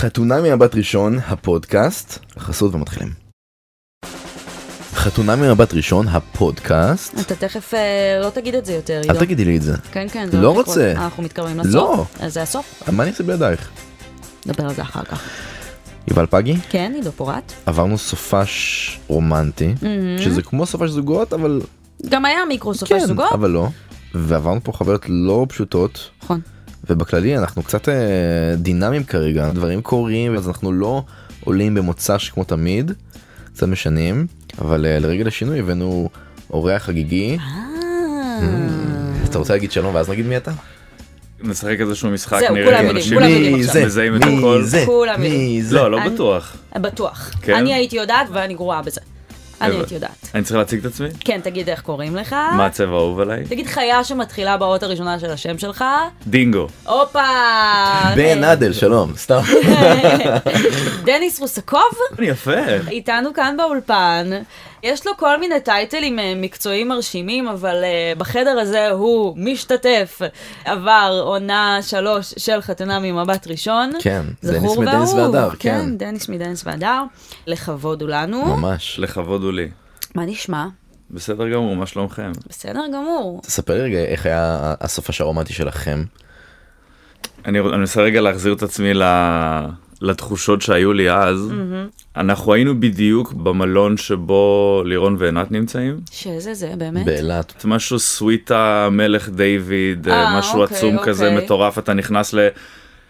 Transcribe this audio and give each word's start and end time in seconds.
חתונה 0.00 0.40
ממבט 0.40 0.74
ראשון, 0.74 1.18
הפודקאסט, 1.26 2.18
חסות 2.38 2.74
ומתחילים. 2.74 3.08
חתונה 4.94 5.36
ממבט 5.36 5.74
ראשון, 5.74 6.08
הפודקאסט. 6.08 7.20
אתה 7.20 7.34
תכף 7.34 7.74
אה, 7.74 8.20
לא 8.22 8.30
תגיד 8.30 8.54
את 8.54 8.66
זה 8.66 8.72
יותר, 8.72 9.00
עידו. 9.00 9.14
אל 9.14 9.18
תגידי 9.18 9.44
לי 9.44 9.56
את 9.56 9.62
זה. 9.62 9.76
כן, 9.92 10.06
כן, 10.12 10.28
זה 10.30 10.36
לא 10.36 10.46
הולך 10.46 10.58
לקרות. 10.58 10.76
רוצה. 10.76 10.86
אה, 10.86 11.04
אנחנו 11.04 11.22
מתקרבים 11.22 11.58
לסוף? 11.58 11.74
לא. 11.74 12.04
אז 12.20 12.34
זה 12.34 12.42
הסוף? 12.42 12.82
מה 12.92 13.02
אני 13.02 13.10
אעשה 13.10 13.24
בידייך? 13.24 13.70
נדבר 14.46 14.64
על 14.64 14.74
זה 14.74 14.82
אחר 14.82 15.04
כך. 15.04 15.22
יובל 16.08 16.26
פגי, 16.26 16.56
כן, 16.68 16.92
עידו 16.94 17.12
פורט. 17.12 17.52
עברנו 17.66 17.98
סופש 17.98 19.00
רומנטי, 19.08 19.74
שזה 20.18 20.42
כמו 20.42 20.66
סופש 20.66 20.90
זוגות, 20.90 21.32
אבל 21.32 21.60
גם 22.08 22.24
היה 22.24 22.38
מיקרו 22.48 22.74
סופי 22.74 22.94
כן, 22.94 23.06
זוגות. 23.06 23.32
אבל 23.32 23.50
לא. 23.50 23.68
ועברנו 24.14 24.60
פה 24.64 24.72
חוויות 24.72 25.02
לא 25.08 25.46
פשוטות, 25.48 26.10
נכון. 26.22 26.40
ובכללי 26.90 27.38
אנחנו 27.38 27.62
קצת 27.62 27.88
אה, 27.88 27.94
דינמיים 28.56 29.04
כרגע, 29.04 29.50
דברים 29.50 29.82
קורים, 29.82 30.36
אז 30.36 30.48
אנחנו 30.48 30.72
לא 30.72 31.02
עולים 31.44 31.74
במוצ"ש 31.74 32.30
כמו 32.30 32.44
תמיד, 32.44 32.92
קצת 33.54 33.66
משנים, 33.66 34.26
אבל 34.58 34.86
אה, 34.86 34.98
לרגל 34.98 35.28
השינוי 35.28 35.60
הבאנו 35.60 36.08
אורח 36.50 36.82
חגיגי. 36.82 37.38
אה. 37.40 38.50
אתה 39.24 39.38
רוצה 39.38 39.52
להגיד 39.52 39.72
שלום 39.72 39.94
ואז 39.94 40.10
נגיד 40.10 40.26
מי 40.26 40.36
אתה? 40.36 40.52
נשחק 41.42 41.76
איזשהו 41.80 42.10
משחק 42.10 42.40
זהו, 42.40 42.54
נראה 42.54 42.80
אם 42.80 42.86
יודעים, 42.86 42.96
אנשים 42.96 43.18
מי. 43.52 43.64
זה? 43.64 43.84
מזהים 43.86 44.16
את 44.16 44.24
מי 44.24 44.38
הכל. 44.38 44.62
זה? 44.62 44.82
כולם 44.86 45.20
מי. 45.20 45.62
זה? 45.62 45.76
לא, 45.76 45.90
לא 45.90 45.98
בטוח. 46.06 46.56
בטוח. 46.74 47.30
כן? 47.42 47.54
אני 47.54 47.74
הייתי 47.74 47.96
יודעת 47.96 48.26
ואני 48.32 48.54
גרועה 48.54 48.82
בזה. 48.82 49.00
אני. 49.60 49.74
הייתי 49.76 49.94
יודעת. 49.94 50.30
אני 50.34 50.42
צריך 50.42 50.56
להציג 50.56 50.80
את 50.80 50.92
עצמי? 50.92 51.08
כן, 51.20 51.40
תגיד 51.42 51.68
איך 51.68 51.80
קוראים 51.80 52.16
לך. 52.16 52.32
מה 52.32 52.66
הצבע 52.66 52.92
האהוב 52.96 53.20
עליי? 53.20 53.44
תגיד 53.44 53.66
חיה 53.66 54.04
שמתחילה 54.04 54.56
באות 54.56 54.82
הראשונה 54.82 55.18
של 55.18 55.30
השם 55.30 55.58
שלך. 55.58 55.84
דינגו. 56.26 56.66
הופה! 56.86 57.20
בן 58.16 58.44
אדל, 58.44 58.72
שלום, 58.72 59.12
סתם. 59.16 59.40
דניס 61.04 61.40
רוסקוב 61.40 61.80
יפה. 62.18 62.60
איתנו 62.90 63.34
כאן 63.34 63.54
באולפן. 63.58 64.30
יש 64.82 65.06
לו 65.06 65.12
כל 65.16 65.40
מיני 65.40 65.60
טייטלים 65.60 66.18
אה, 66.18 66.32
מקצועיים 66.36 66.88
מרשימים, 66.88 67.48
אבל 67.48 67.76
uh, 67.84 68.18
בחדר 68.18 68.58
הזה 68.58 68.90
הוא 68.90 69.34
משתתף. 69.38 70.20
עבר 70.64 71.20
עונה 71.24 71.78
שלוש 71.82 72.34
של 72.38 72.60
חתונה 72.60 72.98
ממבט 72.98 73.46
ראשון. 73.46 73.90
כן, 74.00 74.22
דניס 74.44 74.76
מדניס. 74.76 75.12
והדר, 75.12 75.50
כן, 75.50 75.80
כן. 75.80 75.96
דניס 75.96 76.28
מדניס 76.28 76.62
והדר. 76.66 77.02
לכבוד 77.46 78.02
הוא 78.02 78.10
לנו. 78.10 78.56
ממש. 78.56 78.98
לכבוד 78.98 79.42
הוא 79.42 79.52
לי. 79.52 79.68
מה 80.14 80.24
נשמע? 80.24 80.66
בסדר 81.10 81.48
גמור, 81.48 81.76
מה 81.76 81.86
שלומכם? 81.86 82.32
בסדר 82.48 82.82
גמור. 82.94 83.40
תספר 83.42 83.72
רגע 83.72 83.98
איך 83.98 84.26
היה 84.26 84.74
הסופש 84.80 85.20
הרומנטי 85.20 85.52
שלכם. 85.52 86.04
אני 87.46 87.58
אני 87.60 87.76
מנסה 87.76 88.00
רגע 88.02 88.20
להחזיר 88.20 88.52
את 88.52 88.62
עצמי 88.62 88.94
ל- 88.94 89.66
לתחושות 90.00 90.62
שהיו 90.62 90.92
לי 90.92 91.10
אז. 91.10 91.52
אנחנו 92.16 92.54
היינו 92.54 92.80
בדיוק 92.80 93.32
במלון 93.32 93.96
שבו 93.96 94.82
לירון 94.86 95.16
ועינת 95.18 95.52
נמצאים. 95.52 96.00
שזה 96.10 96.54
זה, 96.54 96.72
באמת? 96.78 97.04
באילת. 97.06 97.64
משהו 97.64 97.98
סוויטה 97.98 98.88
מלך 98.90 99.28
דיוויד, 99.28 100.08
אה, 100.08 100.14
אה, 100.14 100.38
משהו 100.38 100.62
אוקיי, 100.62 100.76
עצום 100.76 100.98
כזה 101.04 101.28
אוקיי. 101.28 101.44
מטורף, 101.44 101.78
אתה 101.78 101.94
נכנס 101.94 102.34
ל... 102.34 102.48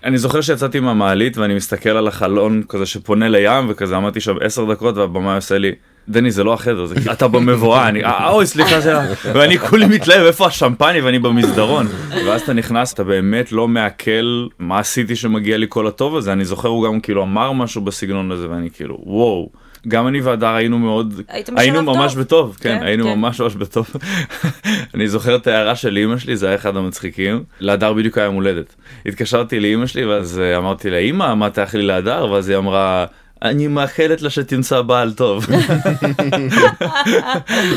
אני 0.05 0.19
זוכר 0.19 0.41
שיצאתי 0.41 0.81
מהמעלית 0.81 1.39
ואני 1.39 1.55
מסתכל 1.55 1.91
על 1.91 2.09
החלון 2.09 2.63
כזה 2.69 2.87
שפונה 2.87 3.29
לים 3.29 3.67
וכזה 3.69 3.97
עמדתי 3.97 4.21
שם 4.21 4.35
עשר 4.41 4.73
דקות 4.73 4.97
והבמאי 4.97 5.35
עושה 5.37 5.59
לי. 5.59 5.73
דני 6.09 6.31
זה 6.31 6.45
לא 6.45 6.55
החדר 6.55 6.87
זה 6.87 6.95
כאילו, 6.95 7.13
אתה 7.13 7.29
במבואה 7.29 7.89
אני 7.89 8.05
אה 8.05 8.29
אוי 8.29 8.47
סליחה 8.47 8.81
זה 8.81 8.95
ואני 9.23 9.59
כולי 9.59 9.87
מתלהב 9.87 10.27
איפה 10.27 10.47
השמפני 10.47 11.01
ואני 11.01 11.19
במסדרון. 11.19 11.87
ואז 12.27 12.43
אתה 12.43 12.53
נכנס 12.53 12.93
אתה 12.93 13.05
באמת 13.05 13.53
לא 13.53 13.69
מעכל 13.69 14.47
מה 14.59 14.79
עשיתי 14.79 15.17
שמגיע 15.17 15.57
לי 15.57 15.67
כל 15.69 15.87
הטוב 15.87 16.17
הזה. 16.17 16.33
אני 16.33 16.45
זוכר 16.45 16.69
הוא 16.69 16.85
גם 16.85 17.01
כאילו 17.01 17.23
אמר 17.23 17.53
משהו 17.53 17.81
בסגנון 17.81 18.33
הזה 18.33 18.51
ואני 18.51 18.71
כאילו 18.71 18.99
וואו. 19.03 19.51
גם 19.89 20.09
אני 20.09 20.21
והדר 20.21 20.55
היינו 20.55 20.79
מאוד 20.79 21.21
היינו 21.57 21.83
ממש 21.83 22.13
טוב. 22.13 22.21
בטוב 22.21 22.57
כן 22.61 22.79
כן, 22.79 22.87
היינו 22.87 23.05
כן. 23.05 23.19
ממש 23.19 23.41
ממש 23.41 23.55
בטוב. 23.55 23.91
אני 24.95 25.09
זוכר 25.09 25.37
את 25.37 25.47
ההערה 25.47 25.77
של 25.77 25.99
אמא 25.99 26.19
שלי 26.19 26.37
זה 26.37 26.47
היה 26.47 26.55
אחד 26.55 26.77
המצחיקים. 26.77 27.45
להדר 27.61 27.93
בדיוק 27.93 28.19
היה 28.19 28.25
יום 28.25 28.35
הולדת. 28.35 28.75
התקשרתי 29.07 29.61
לאמא 29.61 29.87
שלי 29.87 30.05
ואז 30.05 30.41
אה, 30.41 30.57
אמרתי 30.57 30.91
לה 30.91 30.99
אמא 30.99 31.35
מה 31.35 31.51
תאחלי 31.51 31.81
לי 31.81 31.87
להדר? 31.87 32.31
ואז 32.31 32.49
היא 32.49 32.57
אמרה. 32.57 33.07
אני 33.43 33.67
מאחלת 33.67 34.23
לה 34.23 34.31
שתמצא 34.31 34.81
בעל 34.83 35.13
טוב. 35.13 35.47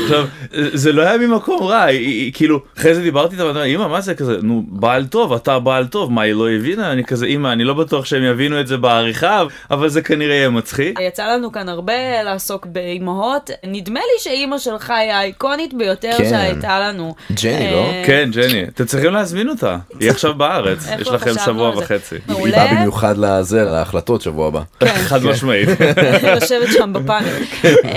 עכשיו, 0.02 0.26
זה 0.52 0.92
לא 0.92 1.02
היה 1.02 1.18
ממקום 1.18 1.62
רע, 1.62 1.82
היא, 1.82 1.98
היא, 1.98 2.32
כאילו, 2.32 2.60
אחרי 2.78 2.94
זה 2.94 3.02
דיברתי 3.02 3.34
איתה, 3.34 3.46
ואמרתי, 3.46 3.58
לה, 3.58 3.64
אמא, 3.64 3.88
מה 3.88 4.00
זה 4.00 4.14
כזה, 4.14 4.36
נו, 4.42 4.64
בעל 4.68 5.06
טוב, 5.06 5.32
אתה 5.32 5.58
בעל 5.58 5.86
טוב, 5.86 6.12
מה, 6.12 6.22
היא 6.22 6.34
לא 6.34 6.50
הבינה? 6.50 6.92
אני 6.92 7.04
כזה, 7.04 7.26
אמא, 7.26 7.48
אני 7.48 7.64
לא 7.64 7.74
בטוח 7.74 8.04
שהם 8.04 8.22
יבינו 8.22 8.60
את 8.60 8.66
זה 8.66 8.76
בעריכה, 8.76 9.42
אבל 9.70 9.88
זה 9.88 10.02
כנראה 10.02 10.34
יהיה 10.34 10.50
מצחיק. 10.50 10.98
יצא 11.00 11.26
לנו 11.26 11.52
כאן 11.52 11.68
הרבה 11.68 12.22
לעסוק 12.24 12.66
באימהות. 12.66 13.50
נדמה 13.66 14.00
לי 14.00 14.22
שאימא 14.22 14.58
שלך 14.58 14.90
היא 14.90 15.12
האיקונית 15.12 15.74
ביותר 15.74 16.12
כן. 16.18 16.28
שהייתה 16.28 16.80
לנו. 16.80 17.14
ג'ני, 17.42 17.70
לא? 17.72 17.76
אה, 17.76 18.02
כן, 18.06 18.30
ג'ני, 18.32 18.64
אתם 18.64 18.84
צריכים 18.84 19.12
להזמין 19.12 19.48
אותה, 19.48 19.76
היא 20.00 20.10
עכשיו 20.10 20.34
בארץ, 20.34 20.86
יש 21.00 21.08
לכם 21.08 21.32
שבוע? 21.44 21.68
וחצי. 21.68 22.16
היא. 22.28 22.52
באה 22.52 22.74
במיוחד 22.74 23.18
לזה, 23.18 23.64
להחלטות 23.64 24.22
שבוע 24.22 24.48
הבא. 24.48 24.62
חד 24.84 25.24
משמעית. 25.24 25.53
יושבת 26.34 26.68
שם 26.72 26.92
בפאנל. 26.92 27.44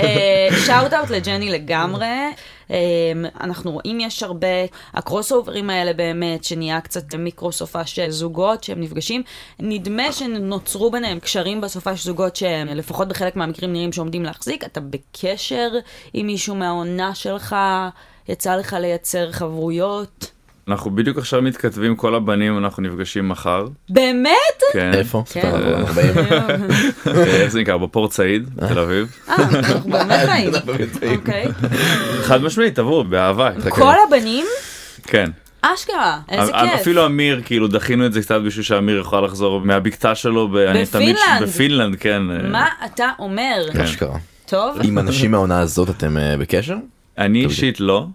שאוט 0.66 0.92
אאוט 0.92 1.10
לג'ני 1.10 1.50
לגמרי. 1.50 2.06
אה, 2.70 2.76
אנחנו 3.40 3.70
רואים 3.70 4.00
יש 4.00 4.22
הרבה, 4.22 4.46
הקרוס 4.94 5.32
אוברים 5.32 5.70
האלה 5.70 5.92
באמת, 5.92 6.44
שנהיה 6.44 6.80
קצת 6.80 7.14
מיקרו 7.14 7.52
סופש 7.52 7.98
זוגות 8.08 8.64
שהם 8.64 8.80
נפגשים. 8.80 9.22
נדמה 9.58 10.12
שנוצרו 10.12 10.90
ביניהם 10.90 11.20
קשרים 11.20 11.60
בסופש 11.60 12.04
זוגות 12.04 12.36
שהם 12.36 12.68
לפחות 12.68 13.08
בחלק 13.08 13.36
מהמקרים 13.36 13.72
נראים 13.72 13.92
שעומדים 13.92 14.24
להחזיק. 14.24 14.64
אתה 14.64 14.80
בקשר 14.80 15.68
עם 16.14 16.26
מישהו 16.26 16.54
מהעונה 16.54 17.14
שלך, 17.14 17.56
יצא 18.28 18.56
לך 18.56 18.76
לייצר 18.80 19.32
חברויות. 19.32 20.30
אנחנו 20.68 20.90
בדיוק 20.90 21.18
עכשיו 21.18 21.42
מתכתבים 21.42 21.96
כל 21.96 22.14
הבנים, 22.14 22.58
אנחנו 22.58 22.82
נפגשים 22.82 23.28
מחר. 23.28 23.66
באמת? 23.90 24.32
כן. 24.72 24.94
איפה? 24.94 25.22
כן. 25.32 25.50
40. 25.54 26.08
איך 27.06 27.52
זה 27.52 27.60
נקרא? 27.60 27.76
בפורט 27.76 28.12
סעיד, 28.12 28.54
בתל 28.54 28.78
אביב. 28.78 29.16
אה, 29.28 29.34
אנחנו 29.34 29.90
באמת 29.90 30.26
באים. 30.26 30.50
אוקיי. 31.16 31.46
חד 32.22 32.42
משמעית, 32.42 32.74
תבואו, 32.74 33.04
באהבה. 33.04 33.50
כל 33.70 33.94
הבנים? 34.06 34.46
כן. 35.02 35.30
אשכרה, 35.62 36.18
איזה 36.28 36.52
כיף. 36.52 36.80
אפילו 36.80 37.06
אמיר, 37.06 37.42
כאילו 37.44 37.68
דחינו 37.68 38.06
את 38.06 38.12
זה 38.12 38.22
קצת 38.22 38.40
בשביל 38.46 38.64
שאמיר 38.64 38.96
יוכל 38.96 39.20
לחזור 39.20 39.60
מהבקתה 39.60 40.14
שלו. 40.14 40.48
בפינלנד. 40.52 41.42
בפינלנד, 41.42 41.96
כן. 41.96 42.22
אה, 42.30 42.48
מה 42.48 42.66
אתה 42.84 43.10
אומר? 43.18 43.66
אשכרה. 43.84 44.18
טוב? 44.46 44.78
עם 44.82 44.98
אנשים 44.98 45.30
מהעונה 45.30 45.60
הזאת 45.60 45.90
אתם 45.90 46.18
אה, 46.18 46.36
בקשר? 46.36 46.76
אני 47.18 47.44
אישית 47.44 47.80
לא. 47.80 48.06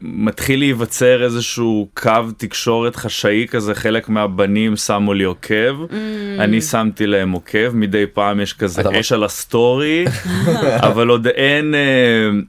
מתחיל 0.00 0.58
להיווצר 0.58 1.24
איזשהו 1.24 1.88
קו 1.94 2.10
תקשורת 2.36 2.96
חשאי 2.96 3.46
כזה, 3.50 3.74
חלק 3.74 4.08
מהבנים 4.08 4.76
שמו 4.76 5.14
לי 5.14 5.24
עוקב, 5.24 5.76
אני 6.38 6.60
שמתי 6.62 7.06
להם 7.06 7.32
עוקב, 7.32 7.70
מדי 7.74 8.04
פעם 8.12 8.40
יש 8.40 8.52
כזה 8.52 8.82
אש 9.00 9.12
על 9.12 9.24
הסטורי, 9.24 10.04
אבל 10.88 11.08
עוד 11.08 11.26
אין 11.26 11.74
אה, 11.74 11.80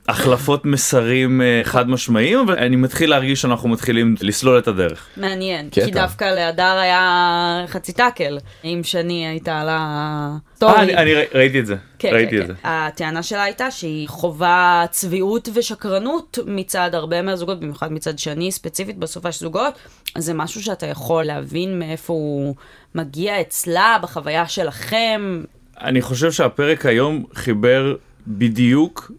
החלפות 0.10 0.66
מסרים 0.66 1.42
אה, 1.42 1.62
חד 1.64 1.90
משמעיים, 1.90 2.40
אבל 2.40 2.56
אני 2.58 2.76
מתחיל 2.76 3.10
להרגיש 3.10 3.42
שאנחנו 3.42 3.70
מתחילים 3.70 4.16
לסלול 4.22 4.58
את 4.60 4.68
הדרך. 4.68 5.08
מעניין. 5.18 5.70
כי 5.70 5.92
דווקא 5.92 6.26
להדר 6.26 6.78
היה 6.82 7.26
חצי 7.68 7.94
טאקל, 7.94 8.38
עם 8.64 8.82
שני 8.84 9.28
הייתה 9.28 9.64
לה 9.64 9.78
אה, 9.78 10.38
סטורי. 10.56 10.74
אני 10.82 10.96
אני 10.98 11.14
ראי- 11.14 11.26
ראיתי 11.36 11.60
את 11.60 11.66
זה, 11.66 11.76
כן, 12.00 12.10
ראיתי 12.14 12.36
כן, 12.36 12.42
את 12.42 12.48
זה. 12.48 12.54
כן. 12.54 12.70
הטענה 12.70 13.24
שלה 13.24 13.44
הייתה 13.44 13.72
שהיא 13.72 14.08
חווה 14.08 14.86
צביעות 14.92 15.50
ושקרנות 15.54 15.97
מצד 16.46 16.90
הרבה 16.94 17.22
מהזוגות, 17.22 17.60
במיוחד 17.60 17.92
מצד 17.92 18.20
שני, 18.20 18.52
ספציפית 18.52 18.98
בסופש 18.98 19.40
זוגות. 19.40 19.74
זה 20.18 20.34
משהו 20.34 20.64
שאתה 20.64 20.86
יכול 20.86 21.24
להבין 21.24 21.80
מאיפה 21.80 22.14
הוא 22.14 22.56
מגיע 22.96 23.42
אצלה, 23.42 23.98
בחוויה 24.02 24.48
שלכם. 24.48 25.44
אני 25.82 26.02
חושב 26.02 26.32
שהפרק 26.32 26.86
היום 26.86 27.24
חיבר 27.34 27.96
בדיוק 28.28 29.12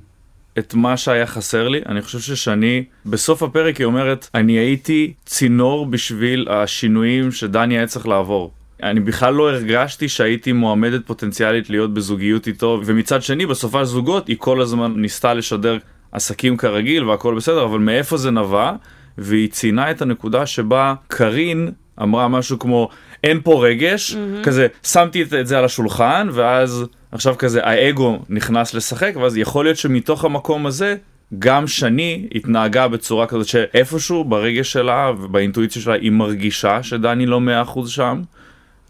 את 0.58 0.74
מה 0.74 0.96
שהיה 0.96 1.26
חסר 1.26 1.68
לי. 1.68 1.80
אני 1.88 2.02
חושב 2.02 2.20
ששני, 2.20 2.84
בסוף 3.06 3.42
הפרק 3.42 3.76
היא 3.76 3.84
אומרת, 3.84 4.28
אני 4.34 4.52
הייתי 4.52 5.12
צינור 5.24 5.86
בשביל 5.86 6.48
השינויים 6.50 7.32
שדני 7.32 7.78
היה 7.78 7.86
צריך 7.86 8.08
לעבור. 8.08 8.52
אני 8.82 9.00
בכלל 9.00 9.34
לא 9.34 9.50
הרגשתי 9.50 10.08
שהייתי 10.08 10.52
מועמדת 10.52 11.06
פוטנציאלית 11.06 11.70
להיות 11.70 11.94
בזוגיות 11.94 12.46
איתו, 12.46 12.80
ומצד 12.84 13.22
שני, 13.22 13.46
בסופה 13.46 13.78
של 13.78 13.84
זוגות, 13.84 14.28
היא 14.28 14.36
כל 14.38 14.60
הזמן 14.60 14.92
ניסתה 14.96 15.34
לשדר 15.34 15.78
עסקים 16.12 16.56
כרגיל 16.56 17.04
והכל 17.04 17.34
בסדר, 17.34 17.64
אבל 17.64 17.78
מאיפה 17.78 18.16
זה 18.16 18.30
נבע? 18.30 18.72
והיא 19.18 19.48
ציינה 19.50 19.90
את 19.90 20.02
הנקודה 20.02 20.46
שבה 20.46 20.94
קארין 21.08 21.70
אמרה 22.02 22.28
משהו 22.28 22.58
כמו 22.58 22.88
אין 23.24 23.40
פה 23.44 23.66
רגש, 23.66 24.12
mm-hmm. 24.12 24.44
כזה 24.44 24.66
שמתי 24.82 25.22
את, 25.22 25.34
את 25.34 25.46
זה 25.46 25.58
על 25.58 25.64
השולחן 25.64 26.28
ואז 26.32 26.84
עכשיו 27.12 27.34
כזה 27.38 27.60
האגו 27.64 28.18
נכנס 28.28 28.74
לשחק 28.74 29.12
ואז 29.16 29.36
יכול 29.36 29.64
להיות 29.64 29.76
שמתוך 29.76 30.24
המקום 30.24 30.66
הזה 30.66 30.96
גם 31.38 31.66
שני 31.66 32.28
התנהגה 32.34 32.88
בצורה 32.88 33.26
כזאת 33.26 33.46
שאיפשהו 33.46 34.24
ברגש 34.24 34.72
שלה 34.72 35.12
ובאינטואיציה 35.20 35.82
שלה 35.82 35.94
היא 35.94 36.10
מרגישה 36.10 36.82
שדני 36.82 37.26
לא 37.26 37.40
מאה 37.40 37.62
אחוז 37.62 37.90
שם 37.90 38.22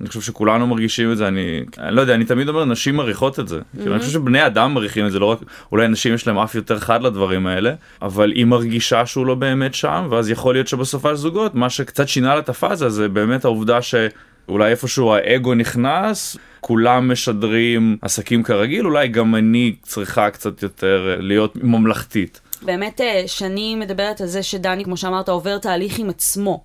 אני 0.00 0.08
חושב 0.08 0.20
שכולנו 0.20 0.66
מרגישים 0.66 1.12
את 1.12 1.16
זה, 1.16 1.28
אני, 1.28 1.60
אני 1.78 1.96
לא 1.96 2.00
יודע, 2.00 2.14
אני 2.14 2.24
תמיד 2.24 2.48
אומר, 2.48 2.64
נשים 2.64 2.96
מריחות 2.96 3.40
את 3.40 3.48
זה. 3.48 3.58
Mm-hmm. 3.58 3.78
כאילו, 3.78 3.92
אני 3.92 4.00
חושב 4.00 4.12
שבני 4.12 4.46
אדם 4.46 4.74
מריחים 4.74 5.06
את 5.06 5.12
זה, 5.12 5.18
לא 5.18 5.26
רק, 5.26 5.38
אולי 5.72 5.88
נשים 5.88 6.14
יש 6.14 6.26
להם 6.26 6.38
אף 6.38 6.54
יותר 6.54 6.78
חד 6.78 7.02
לדברים 7.02 7.46
האלה, 7.46 7.74
אבל 8.02 8.32
היא 8.32 8.44
מרגישה 8.44 9.06
שהוא 9.06 9.26
לא 9.26 9.34
באמת 9.34 9.74
שם, 9.74 10.08
ואז 10.10 10.30
יכול 10.30 10.54
להיות 10.54 10.68
שבסופה 10.68 11.08
של 11.08 11.14
זוגות, 11.14 11.54
מה 11.54 11.70
שקצת 11.70 12.08
שינה 12.08 12.34
לה 12.34 12.40
את 12.40 12.48
הפאזה 12.48 12.88
זה 12.88 13.08
באמת 13.08 13.44
העובדה 13.44 13.78
שאולי 13.82 14.70
איפשהו 14.70 15.14
האגו 15.14 15.54
נכנס, 15.54 16.36
כולם 16.60 17.12
משדרים 17.12 17.96
עסקים 18.02 18.42
כרגיל, 18.42 18.86
אולי 18.86 19.08
גם 19.08 19.34
אני 19.34 19.74
צריכה 19.82 20.30
קצת 20.30 20.62
יותר 20.62 21.16
להיות 21.20 21.56
ממלכתית. 21.56 22.40
באמת, 22.62 23.00
אה, 23.00 23.22
שני 23.26 23.74
מדברת 23.74 24.20
על 24.20 24.26
זה 24.26 24.42
שדני, 24.42 24.84
כמו 24.84 24.96
שאמרת, 24.96 25.28
עובר 25.28 25.58
תהליך 25.58 25.98
עם 25.98 26.08
עצמו. 26.08 26.64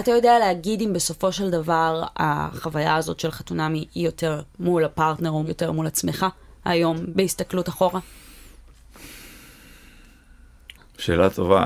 אתה 0.00 0.10
יודע 0.10 0.38
להגיד 0.38 0.80
אם 0.80 0.92
בסופו 0.92 1.32
של 1.32 1.50
דבר 1.50 2.02
החוויה 2.16 2.96
הזאת 2.96 3.20
של 3.20 3.30
חתונמי 3.30 3.86
היא 3.94 4.04
יותר 4.04 4.40
מול 4.60 4.84
הפרטנר 4.84 5.30
או 5.30 5.44
יותר 5.48 5.72
מול 5.72 5.86
עצמך 5.86 6.26
היום, 6.64 6.96
בהסתכלות 7.14 7.68
אחורה? 7.68 8.00
שאלה 10.98 11.30
טובה. 11.30 11.64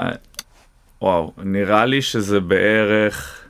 וואו, 1.03 1.33
נראה 1.39 1.87
לי 1.87 2.03
שזה 2.03 2.41
בערך 2.41 3.41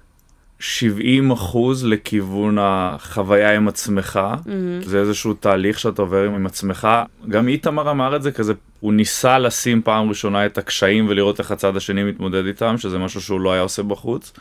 70 0.60 1.30
אחוז 1.30 1.84
לכיוון 1.84 2.58
החוויה 2.60 3.56
עם 3.56 3.68
עצמך. 3.68 4.20
Mm-hmm. 4.22 4.86
זה 4.86 5.00
איזשהו 5.00 5.34
תהליך 5.34 5.78
שאתה 5.78 6.02
עובר 6.02 6.24
עם 6.24 6.46
עצמך. 6.46 6.88
גם 7.28 7.48
איתמר 7.48 7.90
אמר 7.90 8.16
את 8.16 8.22
זה 8.22 8.32
כזה, 8.32 8.52
הוא 8.80 8.92
ניסה 8.92 9.38
לשים 9.38 9.82
פעם 9.82 10.08
ראשונה 10.08 10.46
את 10.46 10.58
הקשיים 10.58 11.06
ולראות 11.08 11.38
איך 11.38 11.50
הצד 11.50 11.76
השני 11.76 12.04
מתמודד 12.04 12.46
איתם, 12.46 12.78
שזה 12.78 12.98
משהו 12.98 13.20
שהוא 13.20 13.40
לא 13.40 13.52
היה 13.52 13.62
עושה 13.62 13.82
בחוץ. 13.82 14.32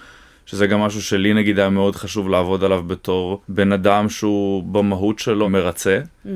שזה 0.49 0.67
גם 0.67 0.79
משהו 0.79 1.01
שלי 1.01 1.33
נגיד 1.33 1.59
היה 1.59 1.69
מאוד 1.69 1.95
חשוב 1.95 2.29
לעבוד 2.29 2.63
עליו 2.63 2.83
בתור 2.87 3.41
בן 3.49 3.71
אדם 3.71 4.09
שהוא 4.09 4.63
במהות 4.63 5.19
שלו 5.19 5.49
מרצה. 5.49 5.99
Mm-hmm. 6.25 6.29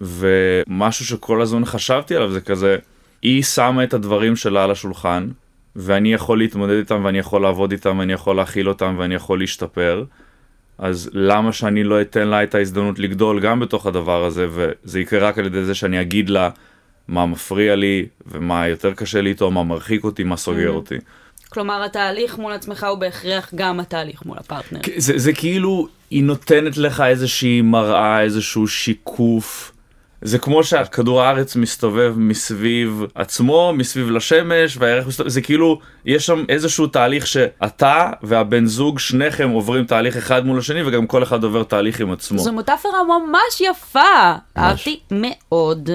ומשהו 0.00 1.04
שכל 1.04 1.42
הזמן 1.42 1.64
חשבתי 1.64 2.16
עליו 2.16 2.30
זה 2.30 2.40
כזה, 2.40 2.76
היא 3.22 3.42
שמה 3.42 3.84
את 3.84 3.94
הדברים 3.94 4.36
שלה 4.36 4.64
על 4.64 4.70
השולחן, 4.70 5.28
ואני 5.76 6.12
יכול 6.12 6.38
להתמודד 6.38 6.76
איתם 6.76 7.04
ואני 7.04 7.18
יכול 7.18 7.42
לעבוד 7.42 7.72
איתם 7.72 7.98
ואני 7.98 8.12
יכול 8.12 8.36
להכיל 8.36 8.68
אותם 8.68 8.94
ואני 8.98 9.14
יכול 9.14 9.38
להשתפר. 9.38 10.04
אז 10.78 11.10
למה 11.12 11.52
שאני 11.52 11.84
לא 11.84 12.00
אתן 12.00 12.28
לה 12.28 12.42
את 12.42 12.54
ההזדמנות 12.54 12.98
לגדול 12.98 13.40
גם 13.40 13.60
בתוך 13.60 13.86
הדבר 13.86 14.24
הזה 14.24 14.46
וזה 14.50 15.00
יקרה 15.00 15.28
רק 15.28 15.38
על 15.38 15.46
ידי 15.46 15.64
זה 15.64 15.74
שאני 15.74 16.00
אגיד 16.00 16.30
לה 16.30 16.50
מה 17.08 17.26
מפריע 17.26 17.76
לי 17.76 18.06
ומה 18.26 18.68
יותר 18.68 18.94
קשה 18.94 19.20
לי 19.20 19.30
איתו, 19.30 19.50
מה 19.50 19.64
מרחיק 19.64 20.04
אותי, 20.04 20.24
מה 20.24 20.36
סוגר 20.36 20.70
mm-hmm. 20.70 20.76
אותי. 20.76 20.96
כלומר, 21.48 21.84
התהליך 21.84 22.38
מול 22.38 22.52
עצמך 22.52 22.86
הוא 22.90 22.98
בהכרח 22.98 23.50
גם 23.54 23.80
התהליך 23.80 24.22
מול 24.26 24.38
הפרטנר. 24.38 24.80
זה, 24.96 25.12
זה 25.16 25.32
כאילו, 25.32 25.88
היא 26.10 26.22
נותנת 26.22 26.76
לך 26.76 27.00
איזושהי 27.00 27.60
מראה, 27.60 28.22
איזשהו 28.22 28.68
שיקוף. 28.68 29.72
זה 30.22 30.38
כמו 30.38 30.64
שהכדור 30.64 31.22
הארץ 31.22 31.56
מסתובב 31.56 32.14
מסביב 32.16 33.02
עצמו, 33.14 33.72
מסביב 33.76 34.10
לשמש, 34.10 34.76
והירח 34.76 35.06
מסתובב, 35.06 35.28
זה 35.28 35.40
כאילו, 35.40 35.80
יש 36.04 36.26
שם 36.26 36.44
איזשהו 36.48 36.86
תהליך 36.86 37.26
שאתה 37.26 38.10
והבן 38.22 38.66
זוג, 38.66 38.98
שניכם 38.98 39.50
עוברים 39.50 39.84
תהליך 39.84 40.16
אחד 40.16 40.46
מול 40.46 40.58
השני, 40.58 40.82
וגם 40.86 41.06
כל 41.06 41.22
אחד 41.22 41.44
עובר 41.44 41.62
תהליך 41.62 42.00
עם 42.00 42.12
עצמו. 42.12 42.38
זו 42.38 42.52
מטאפרה 42.52 43.02
ממש 43.04 43.60
יפה, 43.60 44.32
אהבתי 44.58 45.00
מאוד. 45.10 45.90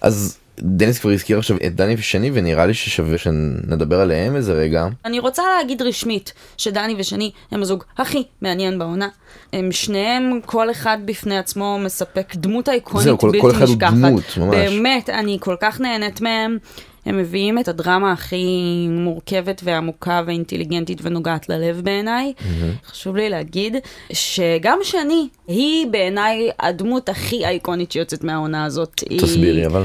אז 0.00 0.38
דניס 0.60 0.98
כבר 0.98 1.10
הזכיר 1.10 1.38
עכשיו 1.38 1.56
את 1.66 1.74
דני 1.74 1.94
ושני 1.98 2.30
ונראה 2.34 2.66
לי 2.66 2.74
ששווה 2.74 3.18
שנדבר 3.18 4.00
עליהם 4.00 4.36
איזה 4.36 4.52
רגע. 4.52 4.86
אני 5.04 5.18
רוצה 5.18 5.42
להגיד 5.58 5.82
רשמית 5.82 6.32
שדני 6.56 6.94
ושני 6.98 7.30
הם 7.50 7.62
הזוג 7.62 7.84
הכי 7.98 8.22
מעניין 8.40 8.78
בעונה. 8.78 9.08
הם 9.52 9.72
שניהם 9.72 10.40
כל 10.46 10.70
אחד 10.70 10.98
בפני 11.04 11.38
עצמו 11.38 11.78
מספק 11.84 12.34
דמות 12.36 12.68
אייקונית 12.68 13.04
זהו, 13.04 13.18
כל, 13.18 13.26
בלתי 13.26 13.40
כל 13.40 13.50
אחד 13.50 13.62
נשכחת. 13.62 13.92
הוא 13.92 13.98
דמות 13.98 14.24
ממש. 14.36 14.54
באמת, 14.54 15.10
אני 15.10 15.38
כל 15.40 15.56
כך 15.60 15.80
נהנית 15.80 16.20
מהם. 16.20 16.58
הם 17.06 17.18
מביאים 17.18 17.58
את 17.58 17.68
הדרמה 17.68 18.12
הכי 18.12 18.46
מורכבת 18.90 19.60
ועמוקה 19.64 20.22
ואינטליגנטית 20.26 20.98
ונוגעת 21.02 21.48
ללב 21.48 21.80
בעיניי. 21.84 22.32
Mm-hmm. 22.38 22.90
חשוב 22.90 23.16
לי 23.16 23.30
להגיד 23.30 23.76
שגם 24.12 24.78
שני, 24.82 25.28
היא 25.48 25.86
בעיניי 25.86 26.50
הדמות 26.60 27.08
הכי 27.08 27.46
אייקונית 27.46 27.92
שיוצאת 27.92 28.24
מהעונה 28.24 28.64
הזאת. 28.64 29.02
תסבירי 29.18 29.60
היא... 29.60 29.66
אבל. 29.66 29.84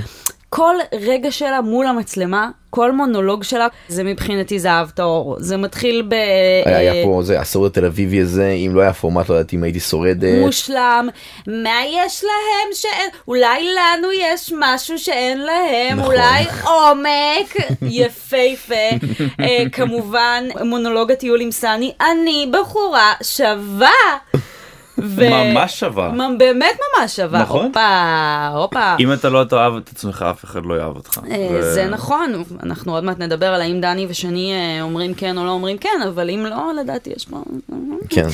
כל 0.54 0.76
רגע 0.94 1.32
שלה 1.32 1.62
מול 1.62 1.86
המצלמה, 1.86 2.50
כל 2.70 2.92
מונולוג 2.92 3.44
שלה, 3.44 3.68
זה 3.88 4.04
מבחינתי 4.04 4.60
זהב 4.60 4.90
טהור. 4.90 5.36
זה 5.40 5.58
מתחיל 5.58 6.02
ב... 6.08 6.14
היה, 6.66 6.78
היה 6.78 7.06
פה 7.06 7.20
זה 7.24 7.40
הסרט 7.40 7.72
התל 7.72 7.86
אביבי 7.86 8.22
הזה, 8.22 8.50
אם 8.50 8.72
לא 8.76 8.82
היה 8.82 8.94
פורמט 8.94 9.30
לא 9.30 9.36
יודעת 9.36 9.54
אם 9.54 9.64
הייתי 9.64 9.80
שורדת. 9.80 10.40
מושלם. 10.40 11.10
מה 11.48 11.80
יש 11.90 12.24
להם 12.24 12.74
שאין? 12.74 13.10
אולי 13.28 13.64
לנו 13.64 14.08
יש 14.12 14.54
משהו 14.60 15.00
שאין 15.00 15.42
להם, 15.42 16.00
נכון. 16.00 16.12
אולי 16.12 16.46
עומק. 16.64 17.56
יפהפה. 18.00 18.90
אה, 19.40 19.64
כמובן, 19.72 20.44
מונולוג 20.66 21.12
הטיול 21.12 21.42
עם 21.42 21.52
סני, 21.52 21.92
אני 22.02 22.50
בחורה 22.52 23.14
שווה. 23.24 23.90
ו- 25.04 25.30
ממש 25.30 25.80
שווה. 25.80 26.12
באמת 26.38 26.78
ממש 27.00 27.16
שווה. 27.16 27.42
נכון. 27.42 27.66
הופה, 27.66 28.48
הופה. 28.54 28.96
אם 29.00 29.14
אתה 29.14 29.30
לא 29.30 29.44
תאהב 29.44 29.76
את 29.76 29.90
עצמך, 29.90 30.26
אף 30.32 30.44
אחד 30.46 30.66
לא 30.66 30.76
יאהב 30.76 30.96
אותך. 30.96 31.20
אה, 31.32 31.48
ו- 31.52 31.62
זה 31.74 31.88
נכון, 31.90 32.44
אנחנו 32.64 32.94
עוד 32.96 33.04
מעט 33.04 33.20
נדבר 33.20 33.54
על 33.54 33.62
האם 33.62 33.82
דני 33.82 34.06
ושני 34.10 34.54
אה, 34.54 34.82
אומרים 34.82 35.14
כן 35.14 35.38
או 35.38 35.46
לא 35.46 35.50
אומרים 35.50 35.78
כן, 35.78 36.02
אבל 36.08 36.30
אם 36.30 36.46
לא, 36.46 36.72
לדעתי 36.82 37.10
יש 37.16 37.26
פה... 37.26 37.44
כן. 38.10 38.28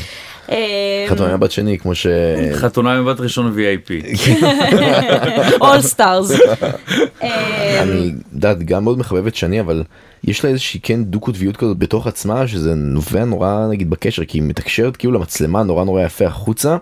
אה, 0.51 1.05
חתונה 1.09 1.37
בת 1.37 1.51
שני 1.51 1.79
כמו 1.79 1.95
ש... 1.95 2.07
חתונה 2.53 3.01
מבת 3.01 3.19
ראשון 3.19 3.55
VIP. 3.57 4.05
All 5.61 5.95
stars. 5.95 6.55
אני 7.81 8.13
יודעת 8.33 8.63
גם 8.63 8.83
מאוד 8.83 8.99
מחבב 8.99 9.27
את 9.27 9.35
שני 9.35 9.59
אבל 9.59 9.83
יש 10.23 10.43
לה 10.43 10.49
איזושהי 10.49 10.79
כן 10.83 11.03
דו 11.03 11.19
קוטביות 11.19 11.57
כזאת 11.57 11.77
בתוך 11.77 12.07
עצמה 12.07 12.47
שזה 12.47 12.75
נובע 12.75 13.25
נורא 13.25 13.67
נגיד 13.69 13.89
בקשר 13.89 14.25
כי 14.25 14.37
היא 14.37 14.43
מתקשרת 14.43 14.97
כאילו 14.97 15.13
למצלמה 15.13 15.63
נורא 15.63 15.83
נורא 15.83 16.01
יפה 16.01 16.25
החוצה 16.25 16.77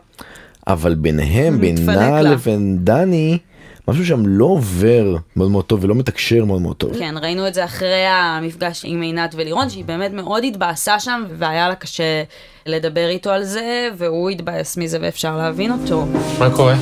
אבל 0.67 0.95
ביניהם 0.95 1.61
בינה. 1.61 2.21
לבין 2.21 2.77
דני 2.81 3.37
משהו 3.87 4.05
שם 4.05 4.23
לא 4.25 4.45
עובר 4.45 5.15
מאוד 5.35 5.51
מאוד 5.51 5.65
טוב 5.65 5.83
ולא 5.83 5.95
מתקשר 5.95 6.45
מאוד 6.45 6.61
מאוד 6.61 6.75
טוב. 6.75 6.91
כן, 6.99 7.15
ראינו 7.21 7.47
את 7.47 7.53
זה 7.53 7.65
אחרי 7.65 8.05
המפגש 8.07 8.81
עם 8.85 9.01
עינת 9.01 9.35
ולירון, 9.37 9.69
שהיא 9.69 9.85
באמת 9.85 10.11
מאוד 10.13 10.43
התבאסה 10.43 10.99
שם, 10.99 11.23
והיה 11.37 11.69
לה 11.69 11.75
קשה 11.75 12.23
לדבר 12.65 13.07
איתו 13.07 13.31
על 13.31 13.43
זה, 13.43 13.89
והוא 13.97 14.29
התבאס 14.29 14.77
מזה 14.77 14.97
ואפשר 15.01 15.37
להבין 15.37 15.71
אותו. 15.71 16.05
מה 16.39 16.49
קורה? 16.55 16.75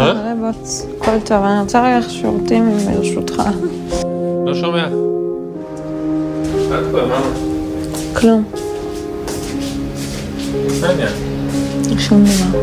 אה? 0.00 0.32
רבות, 0.32 0.68
הכל 1.00 1.20
טוב, 1.24 1.44
אני 1.44 1.60
רוצה 1.60 1.86
רגע 1.86 2.08
שירותים 2.08 2.70
ברשותך. 2.78 3.42
לא 4.46 4.54
שומע. 4.54 4.88
כלום, 8.14 8.44
העניין? 10.82 11.08
שום 11.98 12.24
דבר. 12.24 12.58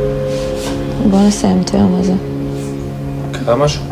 בוא 1.10 1.20
נסיים 1.28 1.62
את 1.62 1.74
היום 1.74 2.00
הזה. 2.00 2.29
קרה 3.46 3.56
משהו? 3.56 3.84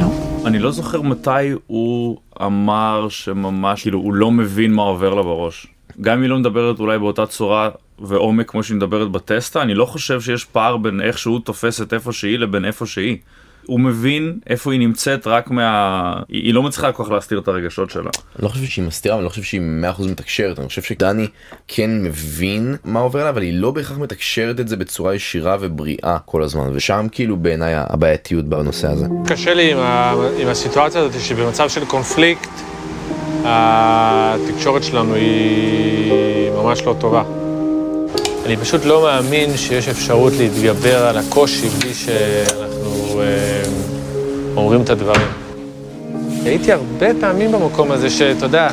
לא. 0.00 0.06
אני 0.46 0.58
לא 0.58 0.70
זוכר 0.70 1.02
מתי 1.02 1.30
הוא 1.66 2.18
אמר 2.42 3.06
שממש, 3.08 3.82
כאילו, 3.82 3.98
הוא 3.98 4.14
לא 4.14 4.30
מבין 4.30 4.72
מה 4.72 4.82
עובר 4.82 5.14
לה 5.14 5.22
בראש. 5.22 5.66
גם 6.00 6.16
אם 6.16 6.22
היא 6.22 6.30
לא 6.30 6.38
מדברת 6.38 6.80
אולי 6.80 6.98
באותה 6.98 7.26
צורה 7.26 7.70
ועומק 7.98 8.50
כמו 8.50 8.62
שהיא 8.62 8.76
מדברת 8.76 9.10
בטסטה, 9.10 9.62
אני 9.62 9.74
לא 9.74 9.84
חושב 9.84 10.20
שיש 10.20 10.44
פער 10.44 10.76
בין 10.76 11.00
איך 11.00 11.18
שהוא 11.18 11.40
תופס 11.40 11.82
את 11.82 11.92
איפה 11.92 12.12
שהיא 12.12 12.38
לבין 12.38 12.64
איפה 12.64 12.86
שהיא. 12.86 13.16
הוא 13.66 13.80
מבין 13.80 14.38
איפה 14.50 14.72
היא 14.72 14.80
נמצאת 14.80 15.26
רק 15.26 15.50
מה... 15.50 16.12
היא 16.28 16.42
היא 16.42 16.54
לא 16.54 16.62
מצליחה 16.62 16.92
כל 16.92 17.04
כך 17.04 17.10
להסתיר 17.10 17.38
את 17.38 17.48
הרגשות 17.48 17.90
שלה. 17.90 18.02
אני 18.02 18.44
לא 18.44 18.48
חושב 18.48 18.64
שהיא 18.64 18.84
מסתירה 18.84 19.14
אבל 19.14 19.20
אני 19.20 19.24
לא 19.24 19.30
חושב 19.30 19.42
שהיא 19.42 19.60
100% 19.98 20.02
מתקשרת 20.10 20.58
אני 20.58 20.68
חושב 20.68 20.82
שדני 20.82 21.26
כן 21.68 21.90
מבין 22.02 22.76
מה 22.84 23.00
עובר 23.00 23.24
לה 23.24 23.28
אבל 23.28 23.42
היא 23.42 23.54
לא 23.54 23.70
בהכרח 23.70 23.98
מתקשרת 23.98 24.60
את 24.60 24.68
זה 24.68 24.76
בצורה 24.76 25.14
ישירה 25.14 25.56
ובריאה 25.60 26.18
כל 26.24 26.42
הזמן 26.42 26.70
ושם 26.72 27.06
כאילו 27.12 27.36
בעיניי 27.36 27.72
הבעייתיות 27.76 28.44
בנושא 28.44 28.88
הזה. 28.88 29.06
קשה 29.26 29.54
לי 29.54 29.72
עם, 29.72 29.78
ה... 29.78 30.14
עם 30.38 30.48
הסיטואציה 30.48 31.00
הזאת 31.00 31.20
שבמצב 31.20 31.68
של 31.68 31.84
קונפליקט, 31.84 32.50
התקשורת 33.44 34.84
שלנו 34.84 35.14
היא 35.14 36.50
ממש 36.50 36.82
לא 36.82 36.96
טובה. 37.00 37.45
אני 38.46 38.56
פשוט 38.56 38.84
לא 38.84 39.02
מאמין 39.02 39.56
שיש 39.56 39.88
אפשרות 39.88 40.32
להתגבר 40.38 41.06
על 41.06 41.16
הקושי 41.16 41.68
בלי 41.68 41.94
שאנחנו 41.94 43.20
אה, 43.20 43.62
אומרים 44.56 44.82
את 44.82 44.90
הדברים. 44.90 45.26
הייתי 46.44 46.72
הרבה 46.72 47.06
פעמים 47.20 47.52
במקום 47.52 47.90
הזה 47.92 48.10
שאתה 48.10 48.46
יודע, 48.46 48.70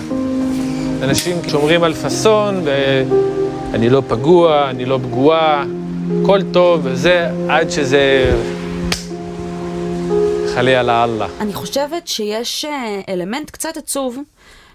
אנשים 1.03 1.37
שומרים 1.47 1.83
על 1.83 1.93
פאסון, 1.93 2.63
ואני 2.63 3.89
לא 3.89 4.01
פגוע, 4.07 4.69
אני 4.69 4.85
לא 4.85 4.99
פגועה, 5.03 5.65
הכל 6.21 6.39
טוב 6.51 6.79
וזה, 6.83 7.29
עד 7.49 7.69
שזה 7.69 8.31
חלילה 10.55 10.83
לאללה. 10.83 11.27
אני 11.39 11.53
חושבת 11.53 12.07
שיש 12.07 12.65
אה, 12.65 13.01
אלמנט 13.09 13.49
קצת 13.49 13.77
עצוב, 13.77 14.17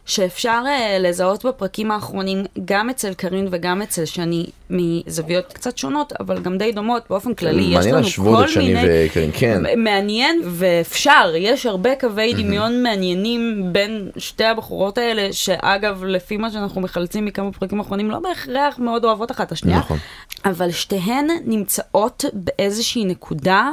שאפשר 0.09 0.63
uh, 0.65 1.03
לזהות 1.03 1.45
בפרקים 1.45 1.91
האחרונים, 1.91 2.45
גם 2.65 2.91
אצל 2.91 3.15
קארין 3.15 3.49
וגם 3.51 3.83
אצל 3.83 4.05
שני, 4.05 4.47
מזוויות 4.71 5.53
קצת 5.53 5.79
שונות, 5.79 6.13
אבל 6.21 6.43
גם 6.43 6.59
די 6.59 6.73
דומות 6.73 7.03
באופן 7.11 7.35
כללי. 7.35 7.63
יש 7.63 7.75
מעניין 7.75 7.95
לנו 7.95 8.05
להשוות 8.05 8.39
כל 8.39 8.45
את 8.45 8.49
שני 8.49 8.75
מיני... 8.75 9.07
וקארין, 9.07 9.31
כן. 9.35 9.63
מעניין, 9.77 10.41
ואפשר, 10.45 11.33
יש 11.37 11.67
הרבה 11.67 11.97
קווי 12.01 12.33
דמיון 12.33 12.83
מעניינים 12.83 13.73
בין 13.73 14.11
שתי 14.17 14.45
הבחורות 14.45 14.99
האלה, 14.99 15.33
שאגב, 15.33 16.05
לפי 16.05 16.37
מה 16.37 16.51
שאנחנו 16.51 16.81
מחלצים 16.81 17.25
מכמה 17.25 17.53
פרקים 17.53 17.81
אחרונים, 17.81 18.11
לא 18.11 18.19
בהכרח 18.19 18.79
מאוד 18.79 19.05
אוהבות 19.05 19.31
אחת 19.31 19.47
את 19.47 19.53
השנייה. 19.53 19.79
נכון. 19.79 19.99
אבל 20.45 20.71
שתיהן 20.71 21.27
נמצאות 21.45 22.25
באיזושהי 22.33 23.05
נקודה 23.05 23.71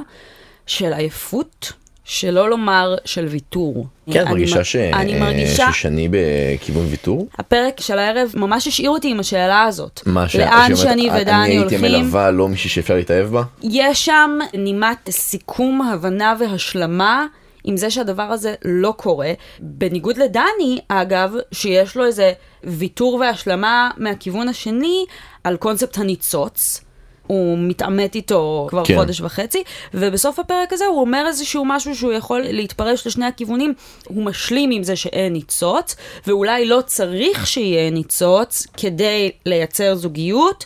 של 0.67 0.93
עייפות, 0.93 1.73
שלא 2.05 2.49
לומר 2.49 2.95
של 3.05 3.25
ויתור. 3.25 3.87
כן, 4.11 4.21
את 4.21 4.25
אני 4.25 4.29
מרגישה 4.31 4.63
ש- 4.63 4.75
אני 4.75 5.13
אה, 5.13 5.19
מרגישה, 5.19 5.71
ששני 5.73 6.07
בכיוון 6.11 6.85
ויתור? 6.89 7.27
הפרק 7.39 7.79
של 7.81 7.99
הערב 7.99 8.31
ממש 8.35 8.67
השאיר 8.67 8.89
אותי 8.89 9.11
עם 9.11 9.19
השאלה 9.19 9.63
הזאת. 9.63 10.01
מה 10.05 10.29
ש- 10.29 10.35
לאן 10.35 10.75
שאומרת, 10.75 10.77
שני 10.93 11.09
אני 11.09 11.21
ודני 11.21 11.33
הייתי 11.43 11.57
הולכים? 11.57 11.81
מלווה 11.81 12.31
לא 12.31 12.47
מישהי 12.49 12.69
שאפשר 12.69 12.95
להתאהב 12.95 13.27
בה? 13.27 13.43
יש 13.63 14.05
שם 14.05 14.39
נימת 14.53 15.09
סיכום, 15.09 15.81
הבנה 15.81 16.35
והשלמה 16.39 17.25
עם 17.63 17.77
זה 17.77 17.89
שהדבר 17.89 18.23
הזה 18.23 18.53
לא 18.65 18.93
קורה. 18.97 19.31
בניגוד 19.59 20.17
לדני, 20.17 20.79
אגב, 20.87 21.31
שיש 21.51 21.97
לו 21.97 22.05
איזה 22.05 22.33
ויתור 22.63 23.13
והשלמה 23.15 23.89
מהכיוון 23.97 24.47
השני 24.49 25.05
על 25.43 25.57
קונספט 25.57 25.97
הניצוץ. 25.97 26.81
הוא 27.27 27.57
מתעמת 27.57 28.15
איתו 28.15 28.67
כבר 28.69 28.85
כן. 28.85 28.95
חודש 28.95 29.21
וחצי, 29.21 29.63
ובסוף 29.93 30.39
הפרק 30.39 30.73
הזה 30.73 30.85
הוא 30.85 31.01
אומר 31.01 31.23
איזשהו 31.27 31.65
משהו 31.65 31.95
שהוא 31.95 32.13
יכול 32.13 32.41
להתפרש 32.41 33.07
לשני 33.07 33.25
הכיוונים. 33.25 33.73
הוא 34.07 34.23
משלים 34.23 34.71
עם 34.71 34.83
זה 34.83 34.95
שאין 34.95 35.33
ניצוץ, 35.33 35.95
ואולי 36.27 36.65
לא 36.65 36.81
צריך 36.85 37.47
שיהיה 37.47 37.89
ניצוץ 37.89 38.67
כדי 38.77 39.31
לייצר 39.45 39.95
זוגיות. 39.95 40.65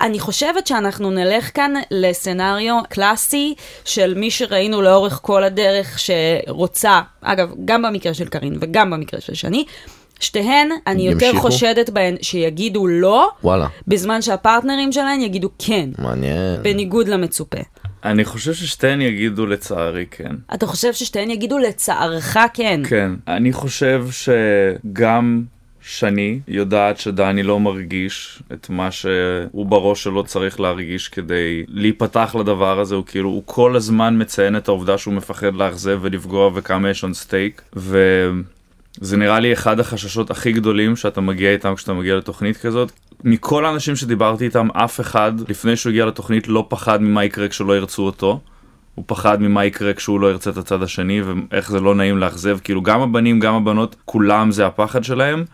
אני 0.00 0.18
חושבת 0.18 0.66
שאנחנו 0.66 1.10
נלך 1.10 1.50
כאן 1.54 1.74
לסצנריו 1.90 2.80
קלאסי 2.88 3.54
של 3.84 4.14
מי 4.14 4.30
שראינו 4.30 4.82
לאורך 4.82 5.18
כל 5.22 5.44
הדרך 5.44 5.98
שרוצה, 5.98 7.00
אגב, 7.20 7.50
גם 7.64 7.82
במקרה 7.82 8.14
של 8.14 8.28
קארין 8.28 8.58
וגם 8.60 8.90
במקרה 8.90 9.20
של 9.20 9.34
שני, 9.34 9.64
שתיהן, 10.22 10.68
אני 10.86 11.08
יותר 11.08 11.26
ימשיכו? 11.26 11.42
חושדת 11.42 11.90
בהן 11.90 12.16
שיגידו 12.22 12.86
לא, 12.86 13.30
וואלה, 13.44 13.66
בזמן 13.88 14.22
שהפרטנרים 14.22 14.92
שלהן 14.92 15.20
יגידו 15.20 15.50
כן, 15.58 15.90
מעניין. 15.98 16.62
בניגוד 16.62 17.08
למצופה. 17.08 17.60
אני 18.04 18.24
חושב 18.24 18.54
ששתיהן 18.54 19.00
יגידו 19.00 19.46
לצערי 19.46 20.06
כן. 20.10 20.34
אתה 20.54 20.66
חושב 20.66 20.92
ששתיהן 20.92 21.30
יגידו 21.30 21.58
לצערך 21.58 22.36
כן? 22.54 22.80
כן. 22.88 23.10
אני 23.28 23.52
חושב 23.52 24.06
שגם 24.10 25.42
שני 25.82 26.40
יודעת 26.48 26.98
שדני 26.98 27.42
לא 27.42 27.60
מרגיש 27.60 28.42
את 28.52 28.70
מה 28.70 28.90
שהוא 28.90 29.66
בראש 29.66 30.02
שלו 30.02 30.24
צריך 30.24 30.60
להרגיש 30.60 31.08
כדי 31.08 31.64
להיפתח 31.68 32.36
לדבר 32.40 32.80
הזה. 32.80 32.94
הוא 32.94 33.04
כאילו, 33.06 33.28
הוא 33.28 33.42
כל 33.46 33.76
הזמן 33.76 34.22
מציין 34.22 34.56
את 34.56 34.68
העובדה 34.68 34.98
שהוא 34.98 35.14
מפחד 35.14 35.54
לאכזב 35.54 35.98
ולפגוע 36.02 36.50
וכמה 36.54 36.90
יש 36.90 37.04
on 37.04 37.26
stake. 37.26 37.78
וזה 39.00 39.16
נראה 39.16 39.40
לי 39.40 39.52
אחד 39.52 39.80
החששות 39.80 40.30
הכי 40.30 40.52
גדולים 40.52 40.96
שאתה 40.96 41.20
מגיע 41.20 41.52
איתם 41.52 41.74
כשאתה 41.74 41.92
מגיע 41.92 42.16
לתוכנית 42.16 42.56
כזאת. 42.56 42.92
מכל 43.24 43.64
האנשים 43.64 43.96
שדיברתי 43.96 44.44
איתם, 44.44 44.68
אף 44.72 45.00
אחד 45.00 45.32
לפני 45.48 45.76
שהוא 45.76 45.90
הגיע 45.90 46.06
לתוכנית 46.06 46.48
לא 46.48 46.66
פחד 46.68 47.02
ממה 47.02 47.24
יקרה 47.24 47.48
כשלא 47.48 47.76
ירצו 47.76 48.02
אותו. 48.02 48.40
הוא 48.94 49.04
פחד 49.08 49.42
ממה 49.42 49.64
יקרה 49.64 49.94
כשהוא 49.94 50.20
לא 50.20 50.30
ירצה 50.30 50.50
את 50.50 50.56
הצד 50.56 50.82
השני 50.82 51.22
ואיך 51.22 51.70
זה 51.70 51.80
לא 51.80 51.94
נעים 51.94 52.18
לאכזב 52.18 52.58
כאילו 52.64 52.82
גם 52.82 53.00
הבנים 53.00 53.40
גם 53.40 53.54
הבנות 53.54 53.96
כולם 54.04 54.50
זה 54.50 54.66
הפחד 54.66 55.04
שלהם 55.04 55.44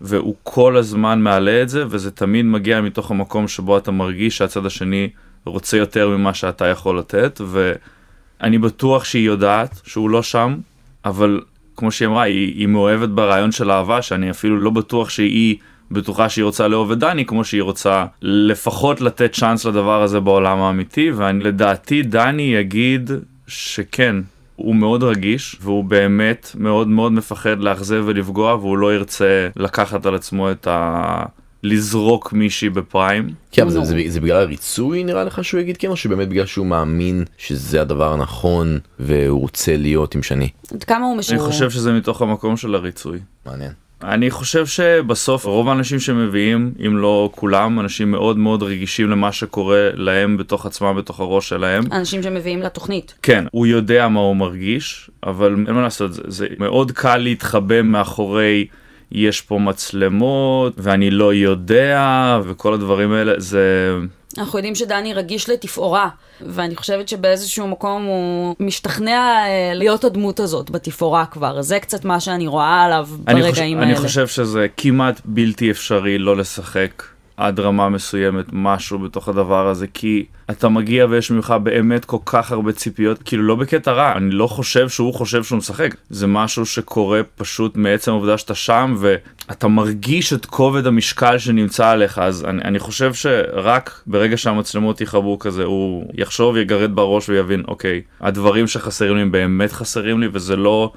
והוא 0.00 0.34
כל 0.42 0.76
הזמן 0.76 1.20
מעלה 1.20 1.62
את 1.62 1.68
זה 1.68 1.84
וזה 1.88 2.10
תמיד 2.10 2.44
מגיע 2.44 2.80
מתוך 2.80 3.10
המקום 3.10 3.48
שבו 3.48 3.78
אתה 3.78 3.90
מרגיש 3.90 4.36
שהצד 4.36 4.66
השני 4.66 5.08
רוצה 5.44 5.76
יותר 5.76 6.08
ממה 6.08 6.34
שאתה 6.34 6.66
יכול 6.66 6.98
לתת 6.98 7.40
ואני 7.46 8.58
בטוח 8.58 9.04
שהיא 9.04 9.26
יודעת 9.26 9.80
שהוא 9.84 10.10
לא 10.10 10.22
שם 10.22 10.56
אבל 11.04 11.40
כמו 11.76 11.90
שהיא 11.90 12.08
אמרה 12.08 12.22
היא, 12.22 12.54
היא 12.58 12.66
מאוהבת 12.66 13.08
ברעיון 13.08 13.52
של 13.52 13.70
אהבה 13.70 14.02
שאני 14.02 14.30
אפילו 14.30 14.60
לא 14.60 14.70
בטוח 14.70 15.10
שהיא 15.10 15.56
בטוחה 15.90 16.28
שהיא 16.28 16.44
רוצה 16.44 16.68
לאהוב 16.68 16.92
את 16.92 16.98
דני 16.98 17.26
כמו 17.26 17.44
שהיא 17.44 17.62
רוצה 17.62 18.06
לפחות 18.22 19.00
לתת 19.00 19.32
צ'אנס 19.32 19.64
לדבר 19.64 20.02
הזה 20.02 20.20
בעולם 20.20 20.58
האמיתי 20.58 21.10
ולדעתי 21.16 22.02
דני 22.02 22.42
יגיד 22.42 23.10
שכן 23.46 24.16
הוא 24.56 24.76
מאוד 24.76 25.02
רגיש 25.02 25.56
והוא 25.60 25.84
באמת 25.84 26.50
מאוד 26.58 26.88
מאוד 26.88 27.12
מפחד 27.12 27.60
לאכזב 27.60 28.02
ולפגוע 28.06 28.54
והוא 28.54 28.78
לא 28.78 28.94
ירצה 28.94 29.48
לקחת 29.56 30.06
על 30.06 30.14
עצמו 30.14 30.50
את 30.50 30.66
ה... 30.66 31.24
לזרוק 31.64 32.32
מישהי 32.32 32.70
בפריים. 32.70 33.30
כן, 33.52 33.62
אבל 33.62 33.70
זה- 33.70 33.84
זה 33.84 34.02
זה 34.08 34.20
בגלל 34.20 34.36
הריצוי 34.40 35.04
נראה 35.04 35.24
לך 35.24 35.44
שהוא 35.44 35.60
יגיד 35.60 35.76
כן, 35.76 35.88
או 35.88 35.96
שבאמת 35.96 36.28
בגלל 36.28 36.46
שהוא 36.46 36.66
מאמין 36.66 37.24
שזה 37.38 37.80
הדבר 37.80 38.12
הנכון 38.12 38.78
והוא 39.00 39.40
רוצה 39.40 39.76
להיות 39.76 40.14
עם 40.14 40.22
שני? 40.22 40.48
עד 40.74 40.84
כמה 40.84 41.04
הוא 41.04 41.12
אני 41.12 41.18
משמור? 41.18 41.46
חושב 41.46 41.70
שזה 41.70 41.92
מתוך 41.92 42.22
המקום 42.22 42.56
של 42.56 42.74
הריצוי. 42.74 43.18
מעניין. 43.46 43.70
אני 44.02 44.30
חושב 44.30 44.66
שבסוף 44.66 45.44
רוב 45.44 45.68
האנשים 45.68 46.00
שמביאים, 46.00 46.72
אם 46.86 46.96
לא 46.96 47.30
כולם, 47.34 47.80
אנשים 47.80 48.10
מאוד 48.10 48.38
מאוד 48.38 48.62
רגישים 48.62 49.10
למה 49.10 49.32
שקורה 49.32 49.88
להם 49.94 50.36
בתוך 50.36 50.66
עצמם, 50.66 50.94
בתוך 50.98 51.20
הראש 51.20 51.48
שלהם. 51.48 51.84
אנשים 51.92 52.22
שמביאים 52.22 52.62
לתוכנית. 52.62 53.14
כן, 53.22 53.44
הוא 53.52 53.66
יודע 53.66 54.08
מה 54.08 54.20
הוא 54.20 54.36
מרגיש, 54.36 55.10
אבל 55.26 55.54
אין 55.66 55.74
מה 55.74 55.82
לעשות, 55.82 56.12
זה, 56.12 56.22
זה 56.26 56.46
מאוד 56.58 56.92
קל 56.92 57.16
להתחבא 57.16 57.82
מאחורי 57.82 58.66
יש 59.12 59.40
פה 59.40 59.58
מצלמות, 59.58 60.72
ואני 60.76 61.10
לא 61.10 61.34
יודע, 61.34 62.38
וכל 62.44 62.74
הדברים 62.74 63.12
האלה, 63.12 63.32
זה... 63.36 63.96
אנחנו 64.38 64.58
יודעים 64.58 64.74
שדני 64.74 65.14
רגיש 65.14 65.50
לתפאורה, 65.50 66.08
ואני 66.40 66.76
חושבת 66.76 67.08
שבאיזשהו 67.08 67.68
מקום 67.68 68.04
הוא 68.04 68.54
משתכנע 68.60 69.46
אה, 69.46 69.74
להיות 69.74 70.04
הדמות 70.04 70.40
הזאת 70.40 70.70
בתפאורה 70.70 71.26
כבר. 71.26 71.62
זה 71.62 71.80
קצת 71.80 72.04
מה 72.04 72.20
שאני 72.20 72.46
רואה 72.46 72.82
עליו 72.82 73.08
אני 73.28 73.40
ברגעים 73.40 73.78
חושב, 73.78 73.88
האלה. 73.88 73.98
אני 73.98 74.08
חושב 74.08 74.26
שזה 74.26 74.66
כמעט 74.76 75.20
בלתי 75.24 75.70
אפשרי 75.70 76.18
לא 76.18 76.36
לשחק 76.36 77.02
עד 77.36 77.60
רמה 77.60 77.88
מסוימת 77.88 78.44
משהו 78.52 78.98
בתוך 78.98 79.28
הדבר 79.28 79.68
הזה, 79.68 79.86
כי 79.86 80.24
אתה 80.50 80.68
מגיע 80.68 81.06
ויש 81.10 81.30
ממך 81.30 81.54
באמת 81.62 82.04
כל 82.04 82.16
כך 82.26 82.52
הרבה 82.52 82.72
ציפיות, 82.72 83.22
כאילו 83.22 83.42
לא 83.42 83.54
בקטע 83.54 83.92
רע, 83.92 84.12
אני 84.16 84.30
לא 84.30 84.46
חושב 84.46 84.88
שהוא 84.88 85.14
חושב 85.14 85.44
שהוא 85.44 85.58
משחק, 85.58 85.94
זה 86.10 86.26
משהו 86.26 86.66
שקורה 86.66 87.20
פשוט 87.36 87.76
מעצם 87.76 88.10
העובדה 88.10 88.38
שאתה 88.38 88.54
שם 88.54 88.96
ואתה 88.98 89.68
מרגיש 89.68 90.32
את 90.32 90.46
כובד 90.46 90.86
המשקל 90.86 91.38
שנמצא 91.38 91.88
עליך, 91.88 92.18
אז 92.18 92.44
אני, 92.44 92.62
אני 92.62 92.78
חושב 92.78 93.14
שרק 93.14 94.00
ברגע 94.06 94.36
שהמצלמות 94.36 95.00
יכבו 95.00 95.38
כזה, 95.38 95.64
הוא 95.64 96.04
יחשוב, 96.14 96.56
יגרד 96.56 96.94
בראש 96.94 97.28
ויבין, 97.28 97.62
אוקיי, 97.68 98.02
הדברים 98.20 98.66
שחסרים 98.66 99.16
לי 99.16 99.24
באמת 99.24 99.72
חסרים 99.72 100.20
לי, 100.20 100.28
וזה 100.32 100.56
לא 100.56 100.92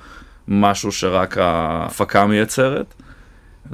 משהו 0.48 0.92
שרק 0.92 1.38
ההפקה 1.38 2.26
מייצרת. 2.26 2.94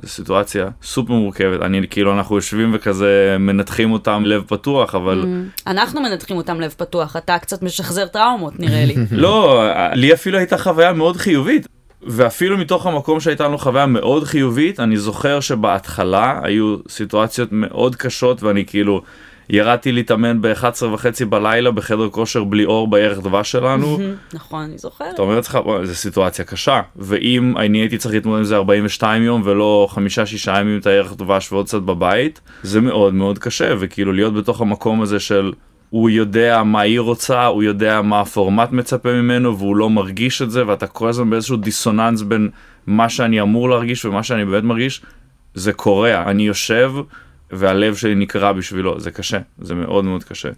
זו 0.02 0.08
סיטואציה 0.08 0.70
סופר 0.84 1.14
מורכבת, 1.14 1.62
אני 1.62 1.88
כאילו 1.88 2.14
אנחנו 2.14 2.36
יושבים 2.36 2.72
וכזה 2.74 3.38
מנתחים 3.40 3.92
אותם 3.92 4.24
לב 4.26 4.44
פתוח, 4.48 4.96
אבל 4.96 5.26
אנחנו 5.68 6.02
מנתחים 6.02 6.38
אותם 6.38 6.62
לב 6.62 6.76
פתוח, 6.78 7.16
אתה 7.16 7.40
קצת 7.40 7.64
משחזר 7.64 8.08
טראומות 8.08 8.60
נראה 8.60 8.86
לי. 8.86 8.96
לא, 9.12 9.64
לי 9.94 10.14
אפילו 10.14 10.38
הייתה 10.38 10.58
חוויה 10.58 10.94
מאוד 10.94 11.18
חיובית. 11.18 11.68
ואפילו 12.08 12.58
מתוך 12.58 12.86
המקום 12.86 13.20
שהייתה 13.20 13.44
לנו 13.44 13.58
חוויה 13.58 13.86
מאוד 13.86 14.24
חיובית, 14.24 14.80
אני 14.80 14.98
זוכר 14.98 15.40
שבהתחלה 15.40 16.40
היו 16.44 16.76
סיטואציות 16.90 17.50
מאוד 17.52 17.96
קשות 17.96 18.44
ואני 18.44 18.66
כאילו 18.66 19.02
ירדתי 19.50 19.92
להתאמן 19.92 20.42
ב-11 20.42 20.86
וחצי 20.86 21.26
בלילה 21.26 21.72
בחדר 21.72 22.10
כושר 22.10 22.44
בלי 22.44 22.66
אור 22.66 22.88
בערך 22.88 23.20
דבש 23.20 23.52
שלנו. 23.52 23.98
נכון, 24.34 24.64
אני 24.64 24.78
זוכרת. 24.78 25.14
אתה 25.14 25.22
אומר 25.22 25.36
לעצמך, 25.36 25.60
"וואי, 25.66 25.86
זו 25.86 25.96
סיטואציה 25.96 26.46
קשה, 26.46 26.82
ואם 26.96 27.58
אני 27.58 27.78
הייתי 27.78 27.98
צריך 27.98 28.14
להתמודד 28.14 28.38
עם 28.38 28.44
זה 28.44 28.56
42 28.56 29.24
יום 29.24 29.42
ולא 29.46 29.88
חמישה 29.92 30.26
שישה 30.26 30.60
ימים 30.60 30.80
את 30.80 30.88
הערך 30.88 31.14
דבש 31.18 31.52
ועוד 31.52 31.66
קצת 31.66 31.82
בבית, 31.82 32.42
זה 32.64 32.82
מאוד 32.82 33.14
מאוד 33.14 33.40
קשה, 33.40 33.74
וכאילו 33.80 34.14
להיות 34.14 34.34
בתוך 34.34 34.62
המקום 34.62 35.02
הזה 35.02 35.20
של 35.20 35.52
הוא 35.90 36.10
יודע 36.10 36.64
מה 36.64 36.82
היא 36.82 37.00
רוצה, 37.00 37.46
הוא 37.46 37.64
יודע 37.64 38.02
מה 38.02 38.20
הפורמט 38.22 38.72
מצפה 38.72 39.14
ממנו, 39.14 39.58
והוא 39.58 39.76
לא 39.76 39.90
מרגיש 39.90 40.42
את 40.42 40.52
זה, 40.52 40.68
ואתה 40.68 40.88
כל 40.88 41.10
הזמן 41.10 41.30
באיזשהו 41.30 41.58
דיסוננס 41.58 42.22
בין 42.22 42.50
מה 42.88 43.10
שאני 43.10 43.42
אמור 43.42 43.70
להרגיש 43.70 44.06
ומה 44.06 44.24
שאני 44.24 44.46
באמת 44.46 44.64
מרגיש, 44.64 45.02
זה 45.54 45.74
קורע. 45.74 46.24
אני 46.32 46.48
יושב 46.48 46.92
והלב 47.56 47.96
שלי 47.96 48.16
נקרע 48.16 48.54
בשבילו, 48.54 49.00
זה 49.00 49.12
קשה, 49.12 49.40
זה 49.62 49.76
מאוד 49.76 50.06
מאוד 50.06 50.24
קשה. 50.24 50.50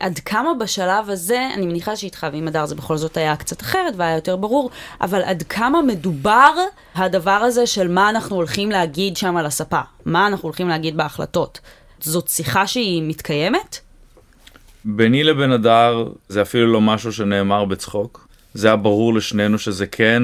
עד 0.00 0.18
כמה 0.18 0.54
בשלב 0.54 1.10
הזה, 1.10 1.48
אני 1.54 1.66
מניחה 1.66 1.96
שאיתך 1.96 2.26
ועם 2.32 2.48
הדר 2.48 2.66
זה 2.66 2.74
בכל 2.74 2.96
זאת 2.96 3.16
היה 3.16 3.36
קצת 3.36 3.62
אחרת 3.62 3.94
והיה 3.96 4.14
יותר 4.14 4.36
ברור, 4.36 4.70
אבל 5.00 5.22
עד 5.22 5.42
כמה 5.42 5.82
מדובר 5.82 6.52
הדבר 6.94 7.30
הזה 7.30 7.66
של 7.66 7.88
מה 7.88 8.10
אנחנו 8.10 8.36
הולכים 8.36 8.70
להגיד 8.70 9.16
שם 9.16 9.36
על 9.36 9.46
הספה, 9.46 9.80
מה 10.04 10.26
אנחנו 10.26 10.46
הולכים 10.46 10.68
להגיד 10.68 10.96
בהחלטות. 10.96 11.60
זאת 12.00 12.28
שיחה 12.28 12.66
שהיא 12.66 13.02
מתקיימת? 13.02 13.78
ביני 14.84 15.24
לבין 15.24 15.52
הדר 15.52 16.08
זה 16.28 16.42
אפילו 16.42 16.72
לא 16.72 16.80
משהו 16.80 17.12
שנאמר 17.12 17.64
בצחוק. 17.64 18.28
זה 18.54 18.66
היה 18.66 18.76
ברור 18.76 19.14
לשנינו 19.14 19.58
שזה 19.58 19.86
כן, 19.86 20.22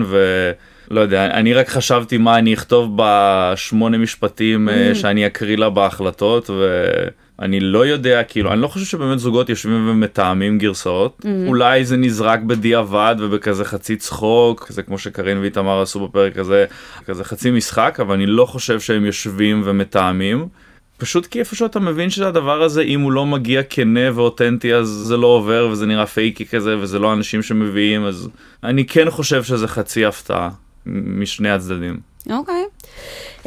ולא 0.91 1.01
יודע, 1.01 1.27
אני 1.27 1.55
רק 1.55 1.69
חשבתי 1.69 2.19
מה 2.19 2.39
אני 2.39 2.55
אכתוב 2.55 2.93
בשמונה 2.97 3.99
משפטים 3.99 4.69
אה, 4.69 4.95
שאני 4.95 5.27
אקריא 5.27 5.57
לה 5.57 5.71
בהחלטות, 5.71 6.51
ואני 6.51 7.61
לא 7.61 7.87
יודע, 7.87 8.23
כאילו, 8.23 8.53
אני 8.53 8.61
לא 8.61 8.69
חושב 8.69 8.87
שבאמת 8.87 9.19
זוגות 9.19 9.49
יושבים 9.49 9.89
ומתאמים 9.89 10.59
גרסאות. 10.59 11.27
אולי 11.47 11.85
זה 11.85 11.97
נזרק 11.97 12.41
בדיעבד 12.41 13.17
ובכזה 13.19 13.65
חצי 13.65 13.97
צחוק, 13.97 14.67
זה 14.69 14.83
כמו 14.83 14.99
שקרין 14.99 15.39
ואיתמר 15.39 15.83
עשו 15.83 16.09
בפרק 16.09 16.39
הזה, 16.39 16.65
כזה 17.07 17.25
חצי 17.25 17.51
משחק, 17.51 17.99
אבל 18.01 18.15
אני 18.15 18.27
לא 18.27 18.47
חושב 18.47 18.81
שהם 18.81 19.05
יושבים 19.05 19.63
ומתאמים. 19.65 20.49
פשוט 20.97 21.27
כי 21.27 21.39
איפשהו 21.39 21.67
אתה 21.67 21.81
מבין 21.81 22.11
שהדבר 22.11 22.63
הזה 22.63 22.83
אם 22.83 23.01
הוא 23.01 23.13
לא 23.13 23.27
מגיע 23.27 23.63
כנה 23.63 24.01
ואותנטי 24.15 24.75
אז 24.75 24.89
זה 24.89 25.17
לא 25.17 25.27
עובר 25.27 25.69
וזה 25.73 25.87
נראה 25.87 26.07
פייקי 26.07 26.47
כזה 26.47 26.79
וזה 26.79 26.99
לא 26.99 27.13
אנשים 27.13 27.43
שמביאים 27.43 28.05
אז 28.05 28.29
אני 28.65 28.87
כן 28.87 29.11
חושב 29.11 29.43
שזה 29.43 29.69
חצי 29.69 30.05
הפתעה 30.05 30.51
משני 30.87 31.51
הצדדים. 31.51 32.15
אוקיי. 32.31 32.65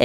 אמ, 0.00 0.04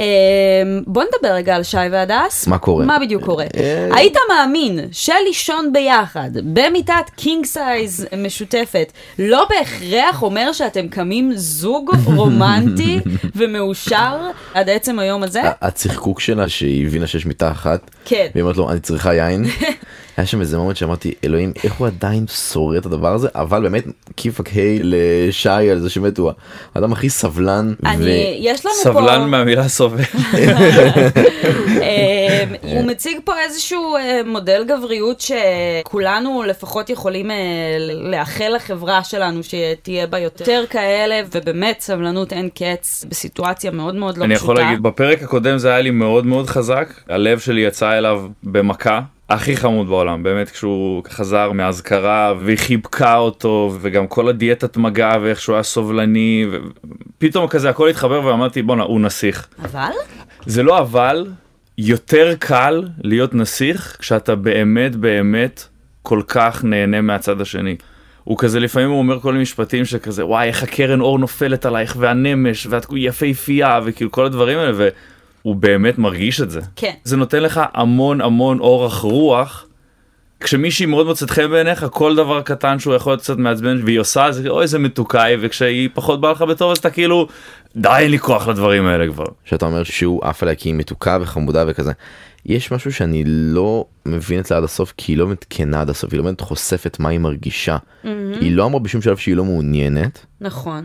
בוא 0.86 1.02
נדבר 1.02 1.34
רגע 1.34 1.56
על 1.56 1.62
שי 1.62 1.76
והדס. 1.92 2.46
מה 2.46 2.58
קורה? 2.58 2.84
מה 2.84 2.98
בדיוק 2.98 3.24
קורה? 3.24 3.44
אה, 3.56 3.88
היית 3.96 4.16
מאמין 4.28 4.80
שלישון 4.92 5.72
ביחד, 5.72 6.30
במיטת 6.34 7.10
king 7.16 7.46
size 7.46 8.06
משותפת, 8.18 8.92
לא 9.18 9.46
בהכרח 9.50 10.22
אומר 10.22 10.52
שאתם 10.52 10.88
קמים 10.88 11.32
זוג 11.34 11.90
רומנטי 12.04 13.00
ומאושר 13.36 14.30
עד 14.54 14.70
עצם 14.70 14.98
היום 14.98 15.22
הזה? 15.22 15.42
הצחקוק 15.60 16.20
שלה 16.20 16.48
שהיא 16.48 16.86
הבינה 16.86 17.06
שיש 17.06 17.26
מיטה 17.26 17.50
אחת, 17.50 17.90
כן. 18.04 18.26
והיא 18.34 18.42
אומרת 18.42 18.56
לו 18.56 18.70
אני 18.70 18.80
צריכה 18.80 19.14
יין. 19.14 19.44
היה 20.16 20.26
שם 20.26 20.40
איזה 20.40 20.58
מומנט 20.58 20.76
שאמרתי 20.76 21.14
אלוהים 21.24 21.52
איך 21.64 21.74
הוא 21.74 21.86
עדיין 21.86 22.26
שורד 22.26 22.76
את 22.76 22.86
הדבר 22.86 23.14
הזה 23.14 23.28
אבל 23.34 23.62
באמת 23.62 23.84
כיפק 24.16 24.46
היי 24.46 24.80
לשי 24.82 25.70
על 25.70 25.80
זה 25.80 25.90
שבאמת 25.90 26.18
הוא 26.18 26.30
האדם 26.74 26.92
הכי 26.92 27.10
סבלן. 27.10 27.74
אני, 27.86 28.38
יש 28.40 28.66
לנו 28.66 28.74
פה... 28.74 28.90
סבלן 28.90 29.28
מהמילה 29.30 29.68
סובל. 29.68 30.00
אה, 31.82 32.44
הוא 32.62 32.84
מציג 32.84 33.18
פה 33.24 33.32
איזשהו 33.40 33.96
אה, 33.96 34.20
מודל 34.26 34.64
גבריות 34.68 35.20
שכולנו 35.20 36.42
לפחות 36.42 36.90
יכולים 36.90 37.30
אה, 37.30 37.36
לאחל 38.10 38.52
לחברה 38.56 39.04
שלנו 39.04 39.40
שתהיה 39.42 40.06
בה 40.06 40.18
יותר 40.18 40.64
כאלה, 40.70 41.20
ובאמת 41.32 41.80
סבלנות 41.80 42.32
אין 42.32 42.48
קץ 42.54 43.04
בסיטואציה 43.08 43.70
מאוד 43.70 43.94
מאוד 43.94 44.18
לא 44.18 44.24
אני 44.24 44.34
פשוטה. 44.34 44.52
יכול 44.52 44.64
להגיד 44.64 44.82
בפרק 44.82 45.22
הקודם 45.22 45.58
זה 45.58 45.68
היה 45.68 45.80
לי 45.80 45.90
מאוד 45.90 46.26
מאוד 46.26 46.46
חזק 46.46 46.94
הלב 47.08 47.38
שלי 47.38 47.60
יצא 47.60 47.92
אליו 47.92 48.26
במכה. 48.42 49.00
הכי 49.34 49.56
חמוד 49.56 49.88
בעולם 49.88 50.22
באמת 50.22 50.50
כשהוא 50.50 51.02
חזר 51.08 51.52
מהאזכרה 51.52 52.34
והיא 52.40 52.58
חיבקה 52.58 53.16
אותו 53.16 53.76
וגם 53.80 54.06
כל 54.06 54.28
הדיאטת 54.28 54.76
מגע 54.76 55.16
ואיך 55.22 55.40
שהוא 55.40 55.54
היה 55.54 55.62
סובלני 55.62 56.46
ופתאום 57.18 57.48
כזה 57.48 57.70
הכל 57.70 57.88
התחבר 57.88 58.24
ואמרתי 58.24 58.62
בואנה 58.62 58.82
הוא 58.82 59.00
נסיך 59.00 59.48
אבל? 59.64 59.90
זה 60.46 60.62
לא 60.62 60.78
אבל, 60.78 61.26
יותר 61.78 62.34
קל 62.38 62.82
להיות 63.02 63.34
נסיך 63.34 63.96
כשאתה 63.98 64.34
באמת 64.34 64.96
באמת 64.96 65.64
כל 66.02 66.22
כך 66.28 66.64
נהנה 66.64 67.00
מהצד 67.00 67.40
השני. 67.40 67.76
הוא 68.24 68.38
כזה 68.38 68.60
לפעמים 68.60 68.90
הוא 68.90 68.98
אומר 68.98 69.20
כל 69.20 69.32
מיני 69.32 69.42
משפטים 69.42 69.84
שכזה 69.84 70.26
וואי 70.26 70.48
איך 70.48 70.62
הקרן 70.62 71.00
אור 71.00 71.18
נופלת 71.18 71.66
עלייך 71.66 71.96
והנמש 71.98 72.66
ואת 72.70 72.86
יפהפייה 72.96 73.80
וכאילו 73.84 74.10
כל 74.10 74.24
הדברים 74.24 74.58
האלה 74.58 74.88
והוא 75.44 75.56
באמת 75.56 75.98
מרגיש 75.98 76.40
את 76.40 76.50
זה. 76.50 76.60
כן. 76.76 76.92
זה 77.04 77.16
נותן 77.16 77.42
לך 77.42 77.60
המון 77.74 78.20
המון 78.20 78.60
אורך 78.60 78.94
רוח. 78.94 79.66
כשמישהי 80.40 80.86
מאוד 80.86 81.06
מוצאת 81.06 81.30
חן 81.30 81.50
בעיניך 81.50 81.86
כל 81.90 82.16
דבר 82.16 82.42
קטן 82.42 82.78
שהוא 82.78 82.94
יכול 82.94 83.12
להיות 83.12 83.20
קצת 83.20 83.36
מעצבן 83.36 83.80
והיא 83.84 84.00
עושה 84.00 84.32
זה 84.32 84.48
אוי 84.48 84.62
איזה 84.62 84.78
מתוקה 84.78 85.22
היא 85.22 85.38
וכשהיא 85.40 85.88
פחות 85.94 86.20
באה 86.20 86.32
לך 86.32 86.42
בטוב 86.42 86.70
אז 86.70 86.78
אתה 86.78 86.90
כאילו 86.90 87.28
די 87.76 87.88
אין 87.98 88.10
לי 88.10 88.18
כוח 88.18 88.48
לדברים 88.48 88.86
האלה 88.86 89.12
כבר. 89.12 89.24
שאתה 89.44 89.66
אומר 89.66 89.82
שהוא 89.82 90.24
עף 90.24 90.42
עליה 90.42 90.54
כי 90.54 90.68
היא 90.68 90.74
מתוקה 90.74 91.18
וחמודה 91.20 91.64
וכזה. 91.66 91.92
יש 92.46 92.72
משהו 92.72 92.92
שאני 92.92 93.24
לא 93.26 93.84
מבין 94.06 94.40
אצלה 94.40 94.56
עד 94.56 94.64
הסוף 94.64 94.94
כי 94.96 95.12
היא 95.12 95.18
לא 95.18 95.26
באמת 95.26 95.44
כנה 95.50 95.80
עד 95.80 95.90
הסוף 95.90 96.12
היא 96.12 96.18
לא 96.18 96.24
באמת 96.24 96.40
חושפת 96.40 96.96
מה 97.00 97.08
היא 97.08 97.18
מרגישה. 97.18 97.76
היא 98.40 98.56
לא 98.56 98.66
אמרה 98.66 98.80
בשום 98.80 99.02
שלב 99.02 99.16
שהיא 99.16 99.36
לא 99.36 99.44
מעוניינת 99.44 100.26
נכון. 100.40 100.84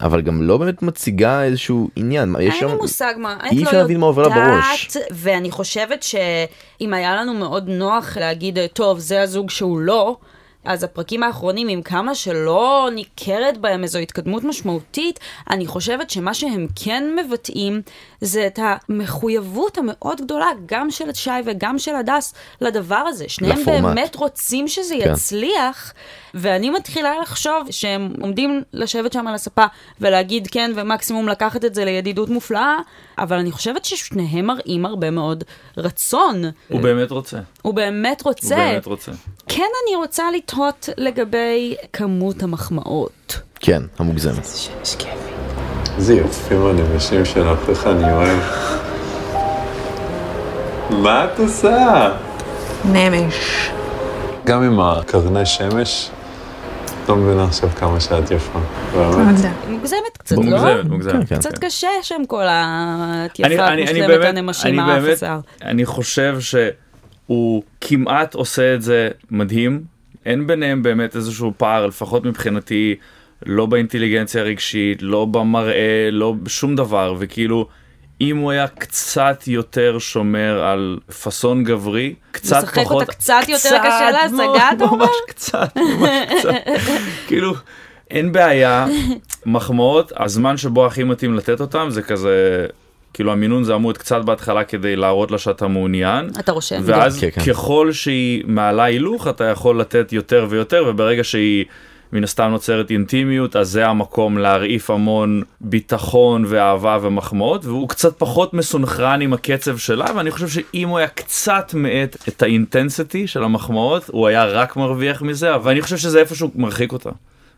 אבל 0.00 0.22
גם 0.22 0.42
לא 0.42 0.56
באמת 0.56 0.82
מציגה 0.82 1.42
איזשהו 1.42 1.88
עניין. 1.96 2.36
אין 2.36 2.52
לי 2.68 2.74
מושג 2.80 3.14
מה, 3.18 3.36
אי 3.44 3.48
אני 3.48 3.62
אפשר 3.62 3.72
לא 3.72 3.78
להבין 3.78 4.00
מה 4.00 4.06
עובר 4.06 4.28
לה 4.28 4.34
בראש. 4.34 4.96
ואני 5.10 5.50
חושבת 5.50 6.02
שאם 6.02 6.94
היה 6.94 7.16
לנו 7.16 7.34
מאוד 7.34 7.68
נוח 7.68 8.16
להגיד, 8.16 8.58
טוב, 8.72 8.98
זה 8.98 9.22
הזוג 9.22 9.50
שהוא 9.50 9.78
לא, 9.78 10.16
אז 10.64 10.84
הפרקים 10.84 11.22
האחרונים, 11.22 11.68
עם 11.68 11.82
כמה 11.82 12.14
שלא 12.14 12.88
ניכרת 12.94 13.58
בהם 13.58 13.82
איזו 13.82 13.98
התקדמות 13.98 14.44
משמעותית, 14.44 15.20
אני 15.50 15.66
חושבת 15.66 16.10
שמה 16.10 16.34
שהם 16.34 16.66
כן 16.84 17.04
מבטאים 17.16 17.82
זה 18.20 18.46
את 18.46 18.58
המחויבות 18.62 19.78
המאוד 19.78 20.20
גדולה, 20.20 20.46
גם 20.66 20.90
של 20.90 21.12
שי 21.14 21.30
וגם 21.44 21.78
של 21.78 21.94
הדס, 21.94 22.34
לדבר 22.60 23.04
הזה. 23.08 23.24
שניהם 23.28 23.60
לפורמט. 23.60 23.82
באמת 23.82 24.16
רוצים 24.16 24.68
שזה 24.68 24.94
כן. 25.02 25.12
יצליח, 25.12 25.92
ואני 26.34 26.70
מתחילה 26.70 27.12
לחשוב 27.22 27.66
שהם 27.70 28.12
עומדים 28.20 28.62
לשבת 28.72 29.12
שם 29.12 29.26
על 29.26 29.34
הספה 29.34 29.64
ולהגיד 30.00 30.48
כן, 30.50 30.70
ומקסימום 30.74 31.28
לקחת 31.28 31.64
את 31.64 31.74
זה 31.74 31.84
לידידות 31.84 32.28
מופלאה, 32.28 32.76
אבל 33.18 33.36
אני 33.38 33.52
חושבת 33.52 33.84
ששניהם 33.84 34.46
מראים 34.46 34.86
הרבה 34.86 35.10
מאוד 35.10 35.44
רצון. 35.76 36.42
הוא 36.68 36.80
באמת 36.80 37.10
רוצה. 37.10 37.38
הוא 37.62 37.74
באמת 37.74 38.22
רוצה. 38.22 38.56
הוא 38.56 38.64
באמת 38.64 38.86
רוצה. 38.86 39.12
כן, 39.48 39.68
אני 39.86 39.96
רוצה 39.96 40.24
לתהות 40.36 40.88
לגבי 40.96 41.76
כמות 41.92 42.42
המחמאות. 42.42 43.40
כן 43.60 43.82
המוגזמת. 43.98 44.46
איזה 45.96 46.14
יפים 46.14 46.66
הנמשים 46.66 47.24
שלך, 47.24 47.68
איך 47.68 47.86
אני 47.86 48.12
אוהב. 48.12 48.38
מה 50.90 51.24
את 51.24 51.38
עושה? 51.38 52.08
נמש. 52.84 53.70
גם 54.44 54.62
עם 54.62 54.80
הקרני 54.80 55.46
שמש, 55.46 56.10
לא 57.08 57.16
מבינה 57.16 57.44
עכשיו 57.44 57.68
כמה 57.70 58.00
שאת 58.00 58.30
יפה. 58.30 58.58
מוגזמת 59.68 59.98
קצת, 60.18 60.36
לא? 60.36 60.42
מוגזמת, 60.42 60.84
מוגזמת. 60.84 61.12
כן, 61.12 61.26
כן. 61.26 61.36
קצת 61.38 61.58
קשה 61.58 61.88
שם 62.02 62.22
כל 62.28 62.42
אני- 62.42 63.28
יפה, 63.38 63.68
אני- 63.68 63.86
אני 63.88 64.00
מושלמת, 64.00 64.24
הנמשים, 64.24 64.80
השיער. 64.80 65.40
אני 65.62 65.84
חושב 65.86 66.36
שהוא 66.40 67.62
כמעט 67.80 68.34
עושה 68.34 68.74
את 68.74 68.82
זה 68.82 69.08
מדהים. 69.30 69.80
אין 70.26 70.46
ביניהם 70.46 70.82
באמת 70.82 71.16
איזשהו 71.16 71.52
פער, 71.56 71.86
לפחות 71.86 72.24
מבחינתי, 72.24 72.94
לא 73.46 73.66
באינטליגנציה 73.66 74.40
הרגשית, 74.40 74.98
לא 75.02 75.24
במראה, 75.24 76.08
לא 76.12 76.34
בשום 76.42 76.76
דבר, 76.76 77.14
וכאילו, 77.18 77.66
אם 78.20 78.36
הוא 78.36 78.50
היה 78.50 78.68
קצת 78.68 79.44
יותר 79.46 79.98
שומר 79.98 80.62
על 80.62 80.98
פאסון 81.22 81.64
גברי, 81.64 82.14
קצת 82.30 82.62
משחק 82.62 82.84
פחות... 82.84 83.00
אותה 83.02 83.12
קצת 83.12 83.42
יותר 83.48 83.78
קשה 83.78 84.10
להשגה, 84.10 84.70
אתה 84.76 84.84
אומר? 84.84 84.96
ממש 84.96 85.10
קצת, 85.28 85.76
ממש 85.76 86.32
קצת. 86.38 86.70
כאילו, 87.28 87.54
אין 88.10 88.32
בעיה, 88.32 88.86
מחמאות, 89.46 90.12
הזמן 90.16 90.56
שבו 90.56 90.86
הכי 90.86 91.04
מתאים 91.04 91.34
לתת 91.34 91.60
אותם 91.60 91.86
זה 91.90 92.02
כזה... 92.02 92.66
כאילו 93.14 93.32
המינון 93.32 93.64
זה 93.64 93.74
עמוד 93.74 93.98
קצת 93.98 94.20
בהתחלה 94.24 94.64
כדי 94.64 94.96
להראות 94.96 95.30
לה 95.30 95.38
שאתה 95.38 95.68
מעוניין. 95.68 96.30
אתה 96.38 96.52
רושם. 96.52 96.80
ואז 96.84 97.20
כן, 97.20 97.28
כן. 97.32 97.44
ככל 97.44 97.92
שהיא 97.92 98.44
מעלה 98.46 98.84
הילוך 98.84 99.28
אתה 99.28 99.44
יכול 99.44 99.80
לתת 99.80 100.12
יותר 100.12 100.46
ויותר 100.50 100.84
וברגע 100.88 101.24
שהיא 101.24 101.64
מן 102.12 102.24
הסתם 102.24 102.50
נוצרת 102.50 102.90
אינטימיות 102.90 103.56
אז 103.56 103.68
זה 103.70 103.86
המקום 103.86 104.38
להרעיף 104.38 104.90
המון 104.90 105.42
ביטחון 105.60 106.44
ואהבה 106.48 106.98
ומחמאות 107.02 107.64
והוא 107.64 107.88
קצת 107.88 108.18
פחות 108.18 108.54
מסונכרן 108.54 109.20
עם 109.20 109.32
הקצב 109.32 109.78
שלה 109.78 110.06
ואני 110.16 110.30
חושב 110.30 110.48
שאם 110.48 110.88
הוא 110.88 110.98
היה 110.98 111.08
קצת 111.08 111.74
מאט 111.74 112.16
את 112.28 112.42
האינטנסיטי 112.42 113.26
של 113.26 113.44
המחמאות 113.44 114.08
הוא 114.12 114.26
היה 114.26 114.44
רק 114.44 114.76
מרוויח 114.76 115.22
מזה 115.22 115.62
ואני 115.62 115.82
חושב 115.82 115.96
שזה 115.96 116.20
איפשהו 116.20 116.50
מרחיק 116.54 116.92
אותה 116.92 117.10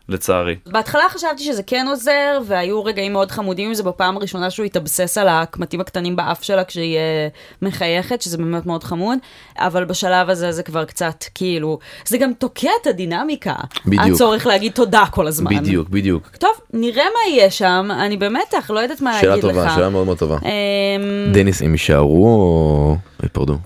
לצערי. 0.09 0.55
בהתחלה 0.65 1.03
חשבתי 1.09 1.43
שזה 1.43 1.63
כן 1.63 1.85
עוזר, 1.89 2.39
והיו 2.45 2.83
רגעים 2.83 3.13
מאוד 3.13 3.31
חמודים 3.31 3.67
עם 3.67 3.73
זה 3.73 3.83
בפעם 3.83 4.17
הראשונה 4.17 4.49
שהוא 4.49 4.65
התאבסס 4.65 5.17
על 5.17 5.27
הקמטים 5.27 5.81
הקטנים 5.81 6.15
באף 6.15 6.43
שלה 6.43 6.63
כשהיא 6.63 6.97
אה, 6.97 7.27
מחייכת, 7.61 8.21
שזה 8.21 8.37
באמת 8.37 8.65
מאוד 8.65 8.83
חמוד, 8.83 9.17
אבל 9.57 9.85
בשלב 9.85 10.29
הזה 10.29 10.51
זה 10.51 10.63
כבר 10.63 10.85
קצת 10.85 11.23
כאילו, 11.35 11.79
זה 12.05 12.17
גם 12.17 12.33
תוקע 12.33 12.69
את 12.81 12.87
הדינמיקה. 12.87 13.55
בדיוק. 13.85 14.05
הצורך 14.15 14.45
להגיד 14.45 14.71
תודה 14.71 15.03
כל 15.11 15.27
הזמן. 15.27 15.57
בדיוק 15.57 15.89
בדיוק. 15.89 16.27
טוב, 16.27 16.51
נראה 16.73 17.03
מה 17.03 17.33
יהיה 17.33 17.51
שם, 17.51 17.89
אני 17.91 18.17
במתח, 18.17 18.71
לא 18.73 18.79
יודעת 18.79 19.01
מה 19.01 19.19
שאלה 19.19 19.35
להגיד 19.35 19.43
לך. 19.43 19.55
טובה 19.55 19.75
שאלה 19.75 19.89
מאוד 19.89 20.05
מאוד 20.05 20.17
טובה. 20.17 20.37
אמ, 20.43 21.33
דניס 21.33 21.61
הם 21.61 21.71
יישארו 21.71 22.25
או 22.25 22.97
ייפרדו? 23.23 23.57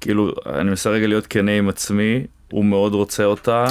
כאילו 0.00 0.32
אני 0.46 0.64
מנסה 0.64 0.90
רגע 0.90 1.06
להיות 1.06 1.26
כנה 1.26 1.52
עם 1.52 1.68
עצמי 1.68 2.24
הוא 2.50 2.64
מאוד 2.64 2.94
רוצה 2.94 3.24
אותה 3.24 3.66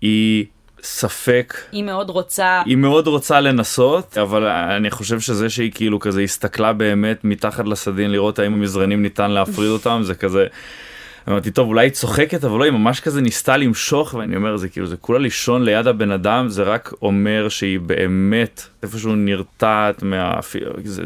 היא 0.00 0.44
ספק 0.82 1.54
היא 1.72 1.84
מאוד 1.84 2.10
רוצה, 2.10 2.62
היא 2.66 2.76
מאוד 2.76 3.06
רוצה 3.06 3.40
לנסות 3.40 4.18
אבל 4.18 4.46
אני 4.46 4.90
חושב 4.90 5.20
שזה 5.20 5.50
שהיא 5.50 5.72
כאילו 5.74 6.00
כזה 6.00 6.20
הסתכלה 6.20 6.72
באמת 6.72 7.24
מתחת 7.24 7.66
לסדין 7.66 8.12
לראות 8.12 8.38
האם 8.38 8.52
המזרנים 8.52 9.02
ניתן 9.02 9.30
להפריד 9.30 9.70
אותם 9.70 10.00
זה 10.04 10.14
כזה. 10.14 10.46
אמרתי, 11.28 11.50
טוב, 11.50 11.68
אולי 11.68 11.86
היא 11.86 11.92
צוחקת, 11.92 12.44
אבל 12.44 12.58
לא, 12.58 12.64
היא 12.64 12.72
ממש 12.72 13.00
כזה 13.00 13.20
ניסתה 13.20 13.56
למשוך, 13.56 14.14
ואני 14.14 14.36
אומר, 14.36 14.56
זה 14.56 14.68
כאילו, 14.68 14.86
זה 14.86 14.96
כולה 14.96 15.18
לישון 15.18 15.62
ליד 15.62 15.86
הבן 15.86 16.10
אדם, 16.10 16.48
זה 16.48 16.62
רק 16.62 16.92
אומר 17.02 17.48
שהיא 17.48 17.80
באמת 17.80 18.62
איפשהו 18.82 19.16
נרתעת 19.16 20.02
מה... 20.02 20.38
זה... 20.84 21.02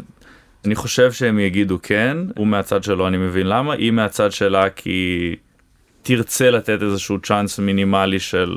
אני 0.65 0.75
חושב 0.75 1.13
שהם 1.13 1.39
יגידו 1.39 1.79
כן, 1.83 2.17
הוא 2.37 2.47
מהצד 2.47 2.85
שלו, 2.85 3.09
אני 3.09 3.17
מבין 3.17 3.47
למה, 3.47 3.75
היא 3.75 3.91
מהצד 3.91 4.33
שלה 4.33 4.71
כי 4.71 5.37
תרצה 6.09 6.51
לתת 6.51 6.83
איזשהו 6.83 7.21
צ'אנס 7.21 7.59
מינימלי 7.59 8.21
של... 8.21 8.57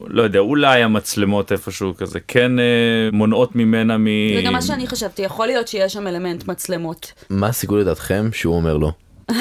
לא 0.00 0.22
יודע, 0.22 0.38
אולי 0.38 0.82
המצלמות 0.82 1.52
איפשהו 1.52 1.94
כזה 1.96 2.20
כן 2.28 2.58
אה, 2.58 2.64
מונעות 3.12 3.56
ממנה 3.56 3.98
מ... 3.98 4.06
זה 4.36 4.42
גם 4.46 4.52
מה 4.52 4.62
שאני 4.62 4.86
חשבתי, 4.86 5.22
יכול 5.22 5.46
להיות 5.46 5.68
שיש 5.68 5.92
שם 5.92 6.06
אלמנט 6.06 6.48
מצלמות. 6.48 7.12
מה 7.30 7.46
הסיכוי 7.46 7.80
לדעתכם 7.80 8.28
שהוא 8.32 8.56
אומר 8.56 8.76
לא? 8.76 8.92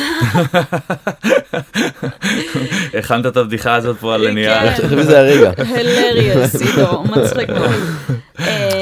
הכנת 3.00 3.26
את 3.26 3.38
הבדיחה 3.38 3.76
הזאת 3.76 3.98
פה 3.98 4.16
על 4.16 4.28
הנייר. 4.28 4.54
כן. 4.54 4.60
אני 4.60 4.76
חושב 4.76 4.90
שזה 4.90 5.20
הרגע. 5.20 5.52
הלריוס, 5.58 6.62
עידו, 6.62 7.04
מצחיק 7.16 7.50
מאוד. 7.50 7.72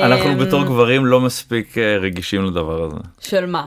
אנחנו 0.03 0.29
אמ, 0.29 0.37
בתור 0.37 0.63
גברים 0.63 1.05
לא 1.05 1.21
מספיק 1.21 1.77
אה, 1.77 1.97
רגישים 1.97 2.45
לדבר 2.45 2.83
הזה. 2.83 2.95
של 3.19 3.45
מה? 3.45 3.65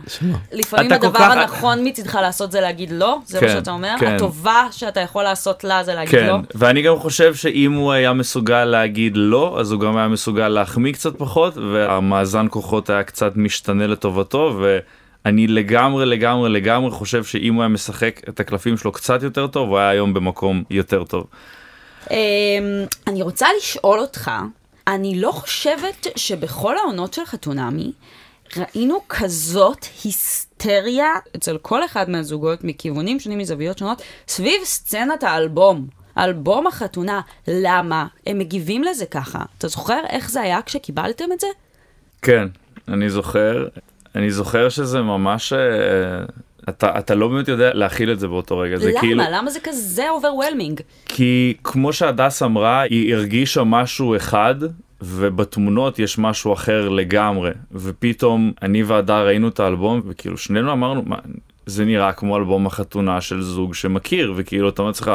לפעמים 0.52 0.92
הדבר 0.92 1.22
הנכון 1.22 1.88
מצידך 1.88 2.14
לעשות 2.14 2.52
זה 2.52 2.60
להגיד 2.60 2.90
לא, 2.90 3.18
זה 3.26 3.40
מה 3.40 3.46
כן, 3.46 3.52
שאתה 3.52 3.70
אומר? 3.70 3.94
כן. 4.00 4.14
הטובה 4.14 4.66
שאתה 4.70 5.00
יכול 5.00 5.22
לעשות 5.22 5.64
לה 5.64 5.84
זה 5.84 5.94
להגיד 5.94 6.10
כן, 6.20 6.26
לא? 6.26 6.36
ואני 6.54 6.82
גם 6.82 6.98
חושב 6.98 7.34
שאם 7.34 7.72
הוא 7.72 7.92
היה 7.92 8.12
מסוגל 8.12 8.64
להגיד 8.64 9.12
לא, 9.16 9.56
אז 9.60 9.72
הוא 9.72 9.80
גם 9.80 9.96
היה 9.96 10.08
מסוגל 10.08 10.48
להחמיא 10.48 10.92
קצת 10.92 11.16
פחות, 11.18 11.56
והמאזן 11.56 12.46
כוחות 12.50 12.90
היה 12.90 13.02
קצת 13.02 13.32
משתנה 13.36 13.86
לטובתו, 13.86 14.60
ואני 15.26 15.46
לגמרי 15.46 16.06
לגמרי 16.06 16.50
לגמרי 16.50 16.90
חושב 16.90 17.24
שאם 17.24 17.54
הוא 17.54 17.62
היה 17.62 17.68
משחק 17.68 18.20
את 18.28 18.40
הקלפים 18.40 18.76
שלו 18.76 18.92
קצת 18.92 19.22
יותר 19.22 19.46
טוב, 19.46 19.68
הוא 19.68 19.78
היה 19.78 19.88
היום 19.88 20.14
במקום 20.14 20.62
יותר 20.70 21.04
טוב. 21.04 21.26
אמ, 22.10 22.16
אני 23.06 23.22
רוצה 23.22 23.46
לשאול 23.58 23.98
אותך, 23.98 24.30
אני 24.86 25.20
לא 25.20 25.30
חושבת 25.32 26.06
שבכל 26.16 26.76
העונות 26.78 27.14
של 27.14 27.24
חתונמי 27.24 27.92
ראינו 28.56 29.00
כזאת 29.08 29.86
היסטריה 30.04 31.12
אצל 31.36 31.58
כל 31.58 31.84
אחד 31.84 32.10
מהזוגות 32.10 32.64
מכיוונים 32.64 33.20
שונים, 33.20 33.38
מזוויות 33.38 33.78
שונות, 33.78 34.02
סביב 34.28 34.64
סצנת 34.64 35.22
האלבום. 35.22 35.86
אלבום 36.18 36.66
החתונה, 36.66 37.20
למה? 37.48 38.06
הם 38.26 38.38
מגיבים 38.38 38.84
לזה 38.84 39.06
ככה. 39.06 39.38
אתה 39.58 39.68
זוכר 39.68 40.00
איך 40.08 40.30
זה 40.30 40.40
היה 40.40 40.62
כשקיבלתם 40.62 41.32
את 41.32 41.40
זה? 41.40 41.46
כן, 42.22 42.48
אני 42.88 43.10
זוכר, 43.10 43.66
אני 44.16 44.30
זוכר 44.30 44.68
שזה 44.68 45.02
ממש, 45.02 45.52
אה, 45.52 45.58
אתה, 46.68 46.98
אתה 46.98 47.14
לא 47.14 47.28
באמת 47.28 47.48
יודע 47.48 47.74
להכיל 47.74 48.12
את 48.12 48.20
זה 48.20 48.28
באותו 48.28 48.58
רגע. 48.58 48.76
זה 48.76 48.90
למה? 48.90 49.00
כאילו, 49.00 49.22
למה 49.32 49.50
זה 49.50 49.60
כזה 49.60 50.10
overwhelming? 50.10 50.80
כי 51.06 51.54
כמו 51.64 51.92
שהדס 51.92 52.42
אמרה, 52.42 52.80
היא 52.80 53.14
הרגישה 53.14 53.64
משהו 53.64 54.16
אחד, 54.16 54.54
ובתמונות 55.02 55.98
יש 55.98 56.18
משהו 56.18 56.52
אחר 56.52 56.88
לגמרי. 56.88 57.50
ופתאום 57.72 58.52
אני 58.62 58.82
והדר 58.82 59.26
ראינו 59.26 59.48
את 59.48 59.60
האלבום, 59.60 60.00
וכאילו 60.06 60.38
שנינו 60.38 60.72
אמרנו, 60.72 61.02
מה, 61.06 61.16
זה 61.66 61.84
נראה 61.84 62.12
כמו 62.12 62.36
אלבום 62.36 62.66
החתונה 62.66 63.20
של 63.20 63.42
זוג 63.42 63.74
שמכיר, 63.74 64.32
וכאילו 64.36 64.68
אתה 64.68 64.82
אומר 64.82 64.90
לעצמך, 64.90 65.10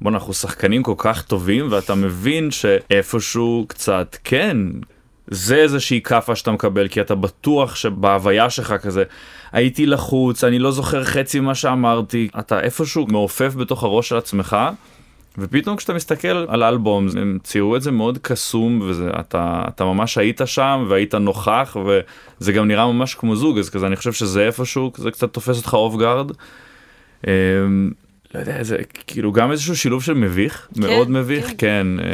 בוא 0.00 0.10
אנחנו 0.10 0.32
שחקנים 0.32 0.82
כל 0.82 0.94
כך 0.96 1.22
טובים, 1.22 1.66
ואתה 1.70 1.94
מבין 1.94 2.50
שאיפשהו 2.50 3.64
קצת 3.68 4.16
כן. 4.24 4.56
זה 5.26 5.56
איזושהי 5.56 6.00
כאפה 6.00 6.36
שאתה 6.36 6.50
מקבל, 6.50 6.88
כי 6.88 7.00
אתה 7.00 7.14
בטוח 7.14 7.74
שבהוויה 7.74 8.50
שלך 8.50 8.72
כזה, 8.72 9.04
הייתי 9.52 9.86
לחוץ, 9.86 10.44
אני 10.44 10.58
לא 10.58 10.70
זוכר 10.70 11.04
חצי 11.04 11.40
ממה 11.40 11.54
שאמרתי, 11.54 12.28
אתה 12.38 12.60
איפשהו 12.60 13.06
מעופף 13.06 13.54
בתוך 13.54 13.82
הראש 13.82 14.08
של 14.08 14.16
עצמך, 14.16 14.56
ופתאום 15.38 15.76
כשאתה 15.76 15.94
מסתכל 15.94 16.28
על 16.28 16.62
האלבום, 16.62 17.08
הם 17.18 17.38
ציירו 17.42 17.76
את 17.76 17.82
זה 17.82 17.90
מאוד 17.90 18.18
קסום, 18.22 18.80
ואתה 18.94 19.64
אתה 19.68 19.84
ממש 19.84 20.18
היית 20.18 20.40
שם, 20.44 20.86
והיית 20.88 21.14
נוכח, 21.14 21.76
וזה 21.86 22.52
גם 22.52 22.68
נראה 22.68 22.92
ממש 22.92 23.14
כמו 23.14 23.36
זוג, 23.36 23.58
אז 23.58 23.70
כזה 23.70 23.86
אני 23.86 23.96
חושב 23.96 24.12
שזה 24.12 24.46
איפשהו, 24.46 24.92
זה 24.96 25.10
קצת 25.10 25.32
תופס 25.32 25.58
אותך 25.58 25.74
off 25.74 25.96
guard. 25.96 26.30
לא 28.34 28.40
יודע, 28.40 28.62
זה 28.62 28.76
כאילו 29.06 29.32
גם 29.32 29.52
איזשהו 29.52 29.76
שילוב 29.76 30.02
של 30.02 30.12
מביך, 30.14 30.68
מאוד 30.76 31.10
מביך, 31.10 31.52
כן. 31.58 31.86
אה, 32.00 32.04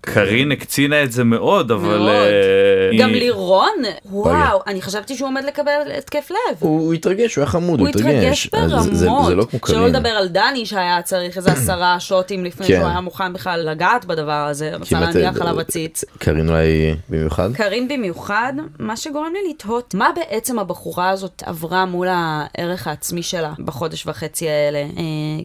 קארין 0.00 0.52
הקצינה 0.52 1.02
את 1.02 1.12
זה 1.12 1.24
מאוד, 1.24 1.70
אבל... 1.70 1.98
מאוד. 1.98 2.08
אה, 2.10 2.98
גם 2.98 3.08
היא- 3.08 3.18
לירון, 3.22 3.70
וואו, 4.04 4.60
אני 4.66 4.82
חשבתי 4.82 5.16
שהוא 5.16 5.28
עומד 5.28 5.44
לקבל 5.44 5.72
התקף 5.98 6.30
לב. 6.30 6.56
הוא 6.58 6.80
הוא 6.80 6.94
התרגש, 6.94 7.34
הוא 7.34 7.42
היה 7.42 7.50
חמוד, 7.50 7.80
הוא 7.80 7.88
הוא 7.88 7.94
התרגש. 7.96 8.46
התרגש 8.46 8.74
אז 8.76 8.84
זה- 8.84 8.94
זה- 8.94 9.06
ברמות, 9.06 9.26
זה 9.26 9.34
לא 9.34 9.44
כמו 9.44 9.58
שלא 9.66 9.74
קארין. 9.76 9.92
לדבר 9.94 10.08
על 10.08 10.28
דני 10.28 10.66
שהיה 10.66 11.02
צריך 11.02 11.36
איזה 11.36 11.52
עשרה 11.56 12.00
שוטים 12.00 12.44
לפני 12.44 12.66
כן. 12.66 12.76
שהוא 12.76 12.86
היה 12.88 13.00
מוכן 13.00 13.32
בכלל 13.32 13.70
לגעת 13.70 14.04
בדבר 14.04 14.32
הזה, 14.50 14.70
רצה 14.76 15.00
להניח 15.00 15.36
אה, 15.36 15.42
עליו 15.42 15.60
עציץ. 15.60 16.04
קארין 16.18 16.48
אולי 16.48 16.94
במיוחד. 17.08 17.52
קארין 17.54 17.88
במיוחד, 17.88 18.52
מה 18.78 18.96
שגורם 18.96 19.32
לי 19.32 19.50
לתהות, 19.50 19.94
מה 19.94 20.08
בעצם 20.16 20.58
הבחורה 20.58 21.10
הזאת 21.10 21.42
עברה 21.46 21.86
מול 21.86 22.06
הערך 22.10 22.86
העצמי 22.86 23.22
שלה 23.22 23.52
בחודש 23.64 24.06
וחצי 24.06 24.48
האלה? 24.48 24.84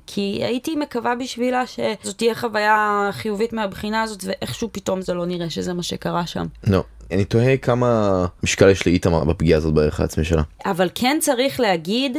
כי 0.07 0.39
הייתי 0.43 0.75
מקווה 0.75 1.15
בשבילה 1.15 1.63
שזאת 1.67 2.17
תהיה 2.17 2.35
חוויה 2.35 3.09
חיובית 3.11 3.53
מהבחינה 3.53 4.01
הזאת, 4.01 4.23
ואיכשהו 4.23 4.69
פתאום 4.71 5.01
זה 5.01 5.13
לא 5.13 5.25
נראה 5.25 5.49
שזה 5.49 5.73
מה 5.73 5.83
שקרה 5.83 6.27
שם. 6.27 6.45
לא. 6.67 6.83
אני 7.11 7.25
תוהה 7.25 7.57
כמה 7.57 8.25
משקל 8.43 8.69
יש 8.69 8.87
לאיתמר 8.87 9.23
בפגיעה 9.23 9.57
הזאת 9.57 9.73
בערך 9.73 9.99
העצמי 9.99 10.23
שלה. 10.23 10.41
אבל 10.65 10.89
כן 10.95 11.17
צריך 11.21 11.59
להגיד 11.59 12.17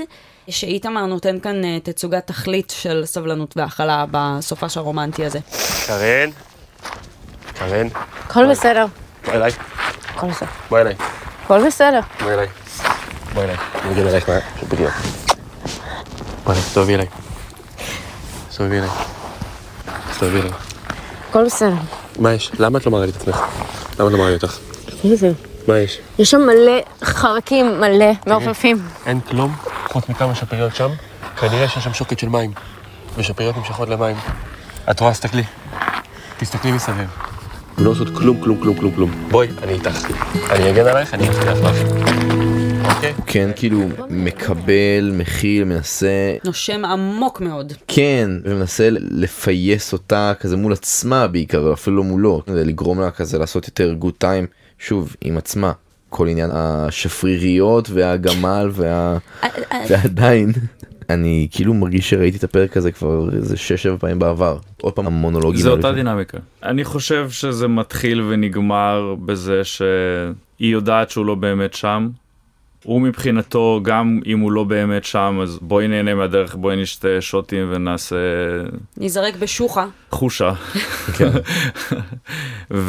שאיתמר 0.50 1.06
נותן 1.06 1.40
כאן 1.40 1.64
אה, 1.64 1.78
תצוגת 1.82 2.26
תכלית 2.26 2.72
של 2.76 3.02
סבלנות 3.04 3.56
והכלה 3.56 4.04
בסופש 4.10 4.76
הרומנטי 4.76 5.24
הזה. 5.24 5.38
קרן? 5.86 6.30
קרן? 7.54 7.86
הכל 8.24 8.50
בסדר, 8.50 8.86
בואי 9.24 9.36
אליי. 9.36 9.52
הכל 10.08 10.26
בסדר. 10.26 10.46
בואי 10.68 10.82
אליי. 10.82 10.94
הכל 11.44 11.66
בסדר. 11.66 12.00
בואי 12.20 12.34
אליי. 12.34 12.46
בואי 13.34 13.44
אליי. 13.44 13.56
אני 13.84 13.92
אגיד 13.92 14.06
אלייך 14.06 14.28
מה... 14.28 14.38
בדיוק. 14.68 14.92
בואי 16.44 16.56
אליי, 16.56 16.62
תסתובבי 16.62 16.94
אליי. 16.94 17.06
תסתובבי 18.58 18.78
אליי. 18.78 18.88
תסתובבי 20.10 20.40
אליי. 20.40 20.50
הכל 21.30 21.44
בסדר. 21.44 21.74
מה 22.18 22.32
יש? 22.32 22.50
למה 22.58 22.78
את 22.78 22.86
לא 22.86 22.92
מראה 22.92 23.06
לי 23.06 23.10
את 23.10 23.16
עצמך? 23.16 23.36
למה 23.98 24.08
את 24.08 24.12
לא 24.12 24.18
מראה 24.18 24.28
לי 24.28 24.34
אותך? 24.34 24.58
זה. 25.14 25.32
מה 25.68 25.78
יש? 25.78 25.98
יש 26.18 26.30
שם 26.30 26.40
מלא 26.40 26.80
חרקים, 27.04 27.80
מלא 27.80 28.06
מעופפים. 28.26 28.78
אין 29.06 29.20
כלום 29.20 29.56
חוץ 29.88 30.08
מכמה 30.08 30.34
שפריות 30.34 30.74
שם. 30.74 30.90
כנראה 31.40 31.68
שיש 31.68 31.84
שם 31.84 31.92
שוקת 31.92 32.18
של 32.18 32.28
מים. 32.28 32.52
ושפריות 33.16 33.56
נמשכות 33.56 33.88
למים. 33.88 34.16
את 34.90 35.00
רואה? 35.00 35.12
תסתכלי. 35.12 35.44
תסתכלי 36.38 36.72
מסביב. 36.72 36.96
הן 37.78 37.84
לא 37.84 37.90
עושות 37.90 38.08
כלום, 38.14 38.40
כלום, 38.40 38.60
כלום, 38.60 38.76
כלום, 38.76 38.94
כלום. 38.94 39.10
בואי, 39.30 39.48
אני 39.62 39.72
איתך. 39.72 40.10
אני 40.50 40.70
אגן 40.70 40.86
עלייך, 40.86 41.14
אני 41.14 41.28
אבטיח 41.28 41.58
לך. 41.64 42.57
אוקיי? 42.98 43.14
הוא 43.16 43.24
כן 43.26 43.50
כאילו 43.56 43.80
מקבל, 44.10 45.12
מכיל, 45.12 45.64
מנסה, 45.64 46.36
נושם 46.44 46.84
עמוק 46.84 47.40
מאוד. 47.40 47.72
כן, 47.88 48.30
ומנסה 48.44 48.88
לפייס 48.92 49.92
אותה 49.92 50.32
כזה 50.40 50.56
מול 50.56 50.72
עצמה 50.72 51.26
בעיקר, 51.26 51.72
אפילו 51.72 51.96
לא 51.96 52.04
מולו, 52.04 52.42
כדי 52.46 52.64
לגרום 52.64 53.00
לה 53.00 53.10
כזה 53.10 53.38
לעשות 53.38 53.66
יותר 53.66 53.92
גוד 53.92 54.14
טיים, 54.18 54.46
שוב, 54.78 55.16
עם 55.20 55.38
עצמה. 55.38 55.72
כל 56.10 56.28
עניין 56.28 56.50
השפריריות 56.52 57.90
והגמל 57.90 58.70
וה... 58.72 59.18
ועדיין, 59.88 60.52
אני 61.10 61.48
כאילו 61.50 61.74
מרגיש 61.74 62.10
שראיתי 62.10 62.38
את 62.38 62.44
הפרק 62.44 62.76
הזה 62.76 62.92
כבר 62.92 63.28
איזה 63.36 63.54
6-7 63.94 63.98
פעמים 63.98 64.18
בעבר. 64.18 64.58
עוד 64.82 64.92
פעם 64.92 65.06
המונולוגים. 65.06 65.60
זה 65.60 65.70
אותה. 65.70 65.92
דינמיקה. 65.92 66.38
אני 66.62 66.84
חושב 66.84 67.30
שזה 67.30 67.68
מתחיל 67.68 68.22
ונגמר 68.22 69.14
בזה 69.24 69.64
שהיא 69.64 70.72
יודעת 70.72 71.10
שהוא 71.10 71.26
לא 71.26 71.34
באמת 71.34 71.74
שם. 71.74 72.08
הוא 72.84 73.00
מבחינתו, 73.00 73.80
גם 73.82 74.20
אם 74.26 74.38
הוא 74.38 74.52
לא 74.52 74.64
באמת 74.64 75.04
שם, 75.04 75.38
אז 75.42 75.58
בואי 75.62 75.88
נהנה 75.88 76.14
מהדרך, 76.14 76.54
בואי 76.54 76.76
נשתה 76.76 77.08
שוטים 77.20 77.68
ונעשה 77.70 78.16
ניזרק 78.96 79.36
בשוחה. 79.36 79.86
חושה. 80.10 80.52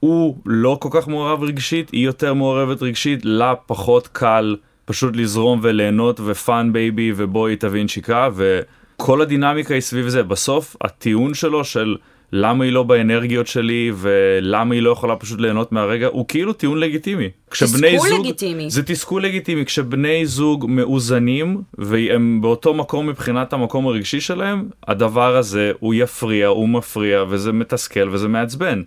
והוא 0.00 0.36
לא 0.46 0.78
כל 0.80 0.88
כך 0.92 1.08
מעורב 1.08 1.42
רגשית, 1.42 1.90
היא 1.90 2.04
יותר 2.04 2.34
מעורבת 2.34 2.82
רגשית, 2.82 3.20
לה 3.24 3.54
פחות 3.66 4.08
קל 4.12 4.56
פשוט 4.84 5.16
לזרום 5.16 5.60
וליהנות 5.62 6.20
ופאן 6.24 6.72
בייבי 6.72 7.12
ובואי 7.16 7.56
תבין 7.56 7.88
שיקה 7.88 8.28
וכל 8.34 9.22
הדינמיקה 9.22 9.74
היא 9.74 9.80
סביב 9.80 10.08
זה. 10.08 10.22
בסוף 10.22 10.76
הטיעון 10.80 11.34
שלו 11.34 11.64
של 11.64 11.96
למה 12.32 12.64
היא 12.64 12.72
לא 12.72 12.82
באנרגיות 12.82 13.46
שלי 13.46 13.92
ולמה 13.96 14.74
היא 14.74 14.82
לא 14.82 14.90
יכולה 14.90 15.16
פשוט 15.16 15.40
ליהנות 15.40 15.72
מהרגע 15.72 16.06
הוא 16.06 16.24
כאילו 16.28 16.52
טיעון 16.52 16.78
לגיטימי. 16.80 17.28
כשבני 17.50 17.92
תסכול 17.96 18.08
זוג- 18.08 18.20
לגיטימי. 18.20 18.70
זה 18.70 18.82
תסכול 18.82 19.22
לגיטימי 19.24 19.64
כשבני 19.64 20.26
זוג 20.26 20.66
מאוזנים 20.68 21.62
והם 21.78 22.40
באותו 22.40 22.74
מקום 22.74 23.06
מבחינת 23.06 23.52
המקום 23.52 23.86
הרגשי 23.86 24.20
שלהם 24.20 24.68
הדבר 24.88 25.36
הזה 25.36 25.72
הוא 25.80 25.94
יפריע 25.94 26.46
הוא 26.46 26.68
מפריע 26.68 27.24
וזה 27.28 27.52
מתסכל 27.52 28.08
וזה 28.10 28.28
מעצבן. 28.28 28.82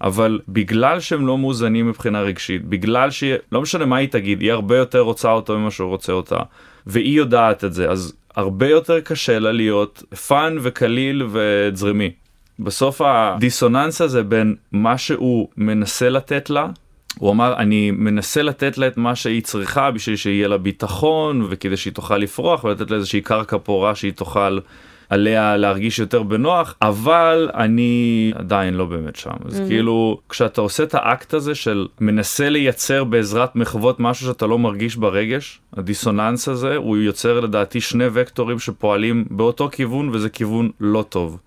אבל 0.00 0.40
בגלל 0.48 1.00
שהם 1.00 1.26
לא 1.26 1.38
מאוזנים 1.38 1.88
מבחינה 1.88 2.20
רגשית 2.20 2.64
בגלל 2.64 3.10
שהיא 3.10 3.34
לא 3.52 3.62
משנה 3.62 3.86
מה 3.86 3.96
היא 3.96 4.08
תגיד 4.08 4.40
היא 4.40 4.52
הרבה 4.52 4.76
יותר 4.76 5.00
רוצה 5.00 5.30
אותו 5.32 5.58
ממה 5.58 5.70
שהוא 5.70 5.88
רוצה 5.88 6.12
אותה 6.12 6.36
והיא 6.86 7.16
יודעת 7.18 7.64
את 7.64 7.72
זה 7.72 7.90
אז 7.90 8.12
הרבה 8.36 8.68
יותר 8.68 9.00
קשה 9.00 9.38
לה 9.38 9.52
להיות 9.52 10.02
fun 10.26 10.56
וקליל 10.62 11.22
וזרימי. 11.30 12.10
בסוף 12.58 13.00
הדיסוננס 13.04 14.00
הזה 14.00 14.22
בין 14.22 14.54
מה 14.72 14.98
שהוא 14.98 15.48
מנסה 15.56 16.08
לתת 16.08 16.50
לה, 16.50 16.66
הוא 17.18 17.30
אמר 17.30 17.56
אני 17.56 17.90
מנסה 17.90 18.42
לתת 18.42 18.78
לה 18.78 18.86
את 18.86 18.96
מה 18.96 19.14
שהיא 19.14 19.42
צריכה 19.42 19.90
בשביל 19.90 20.16
שיהיה 20.16 20.48
לה 20.48 20.58
ביטחון 20.58 21.46
וכדי 21.50 21.76
שהיא 21.76 21.92
תוכל 21.92 22.18
לפרוח 22.18 22.64
ולתת 22.64 22.90
לה 22.90 22.96
איזושהי 22.96 23.20
קרקע 23.20 23.58
פורה 23.58 23.94
שהיא 23.94 24.12
תוכל 24.12 24.58
עליה 25.10 25.56
להרגיש 25.56 25.98
יותר 25.98 26.22
בנוח, 26.22 26.74
אבל 26.82 27.50
אני 27.54 28.32
עדיין 28.34 28.74
לא 28.74 28.84
באמת 28.84 29.16
שם. 29.16 29.30
אז 29.44 29.60
Mm-hmm. 29.60 29.68
כאילו, 29.68 30.20
כשאתה 30.28 30.60
עושה 30.60 30.82
את 30.82 30.94
האקט 30.94 31.34
הזה 31.34 31.54
של 31.54 31.86
מנסה 32.00 32.48
לייצר 32.48 33.04
בעזרת 33.04 33.56
מחוות 33.56 34.00
משהו 34.00 34.26
שאתה 34.26 34.46
לא 34.46 34.58
מרגיש 34.58 34.96
ברגש, 34.96 35.60
הדיסוננס 35.76 36.48
הזה, 36.48 36.76
הוא 36.76 36.96
יוצר 36.96 37.40
לדעתי 37.40 37.80
שני 37.80 38.04
וקטורים 38.12 38.58
שפועלים 38.58 39.24
באותו 39.30 39.68
כיוון, 39.72 40.08
וזה 40.12 40.28
כיוון 40.28 40.70
לא 40.80 41.04
טוב. 41.08 41.38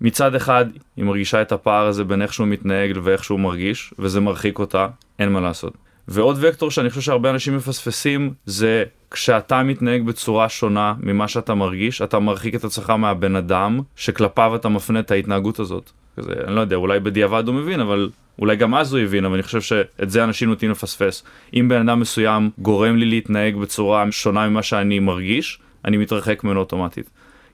מצד 0.00 0.34
אחד, 0.34 0.64
היא 0.96 1.04
מרגישה 1.04 1.42
את 1.42 1.52
הפער 1.52 1.86
הזה 1.86 2.04
בין 2.04 2.22
איך 2.22 2.32
שהוא 2.32 2.46
מתנהג 2.46 2.98
ואיך 3.02 3.24
שהוא 3.24 3.40
מרגיש, 3.40 3.94
וזה 3.98 4.20
מרחיק 4.20 4.58
אותה, 4.58 4.86
אין 5.18 5.32
מה 5.32 5.40
לעשות. 5.40 5.72
ועוד 6.08 6.36
וקטור 6.40 6.70
שאני 6.70 6.88
חושב 6.90 7.00
שהרבה 7.00 7.30
אנשים 7.30 7.56
מפספסים, 7.56 8.32
זה 8.46 8.84
כשאתה 9.10 9.62
מתנהג 9.62 10.02
בצורה 10.02 10.48
שונה 10.48 10.94
ממה 11.00 11.28
שאתה 11.28 11.54
מרגיש, 11.54 12.02
אתה 12.02 12.18
מרחיק 12.18 12.54
את 12.54 12.64
עצמך 12.64 12.90
מהבן 12.90 13.36
אדם 13.36 13.80
שכלפיו 13.96 14.56
אתה 14.56 14.68
מפנה 14.68 15.00
את 15.00 15.10
ההתנהגות 15.10 15.58
הזאת. 15.58 15.90
כזה, 16.16 16.32
אני 16.46 16.54
לא 16.54 16.60
יודע, 16.60 16.76
אולי 16.76 17.00
בדיעבד 17.00 17.48
הוא 17.48 17.54
מבין, 17.54 17.80
אבל 17.80 18.10
אולי 18.38 18.56
גם 18.56 18.74
אז 18.74 18.92
הוא 18.92 19.00
הבין, 19.00 19.24
אבל 19.24 19.34
אני 19.34 19.42
חושב 19.42 19.60
שאת 19.60 20.10
זה 20.10 20.24
אנשים 20.24 20.48
נוטים 20.48 20.70
לפספס. 20.70 21.24
אם 21.54 21.68
בן 21.68 21.88
אדם 21.88 22.00
מסוים 22.00 22.50
גורם 22.58 22.96
לי 22.96 23.06
להתנהג 23.06 23.56
בצורה 23.56 24.12
שונה 24.12 24.48
ממה 24.48 24.62
שאני 24.62 24.98
מרגיש, 24.98 25.58
אני 25.84 25.96
מתרחק 25.96 26.44
ממנו 26.44 26.60
אוטומטית. 26.60 27.10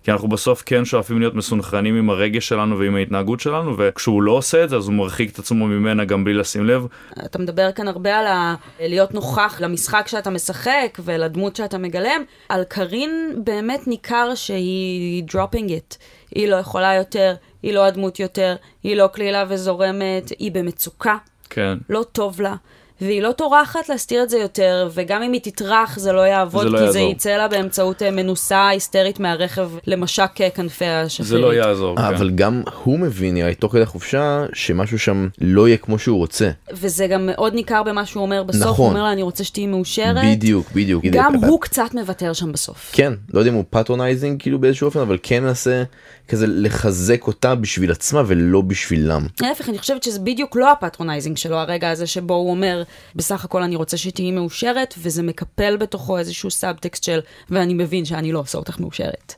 כי 0.06 0.12
אנחנו 0.12 0.28
בסוף 0.28 0.62
כן 0.66 0.84
שואפים 0.84 1.18
להיות 1.18 1.34
מסונכרנים 1.34 1.96
עם 1.96 2.10
הרגש 2.10 2.48
שלנו 2.48 2.78
ועם 2.78 2.96
ההתנהגות 2.96 3.40
שלנו, 3.40 3.74
וכשהוא 3.78 4.22
לא 4.22 4.32
עושה 4.32 4.64
את 4.64 4.70
זה 4.70 4.76
אז 4.76 4.86
הוא 4.86 4.94
מרחיק 4.94 5.32
את 5.32 5.38
עצמו 5.38 5.66
ממנה 5.66 6.04
גם 6.04 6.24
בלי 6.24 6.34
לשים 6.34 6.66
לב. 6.66 6.86
אתה 7.24 7.38
מדבר 7.38 7.72
כאן 7.72 7.88
הרבה 7.88 8.18
על 8.18 8.26
ה... 8.26 8.54
להיות 8.80 9.14
נוכח 9.14 9.60
למשחק 9.60 10.04
שאתה 10.06 10.30
משחק 10.30 10.98
ולדמות 11.04 11.56
שאתה 11.56 11.78
מגלם. 11.78 12.22
על 12.48 12.64
קארין 12.64 13.42
באמת 13.44 13.86
ניכר 13.86 14.34
שהיא 14.34 15.24
dropping 15.30 15.68
it. 15.68 15.96
היא 16.34 16.48
לא 16.48 16.56
יכולה 16.56 16.94
יותר, 16.94 17.34
היא 17.62 17.74
לא 17.74 17.84
הדמות 17.84 18.20
יותר, 18.20 18.56
היא 18.82 18.96
לא 18.96 19.06
קלילה 19.06 19.44
וזורמת, 19.48 20.32
היא 20.38 20.52
במצוקה, 20.52 21.16
כן. 21.50 21.78
לא 21.88 22.04
טוב 22.12 22.40
לה. 22.40 22.54
והיא 23.00 23.22
לא 23.22 23.32
טורחת 23.32 23.88
להסתיר 23.88 24.22
את 24.22 24.30
זה 24.30 24.38
יותר, 24.38 24.88
וגם 24.94 25.22
אם 25.22 25.32
היא 25.32 25.40
תטרח 25.40 25.98
זה 25.98 26.12
לא 26.12 26.20
יעבוד, 26.20 26.62
זה 26.64 26.68
לא 26.70 26.78
כי 26.78 26.92
זה 26.92 26.98
יעזור. 26.98 27.12
יצא 27.12 27.36
לה 27.36 27.48
באמצעות 27.48 28.02
אה, 28.02 28.10
מנוסה 28.10 28.68
היסטרית 28.68 29.20
מהרכב 29.20 29.70
למשק 29.86 30.30
אה, 30.40 30.50
כנפי 30.50 30.84
השפירית. 30.84 31.28
זה 31.28 31.38
לא 31.38 31.54
יעזור. 31.54 31.98
אה, 31.98 32.08
כן. 32.08 32.14
אבל 32.14 32.30
גם 32.30 32.62
הוא 32.84 32.98
מבין, 32.98 33.34
נראה 33.34 33.48
לי, 33.48 33.54
תוך 33.54 33.72
כדי 33.72 33.82
החופשה, 33.82 34.44
שמשהו 34.52 34.98
שם 34.98 35.28
לא 35.40 35.68
יהיה 35.68 35.76
כמו 35.76 35.98
שהוא 35.98 36.18
רוצה. 36.18 36.50
וזה 36.72 37.06
גם 37.06 37.26
מאוד 37.26 37.54
ניכר 37.54 37.82
במה 37.82 38.06
שהוא 38.06 38.22
אומר 38.22 38.42
בסוף, 38.42 38.62
נכון. 38.62 38.84
הוא 38.84 38.88
אומר 38.88 39.02
לה, 39.02 39.12
אני 39.12 39.22
רוצה 39.22 39.44
שתהיי 39.44 39.66
מאושרת. 39.66 40.24
בדיוק, 40.32 40.66
בדיוק. 40.74 41.04
גם 41.12 41.38
כדי- 41.38 41.46
הוא 41.46 41.60
קצת 41.60 41.94
מוותר 41.94 42.32
שם 42.32 42.52
בסוף. 42.52 42.90
כן, 42.92 43.12
לא 43.34 43.38
יודע 43.38 43.50
אם 43.50 43.56
הוא 43.56 43.64
patronizing 43.70 44.42
כאילו 44.42 44.58
באיזשהו 44.58 44.86
אופן, 44.86 45.00
אבל 45.00 45.18
כן 45.22 45.42
מנסה 45.44 45.82
כזה 46.28 46.46
לחזק 46.48 47.26
אותה 47.26 47.54
בשביל 47.54 47.90
עצמה 47.90 48.22
ולא 48.26 48.60
בשבילם. 48.60 49.26
להפך, 49.40 49.68
אני 49.68 49.78
חושבת 49.78 50.02
שזה 50.02 50.18
בדיוק 50.18 50.56
לא 50.56 50.72
ה 50.72 50.78
patronizing 50.78 51.36
שלו, 51.36 51.56
הרגע 51.56 51.90
הזה 51.90 52.06
שבו 52.06 52.34
הוא 52.34 52.50
אומר, 52.50 52.82
בסך 53.14 53.44
הכל 53.44 53.62
אני 53.62 53.76
רוצה 53.76 53.96
שתהיי 53.96 54.30
מאושרת, 54.30 54.94
וזה 54.98 55.22
מקפל 55.22 55.76
בתוכו 55.76 56.18
איזשהו 56.18 56.50
סאבטקסט 56.50 57.04
של, 57.04 57.20
ואני 57.50 57.74
מבין 57.74 58.04
שאני 58.04 58.32
לא 58.32 58.38
עושה 58.38 58.58
אותך 58.58 58.80
מאושרת. 58.80 59.34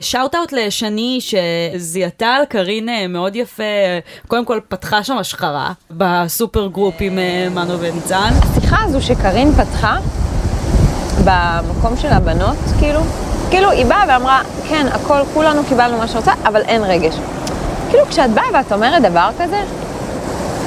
shout 0.00 0.34
out 0.34 0.52
לשני 0.52 1.18
שזיהתה 1.20 2.26
על 2.26 2.44
קארין 2.44 2.88
אה, 2.88 3.08
מאוד 3.08 3.36
יפה, 3.36 3.62
קודם 4.28 4.44
כל 4.44 4.60
פתחה 4.68 5.04
שם 5.04 5.18
השחורה 5.18 5.72
ב 5.90 6.03
super 6.03 6.66
group 6.66 6.94
עם 7.00 7.18
אה, 7.18 7.48
מנו 7.50 7.80
וניצן. 7.80 8.30
השיחה 8.42 8.76
הזו 8.82 9.02
שקארין 9.02 9.52
פתחה 9.52 9.96
במקום 11.24 11.96
של 11.96 12.08
הבנות, 12.08 12.56
כאילו, 12.78 13.00
כאילו 13.50 13.70
היא 13.70 13.86
באה 13.86 14.04
ואמרה, 14.08 14.42
כן, 14.68 14.86
הכל, 14.92 15.18
כולנו 15.34 15.64
קיבלנו 15.68 15.98
מה 15.98 16.08
שרוצה, 16.08 16.32
אבל 16.44 16.60
אין 16.60 16.82
רגש. 16.84 17.14
כאילו 17.90 18.06
כשאת 18.06 18.30
באה 18.30 18.44
ואת 18.54 18.72
אומרת 18.72 19.02
דבר 19.02 19.30
כזה, 19.38 19.62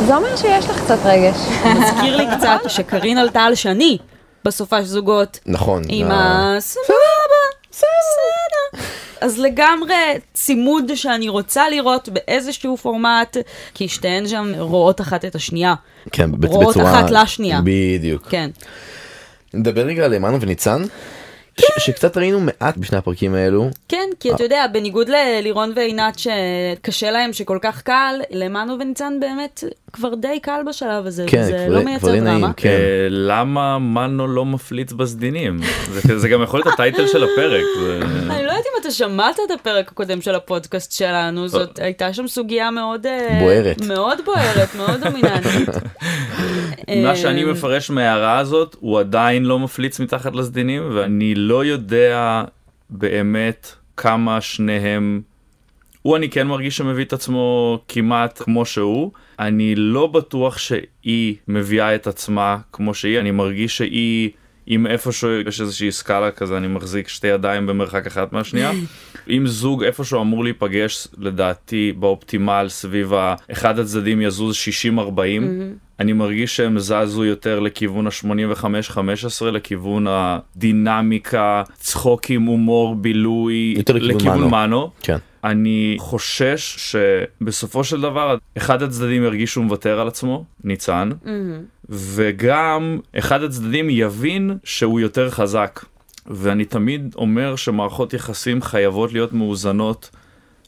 זה 0.08 0.16
אומר 0.16 0.36
שיש 0.36 0.66
לך 0.66 0.84
קצת 0.84 0.98
רגש. 1.06 1.36
מזכיר 1.80 2.18
לי 2.18 2.26
קצת 2.38 2.60
שקארין 2.70 3.18
עלתה 3.18 3.42
על 3.42 3.56
שני 3.56 3.98
בסופש 4.46 4.84
זוגות. 4.84 5.40
נכון. 5.46 5.82
עם 5.88 6.12
ה- 6.12 6.56
ה... 6.58 6.62
סבבה, 6.62 7.42
בסדר. 7.72 8.84
אז 9.22 9.40
לגמרי 9.40 9.96
צימוד 10.34 10.92
שאני 10.96 11.30
רוצה 11.30 11.70
לראות 11.70 12.10
באיזשהו 12.10 12.78
פורמט, 12.78 13.38
כי 13.74 13.88
שתיהן 13.88 14.28
שם 14.28 14.52
רואות 14.58 15.02
אחת 15.02 15.26
את 15.26 15.36
השנייה. 15.36 15.74
כן, 16.12 16.30
בצ- 16.32 16.48
רואות 16.48 16.76
בצורה... 16.76 16.92
אחת 17.00 17.12
לשנייה. 17.12 17.60
בדיוק. 17.64 18.28
כן. 18.30 18.50
נדבר 19.54 19.82
רגע 19.82 20.06
על 20.06 20.20
מנו 20.20 20.42
וניצן, 20.42 20.84
ש- 21.58 21.86
שקצת 21.86 22.18
ראינו 22.18 22.40
מעט 22.40 22.78
בשני 22.78 22.98
הפרקים 22.98 23.36
האלו. 23.36 23.70
כן, 23.90 24.10
כי 24.20 24.32
אתה 24.34 24.44
יודע, 24.44 24.66
בניגוד 24.74 25.10
ללירון 25.10 25.74
ועינת 25.76 26.20
שקשה 26.20 27.12
להם, 27.12 27.34
שכל 27.34 27.58
כך 27.62 27.82
קל, 27.82 28.16
למנו 28.32 28.74
וניצן 28.80 29.14
באמת 29.20 29.64
כבר 29.94 30.16
די 30.16 30.40
קל 30.42 30.62
בשלב 30.70 31.06
הזה, 31.06 31.26
כן, 31.28 31.42
וזה 31.42 31.52
כבר- 31.52 31.76
לא 31.76 31.80
כבר 31.82 31.90
מייצר 31.90 32.08
נעים, 32.12 32.24
דרמה. 32.24 32.54
כן. 32.58 32.70
אה, 32.70 32.76
למה 33.10 33.80
מנו 33.80 34.28
לא 34.28 34.46
מפליץ 34.46 34.92
בסדינים? 34.94 35.60
זה- 35.92 36.20
זה 36.20 36.30
גם 36.30 36.44
יכול 36.44 36.60
להיות 36.60 36.74
הטייטל 36.74 37.08
של 37.08 37.24
הפרק. 37.24 37.64
זה- 37.80 38.00
אני 38.34 38.44
לא 38.46 38.52
יודעת 38.52 38.66
אם 38.66 38.82
אתה 38.82 38.92
שמעת 38.92 39.36
את 39.46 39.60
הפרק 39.60 39.92
הקודם 39.92 40.22
של 40.22 40.36
הפודקאסט 40.36 40.92
שלנו, 40.92 41.48
זאת 41.48 41.80
הייתה 41.80 42.14
שם 42.14 42.28
סוגיה 42.28 42.72
מאוד... 42.72 43.06
אה, 43.06 43.38
בוערת. 43.42 43.82
מאוד 43.82 44.18
בוערת, 44.26 44.76
מאוד 44.76 45.00
דומיננטית. 45.04 45.70
מה 47.04 47.16
שאני 47.16 47.44
אה, 47.44 47.52
מפרש 47.52 47.90
מההערה 47.90 48.38
הזאת, 48.40 48.76
הוא 48.80 49.00
עדיין 49.00 49.46
לא 49.46 49.60
מפליץ 49.60 50.00
מתחת 50.00 50.36
לסדינים, 50.36 50.84
ואני 50.96 51.36
לא 51.36 51.49
יודע 51.66 52.44
באמת 52.90 53.76
כמה 53.98 54.42
שניהם... 54.42 55.22
הוא 56.02 56.18
אני 56.18 56.30
כן 56.30 56.48
מרגיש 56.48 56.78
שמביא 56.78 57.06
את 57.06 57.14
עצמו 57.14 57.80
כמעט 57.88 58.42
כמו 58.42 58.66
שהוא. 58.66 59.12
אני 59.40 59.76
לא 59.76 60.08
בטוח 60.08 60.58
שהיא 60.58 61.36
מביאה 61.48 61.96
את 61.96 62.08
עצמה 62.08 62.58
כמו 62.72 62.94
שהיא, 62.94 63.20
אני 63.20 63.32
מרגיש 63.32 63.78
שהיא... 63.78 64.30
אם 64.68 64.88
איפשהו 64.88 65.30
יש 65.48 65.62
איזושהי 65.62 65.92
סקאלה 65.92 66.32
כזה, 66.32 66.58
אני 66.58 66.68
מחזיק 66.68 67.08
שתי 67.08 67.28
ידיים 67.28 67.68
במרחק 67.68 68.08
אחת 68.08 68.34
מהשנייה. 68.34 68.72
אם 69.30 69.48
זוג 69.48 69.84
איפשהו 69.84 70.22
אמור 70.22 70.44
להיפגש, 70.44 71.08
לדעתי, 71.18 71.94
באופטימל 72.00 72.66
סביב 72.70 73.14
ה... 73.14 73.36
אחד 73.52 73.80
הצדדים 73.80 74.22
יזוז 74.22 74.56
60-40, 74.98 75.00
אני 76.00 76.14
מרגיש 76.14 76.56
שהם 76.56 76.80
זזו 76.80 77.26
יותר 77.26 77.60
לכיוון 77.60 78.08
ה-85-15, 78.08 79.46
לכיוון 79.46 80.06
הדינמיקה, 80.10 81.64
צחוקים, 81.74 82.44
הומור, 82.44 82.96
בילוי, 82.96 83.74
יותר 83.78 83.94
לכיוון 83.94 84.38
מנו. 84.38 84.50
מנו. 84.50 84.92
כן. 85.02 85.18
אני 85.44 85.96
חושש 86.00 86.76
שבסופו 86.78 87.84
של 87.84 88.02
דבר 88.02 88.38
אחד 88.58 88.84
הצדדים 88.84 89.24
ירגיש 89.24 89.52
שהוא 89.52 89.66
מוותר 89.66 90.00
על 90.00 90.08
עצמו, 90.08 90.46
ניצן, 90.64 91.10
וגם 91.90 93.00
אחד 93.18 93.44
הצדדים 93.44 93.90
יבין 93.90 94.58
שהוא 94.64 95.00
יותר 95.00 95.30
חזק. 95.30 95.86
ואני 96.32 96.66
תמיד 96.66 97.16
אומר 97.18 97.56
שמערכות 97.56 98.14
יחסים 98.14 98.62
חייבות 98.62 99.14
להיות 99.14 99.34
מאוזנות. 99.34 100.10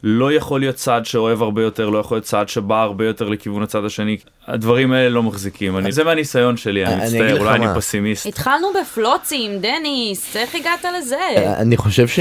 לא 0.04 0.34
יכול 0.34 0.60
להיות 0.60 0.76
צד 0.76 1.02
שאוהב 1.04 1.42
הרבה 1.42 1.62
יותר, 1.62 1.90
לא 1.90 1.98
יכול 1.98 2.16
להיות 2.16 2.26
צד 2.26 2.50
שבא 2.50 2.82
הרבה 2.82 3.06
יותר 3.06 3.30
לכיוון 3.30 3.64
הצד 3.64 3.86
השני. 3.86 4.18
הדברים 4.48 4.92
האלה 4.92 5.10
לא 5.10 5.24
מחזיקים. 5.24 5.78
אני, 5.78 5.92
זה 5.92 6.04
מהניסיון 6.04 6.58
שלי, 6.58 6.86
אני 6.86 7.04
מצטער, 7.06 7.40
אולי 7.40 7.56
אני. 7.56 7.66
פסימיסט. 7.76 8.26
התחלנו 8.26 8.68
בפלוצים, 8.82 9.52
דניס, 9.60 10.36
איך 10.36 10.56
הגעת 10.56 10.86
לזה? 11.00 11.18
אני 11.58 11.78
חושב 11.78 12.08
ש... 12.08 12.20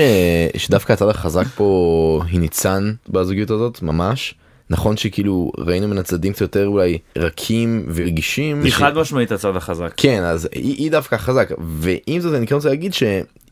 שדווקא 0.57 0.93
הצד 0.93 1.09
החזק 1.09 1.47
פה 1.57 2.23
היא 2.31 2.40
ניצן 2.40 2.93
בזוגיות 3.09 3.51
הזאת 3.51 3.83
ממש. 3.83 4.35
נכון 4.71 4.97
שכאילו 4.97 5.53
ראינו 5.59 5.88
מן 5.88 5.99
הצדדים 5.99 6.33
קצת 6.33 6.40
יותר 6.40 6.66
אולי 6.66 6.99
רכים 7.16 7.87
ורגישים. 7.95 8.62
היא 8.62 8.73
ש- 8.73 8.75
חד 8.75 8.95
משמעית 8.99 9.33
הצד 9.33 9.57
החזק. 9.57 9.93
כן 9.97 10.23
אז 10.25 10.49
היא, 10.55 10.77
היא 10.77 10.90
דווקא 10.90 11.16
חזק 11.16 11.49
ועם 11.59 12.21
זאת 12.21 12.35
אני 12.35 12.47
כן 12.47 12.55
רוצה 12.55 12.69
להגיד 12.69 12.95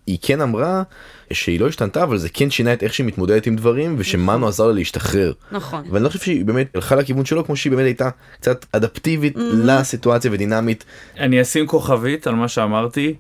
שהיא 0.08 0.18
כן 0.22 0.40
אמרה 0.40 0.82
שהיא 1.32 1.60
לא 1.60 1.68
השתנתה 1.68 2.02
אבל 2.02 2.18
זה 2.18 2.28
כן 2.28 2.50
שינה 2.50 2.72
את 2.72 2.82
איך 2.82 2.94
שהיא 2.94 3.06
מתמודדת 3.06 3.46
עם 3.46 3.56
דברים 3.56 3.94
ושמנו 3.98 4.48
עזר 4.48 4.66
לה 4.66 4.72
להשתחרר. 4.72 5.32
נכון. 5.52 5.84
ואני 5.90 6.04
לא 6.04 6.08
חושב 6.08 6.20
שהיא 6.20 6.44
באמת 6.44 6.76
הלכה 6.76 6.96
לכיוון 6.96 7.24
שלו 7.24 7.44
כמו 7.44 7.56
שהיא 7.56 7.70
באמת 7.70 7.84
הייתה 7.84 8.10
קצת 8.40 8.66
אדפטיבית 8.72 9.34
לסיטואציה 9.36 10.30
ודינמית. 10.32 10.84
אני 11.18 11.42
אשים 11.42 11.66
כוכבית 11.66 12.26
על 12.26 12.34
מה 12.34 12.48
שאמרתי. 12.48 13.14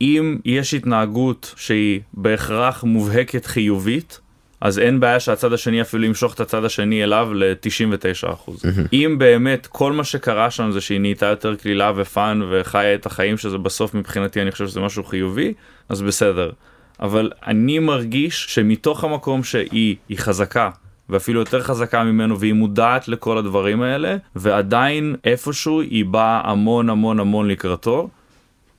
אם 0.00 0.36
יש 0.44 0.74
התנהגות 0.74 1.54
שהיא 1.56 2.00
בהכרח 2.14 2.84
מובהקת 2.84 3.46
חיובית, 3.46 4.20
אז 4.60 4.78
אין 4.78 5.00
בעיה 5.00 5.20
שהצד 5.20 5.52
השני 5.52 5.80
אפילו 5.80 6.04
ימשוך 6.04 6.34
את 6.34 6.40
הצד 6.40 6.64
השני 6.64 7.04
אליו 7.04 7.34
ל-99%. 7.34 8.50
אם 8.92 9.16
באמת 9.18 9.66
כל 9.66 9.92
מה 9.92 10.04
שקרה 10.04 10.50
שם 10.50 10.70
זה 10.72 10.80
שהיא 10.80 11.00
נהייתה 11.00 11.26
יותר 11.26 11.54
קלילה 11.54 11.92
ופאן 11.96 12.40
וחיה 12.50 12.94
את 12.94 13.06
החיים, 13.06 13.36
שזה 13.36 13.58
בסוף 13.58 13.94
מבחינתי 13.94 14.42
אני 14.42 14.50
חושב 14.50 14.66
שזה 14.66 14.80
משהו 14.80 15.04
חיובי, 15.04 15.54
אז 15.88 16.02
בסדר. 16.02 16.50
אבל 17.00 17.30
אני 17.46 17.78
מרגיש 17.78 18.46
שמתוך 18.48 19.04
המקום 19.04 19.44
שהיא 19.44 19.96
היא 20.08 20.18
חזקה. 20.18 20.70
ואפילו 21.08 21.40
יותר 21.40 21.62
חזקה 21.62 22.04
ממנו 22.04 22.40
והיא 22.40 22.52
מודעת 22.52 23.08
לכל 23.08 23.38
הדברים 23.38 23.82
האלה 23.82 24.16
ועדיין 24.36 25.16
איפשהו 25.24 25.80
היא 25.80 26.04
באה 26.04 26.40
המון 26.44 26.90
המון 26.90 27.20
המון 27.20 27.48
לקראתו. 27.48 28.08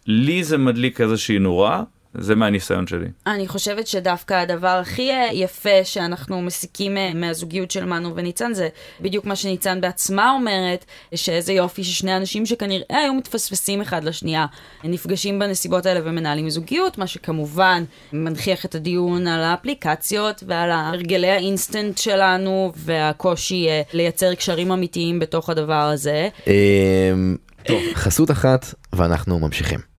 לי 0.05 0.43
זה 0.43 0.57
מדליק 0.57 1.01
איזושהי 1.01 1.39
נורה 1.39 1.83
זה 2.19 2.35
מהניסיון 2.35 2.87
שלי. 2.87 3.07
אני 3.27 3.47
חושבת 3.47 3.87
שדווקא 3.87 4.33
הדבר 4.33 4.67
הכי 4.67 5.11
אה, 5.11 5.29
יפה 5.33 5.83
שאנחנו 5.83 6.41
מסיקים 6.41 6.97
אה, 6.97 7.11
מהזוגיות 7.13 7.71
של 7.71 7.85
מנו 7.85 8.15
וניצן 8.15 8.53
זה 8.53 8.69
בדיוק 9.01 9.25
מה 9.25 9.35
שניצן 9.35 9.81
בעצמה 9.81 10.31
אומרת, 10.31 10.85
שאיזה 11.15 11.53
יופי 11.53 11.83
ששני 11.83 12.17
אנשים 12.17 12.45
שכנראה 12.45 12.97
היו 12.97 13.13
מתפספסים 13.13 13.81
אחד 13.81 14.03
לשנייה, 14.03 14.45
נפגשים 14.83 15.39
בנסיבות 15.39 15.85
האלה 15.85 15.99
ומנהלים 16.03 16.49
זוגיות, 16.49 16.97
מה 16.97 17.07
שכמובן 17.07 17.83
מנכיח 18.13 18.65
את 18.65 18.75
הדיון 18.75 19.27
על 19.27 19.43
האפליקציות 19.43 20.43
ועל 20.47 20.71
הרגלי 20.71 21.29
האינסטנט 21.29 21.97
שלנו 21.97 22.71
והקושי 22.75 23.67
אה, 23.67 23.81
לייצר 23.93 24.35
קשרים 24.35 24.71
אמיתיים 24.71 25.19
בתוך 25.19 25.49
הדבר 25.49 25.73
הזה. 25.73 26.29
אמ, 26.47 27.35
טוב, 27.63 27.81
חסות 27.93 28.31
אחת 28.31 28.73
ואנחנו 28.93 29.39
ממשיכים. 29.39 29.96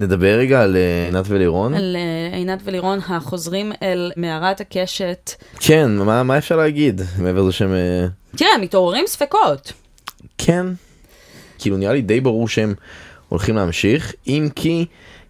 נדבר 0.00 0.38
רגע 0.38 0.62
על 0.62 0.76
אה, 0.76 1.04
עינת 1.04 1.24
ולירון. 1.28 1.74
על 1.74 1.96
אה, 1.96 2.36
עינת 2.36 2.60
ולירון 2.64 2.98
החוזרים 3.08 3.72
אל 3.82 4.12
מערת 4.16 4.60
הקשת. 4.60 5.30
כן, 5.60 5.96
מה, 5.96 6.22
מה 6.22 6.38
אפשר 6.38 6.56
להגיד 6.56 7.00
מעבר 7.18 7.42
לזה 7.42 7.52
שהם... 7.52 7.72
אה, 7.72 8.06
תראה, 8.36 8.58
מתעוררים 8.60 9.04
ספקות. 9.06 9.72
כן. 10.38 10.66
כאילו 11.58 11.76
נראה 11.76 11.92
לי 11.92 12.02
די 12.02 12.20
ברור 12.20 12.48
שהם 12.48 12.74
הולכים 13.28 13.56
להמשיך, 13.56 14.14
אם 14.26 14.48
כי 14.54 14.86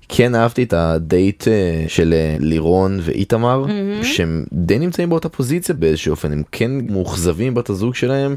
כן 0.08 0.34
אהבתי 0.34 0.62
את 0.62 0.72
הדייט 0.72 1.44
של 1.88 2.14
לירון 2.38 2.98
ואיתמר, 3.02 3.64
mm-hmm. 3.66 4.04
שהם 4.04 4.44
די 4.52 4.78
נמצאים 4.78 5.08
באותה 5.08 5.28
פוזיציה 5.28 5.74
באיזשהו 5.74 6.10
אופן, 6.10 6.32
הם 6.32 6.42
כן 6.52 6.70
מאוכזבים 6.88 7.54
בת 7.54 7.70
הזוג 7.70 7.94
שלהם. 7.94 8.36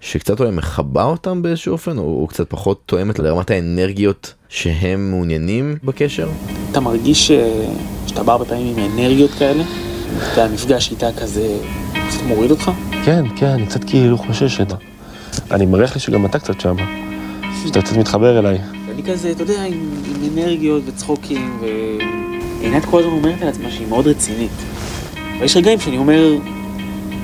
שקצת 0.00 0.40
אולי 0.40 0.50
מכבה 0.50 1.04
אותם 1.04 1.42
באיזשהו 1.42 1.72
אופן, 1.72 1.98
או, 1.98 2.22
או 2.22 2.26
קצת 2.26 2.50
פחות 2.50 2.82
תואמת 2.86 3.18
לרמת 3.18 3.50
האנרגיות 3.50 4.34
שהם 4.48 5.10
מעוניינים 5.10 5.76
בקשר? 5.84 6.28
אתה 6.70 6.80
מרגיש 6.80 7.26
ש... 7.26 7.32
שאתה 8.06 8.22
בא 8.22 8.32
הרבה 8.32 8.44
פעמים 8.44 8.76
עם 8.76 8.98
אנרגיות 8.98 9.30
כאלה? 9.30 9.64
והמפגש 10.36 10.90
איתה 10.90 11.12
כזה 11.12 11.58
קצת 12.08 12.22
מוריד 12.22 12.50
אותך? 12.50 12.70
כן, 13.04 13.24
כן, 13.36 13.46
אני 13.46 13.66
קצת 13.66 13.84
כאילו 13.84 14.18
חושש 14.18 14.60
את 14.60 14.70
זה. 14.70 14.76
אני 15.50 15.66
מריח 15.66 15.94
לי 15.94 16.00
שגם 16.00 16.26
אתה 16.26 16.38
קצת 16.38 16.60
שמה. 16.60 16.82
שאתה 17.66 17.82
קצת 17.82 17.96
מתחבר 17.96 18.38
אליי. 18.38 18.58
אני 18.94 19.02
כזה, 19.02 19.30
אתה 19.30 19.42
יודע, 19.42 19.64
עם, 19.64 19.90
עם 20.22 20.38
אנרגיות 20.38 20.82
וצחוקים, 20.86 21.60
ועינת 21.60 22.84
כל 22.84 23.00
הזמן 23.00 23.12
אומרת 23.12 23.42
על 23.42 23.48
עצמה 23.48 23.70
שהיא 23.70 23.86
מאוד 23.86 24.06
רצינית. 24.06 24.50
ויש 25.40 25.56
רגעים 25.56 25.80
שאני 25.80 25.98
אומר, 25.98 26.34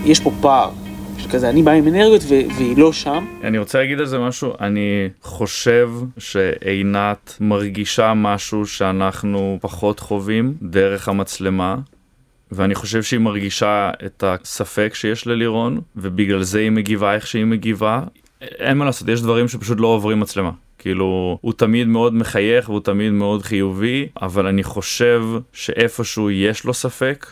יש 0.04 0.20
פה 0.20 0.30
פער. 0.40 0.70
שכזה 1.18 1.50
אני 1.50 1.62
בא 1.62 1.70
עם 1.70 1.88
אנרגיות 1.88 2.22
והיא 2.28 2.78
לא 2.78 2.92
שם. 2.92 3.26
אני 3.44 3.58
רוצה 3.58 3.78
להגיד 3.78 4.00
על 4.00 4.06
זה 4.06 4.18
משהו, 4.18 4.52
אני 4.60 5.08
חושב 5.22 5.90
שעינת 6.18 7.36
מרגישה 7.40 8.12
משהו 8.14 8.66
שאנחנו 8.66 9.58
פחות 9.60 10.00
חווים 10.00 10.54
דרך 10.62 11.08
המצלמה. 11.08 11.76
ואני 12.52 12.74
חושב 12.74 13.02
שהיא 13.02 13.20
מרגישה 13.20 13.90
את 14.06 14.24
הספק 14.26 14.92
שיש 14.94 15.26
ללירון, 15.26 15.80
ובגלל 15.96 16.42
זה 16.42 16.58
היא 16.58 16.70
מגיבה 16.70 17.14
איך 17.14 17.26
שהיא 17.26 17.44
מגיבה. 17.44 18.02
אין 18.40 18.78
מה 18.78 18.84
לעשות, 18.84 19.08
יש 19.08 19.22
דברים 19.22 19.48
שפשוט 19.48 19.80
לא 19.80 19.86
עוברים 19.86 20.20
מצלמה. 20.20 20.50
כאילו, 20.78 21.38
הוא 21.40 21.52
תמיד 21.52 21.88
מאוד 21.88 22.14
מחייך 22.14 22.68
והוא 22.68 22.80
תמיד 22.80 23.12
מאוד 23.12 23.42
חיובי, 23.42 24.06
אבל 24.22 24.46
אני 24.46 24.62
חושב 24.62 25.24
שאיפשהו 25.52 26.30
יש 26.30 26.64
לו 26.64 26.74
ספק, 26.74 27.26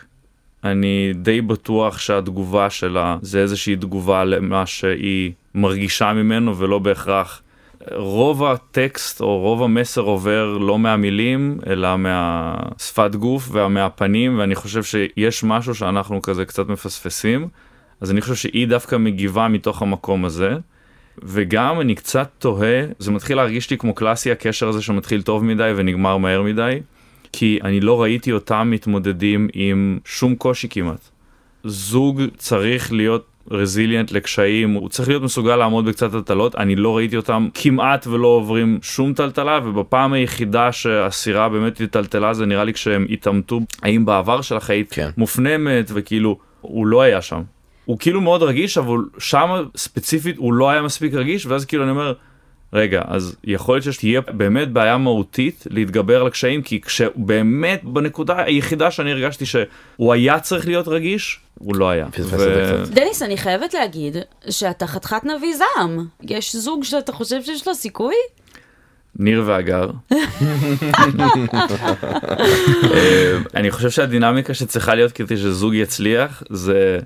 אני 0.64 1.12
די 1.14 1.40
בטוח 1.40 1.98
שהתגובה 1.98 2.70
שלה 2.70 3.16
זה 3.22 3.40
איזושהי 3.40 3.76
תגובה 3.76 4.24
למה 4.24 4.66
שהיא 4.66 5.32
מרגישה 5.54 6.12
ממנו 6.12 6.58
ולא 6.58 6.78
בהכרח. 6.78 7.42
רוב 7.90 8.44
הטקסט 8.44 9.20
או 9.20 9.38
רוב 9.38 9.62
המסר 9.62 10.00
עובר 10.00 10.58
לא 10.58 10.78
מהמילים 10.78 11.58
אלא 11.66 11.98
מהשפת 11.98 13.10
גוף 13.14 13.48
ומהפנים 13.52 14.38
ואני 14.38 14.54
חושב 14.54 14.82
שיש 14.82 15.44
משהו 15.44 15.74
שאנחנו 15.74 16.22
כזה 16.22 16.44
קצת 16.44 16.68
מפספסים 16.68 17.48
אז 18.00 18.10
אני 18.10 18.20
חושב 18.20 18.34
שהיא 18.34 18.68
דווקא 18.68 18.96
מגיבה 18.96 19.48
מתוך 19.48 19.82
המקום 19.82 20.24
הזה. 20.24 20.56
וגם 21.22 21.80
אני 21.80 21.94
קצת 21.94 22.28
תוהה 22.38 22.84
זה 22.98 23.10
מתחיל 23.10 23.36
להרגיש 23.36 23.70
לי 23.70 23.78
כמו 23.78 23.94
קלאסי 23.94 24.32
הקשר 24.32 24.68
הזה 24.68 24.82
שמתחיל 24.82 25.22
טוב 25.22 25.44
מדי 25.44 25.72
ונגמר 25.76 26.16
מהר 26.16 26.42
מדי. 26.42 26.80
כי 27.32 27.58
אני 27.64 27.80
לא 27.80 28.02
ראיתי 28.02 28.32
אותם 28.32 28.68
מתמודדים 28.70 29.48
עם 29.52 29.98
שום 30.04 30.34
קושי 30.34 30.68
כמעט. 30.70 31.08
זוג 31.64 32.22
צריך 32.36 32.92
להיות 32.92 33.26
רזיליאנט 33.50 34.12
לקשיים, 34.12 34.72
הוא 34.72 34.88
צריך 34.88 35.08
להיות 35.08 35.22
מסוגל 35.22 35.56
לעמוד 35.56 35.84
בקצת 35.84 36.12
טלטלות, 36.12 36.56
אני 36.56 36.76
לא 36.76 36.96
ראיתי 36.96 37.16
אותם 37.16 37.48
כמעט 37.54 38.06
ולא 38.06 38.26
עוברים 38.26 38.78
שום 38.82 39.14
טלטלה, 39.14 39.60
ובפעם 39.64 40.12
היחידה 40.12 40.72
שהסירה 40.72 41.48
באמת 41.48 41.82
טלטלה 41.82 42.34
זה 42.34 42.46
נראה 42.46 42.64
לי 42.64 42.72
כשהם 42.72 43.06
התעמתו, 43.10 43.60
האם 43.82 44.04
בעבר 44.04 44.40
שלך 44.40 44.70
היית 44.70 44.92
כן. 44.92 45.10
מופנמת, 45.16 45.90
וכאילו, 45.94 46.38
הוא 46.60 46.86
לא 46.86 47.02
היה 47.02 47.22
שם. 47.22 47.42
הוא 47.84 47.98
כאילו 47.98 48.20
מאוד 48.20 48.42
רגיש, 48.42 48.78
אבל 48.78 48.96
שם 49.18 49.48
ספציפית 49.76 50.36
הוא 50.36 50.52
לא 50.52 50.70
היה 50.70 50.82
מספיק 50.82 51.14
רגיש, 51.14 51.46
ואז 51.46 51.64
כאילו 51.64 51.82
אני 51.82 51.90
אומר, 51.90 52.12
רגע, 52.72 53.02
אז 53.06 53.36
יכול 53.44 53.74
להיות 53.74 53.94
שתהיה 53.94 54.20
באמת 54.20 54.72
בעיה 54.72 54.98
מהותית 54.98 55.66
להתגבר 55.70 56.20
על 56.20 56.26
הקשיים, 56.26 56.62
כי 56.62 56.80
כשבאמת 56.80 57.84
בנקודה 57.84 58.42
היחידה 58.42 58.90
שאני 58.90 59.12
הרגשתי 59.12 59.46
שהוא 59.46 60.12
היה 60.12 60.40
צריך 60.40 60.66
להיות 60.66 60.88
רגיש, 60.88 61.40
הוא 61.58 61.76
לא 61.76 61.90
היה. 61.90 62.06
ו... 62.18 62.82
דניס, 62.86 63.22
אני 63.22 63.36
חייבת 63.36 63.74
להגיד 63.74 64.16
שאתה 64.50 64.86
חתיכת 64.86 65.24
נביא 65.24 65.54
זעם. 65.56 66.06
יש 66.22 66.56
זוג 66.56 66.84
שאתה 66.84 67.12
חושב 67.12 67.42
שיש 67.42 67.68
לו 67.68 67.74
סיכוי? 67.74 68.14
ניר 69.16 69.42
והגר. 69.46 69.90
אה, 72.94 73.38
אני 73.54 73.70
חושב 73.70 73.90
שהדינמיקה 73.90 74.54
שצריכה 74.54 74.94
להיות 74.94 75.12
כדי 75.12 75.36
שזוג 75.36 75.74
יצליח 75.74 76.42
זה 76.50 76.98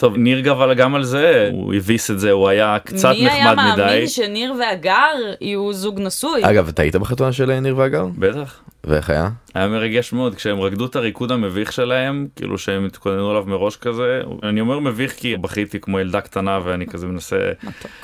טוב, 0.00 0.16
ניר 0.16 0.40
גבל 0.40 0.74
גם 0.74 0.94
על 0.94 1.04
זה, 1.04 1.50
הוא 1.52 1.74
הביס 1.74 2.10
את 2.10 2.20
זה, 2.20 2.30
הוא 2.30 2.48
היה 2.48 2.78
קצת 2.84 3.08
נחמד 3.08 3.16
מדי. 3.16 3.24
מי 3.24 3.30
היה 3.30 3.54
מאמין 3.54 4.06
שניר 4.06 4.54
והגר 4.60 5.14
יהיו 5.40 5.72
זוג 5.72 6.00
נשוי? 6.00 6.40
אגב, 6.44 6.68
אתה 6.68 6.82
היית 6.82 6.96
בחתונה 6.96 7.32
של 7.32 7.60
ניר 7.60 7.76
והגר? 7.76 8.06
בטח. 8.18 8.62
ואיך 8.84 9.10
היה? 9.10 9.28
היה 9.54 9.68
מרגש 9.68 10.12
מאוד, 10.12 10.34
כשהם 10.34 10.60
רקדו 10.60 10.86
את 10.86 10.96
הריקוד 10.96 11.32
המביך 11.32 11.72
שלהם, 11.72 12.26
כאילו 12.36 12.58
שהם 12.58 12.86
התכוננו 12.86 13.30
עליו 13.30 13.44
מראש 13.46 13.76
כזה, 13.76 14.22
אני 14.42 14.60
אומר 14.60 14.78
מביך 14.78 15.12
כי 15.12 15.36
בכיתי 15.36 15.80
כמו 15.80 16.00
ילדה 16.00 16.20
קטנה 16.20 16.58
ואני 16.64 16.86
כזה 16.86 17.06
מנסה 17.06 17.52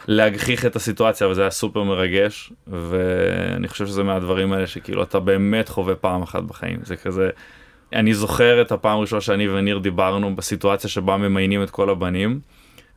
להגחיך 0.09 0.67
את 0.67 0.77
הסיטואציה, 0.77 1.27
אבל 1.27 1.35
זה 1.35 1.41
היה 1.41 1.51
סופר 1.51 1.83
מרגש, 1.83 2.53
ואני 2.67 3.69
חושב 3.69 3.87
שזה 3.87 4.03
מהדברים 4.03 4.53
האלה 4.53 4.67
שכאילו 4.67 5.03
אתה 5.03 5.21
באמת 5.21 5.69
חווה 5.69 5.95
פעם 5.95 6.23
אחת 6.23 6.43
בחיים, 6.43 6.79
זה 6.83 6.97
כזה... 6.97 7.31
אני 7.93 8.15
זוכר 8.15 8.63
את 8.63 8.73
הפעם 8.73 8.99
הראשונה 8.99 9.21
שאני 9.21 9.49
וניר 9.49 9.79
דיברנו 9.79 10.37
בסיטואציה 10.37 10.91
שבה 10.91 11.17
ממיינים 11.17 11.63
את 11.63 11.71
כל 11.71 11.91
הבנים. 11.91 12.41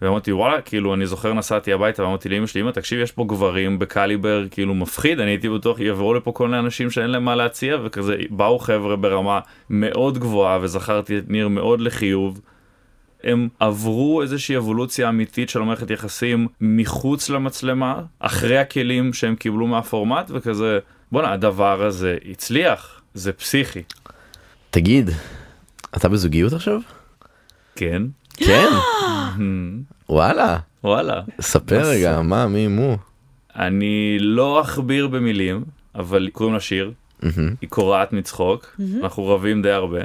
ואמרתי 0.02 0.32
וואלה 0.32 0.62
כאילו 0.62 0.94
אני 0.94 1.06
זוכר 1.06 1.34
נסעתי 1.34 1.74
הביתה 1.74 2.04
ואמרתי 2.04 2.30
לאמא 2.30 2.48
שלי 2.48 2.62
אמא 2.62 2.72
תקשיב 2.72 3.00
יש 3.00 3.12
פה 3.12 3.26
גברים 3.28 3.80
בקליבר 3.80 4.46
כאילו 4.52 4.76
מפחיד 4.76 5.20
אני 5.20 5.32
הייתי 5.32 5.50
בטוח 5.50 5.80
יבואו 5.80 6.14
לפה 6.14 6.32
כל 6.32 6.48
מיני 6.48 6.60
אנשים 6.60 6.90
שאין 6.90 7.10
להם 7.10 7.26
מה 7.26 7.36
להציע 7.36 7.78
וכזה 7.84 8.16
באו 8.30 8.60
חבר'ה 8.60 8.96
ברמה 8.96 9.40
מאוד 9.70 10.18
גבוהה 10.18 10.60
וזכרתי 10.62 11.18
את 11.18 11.24
ניר 11.30 11.48
מאוד 11.48 11.82
לחיוב. 11.82 12.42
הם 13.24 13.50
עברו 13.60 14.22
איזושהי 14.22 14.58
אבולוציה 14.58 15.10
אמיתית 15.10 15.50
של 15.50 15.60
מערכת 15.60 15.92
יחסים 15.92 16.48
מחוץ 16.62 17.30
למצלמה 17.30 18.02
אחרי 18.20 18.58
הכלים 18.58 19.14
שהם 19.14 19.36
קיבלו 19.36 19.68
מהפורמט 19.68 20.32
וכזה 20.34 20.80
בואנה 21.12 21.34
הדבר 21.34 21.84
הזה 21.84 22.18
הצליח 22.32 23.02
זה 23.14 23.34
פסיכי. 23.34 23.84
תגיד, 24.72 25.10
אתה 25.98 26.10
בזוגיות 26.10 26.54
עכשיו? 26.54 26.80
כן. 27.76 28.04
כן? 28.38 28.68
וואלה. 30.10 30.58
וואלה. 30.84 31.22
ספר 31.42 31.82
רגע, 31.90 32.22
מה, 32.22 32.48
מי, 32.48 32.68
מו? 32.68 32.98
אני 33.56 34.18
לא 34.20 34.62
אכביר 34.62 35.08
במילים, 35.08 35.64
אבל 35.96 36.30
קוראים 36.34 36.54
לה 36.54 36.60
שיר. 36.60 36.92
היא 37.62 37.70
קורעת 37.70 38.14
מצחוק, 38.14 38.80
אנחנו 39.04 39.28
רבים 39.28 39.62
די 39.62 39.72
הרבה, 39.72 40.00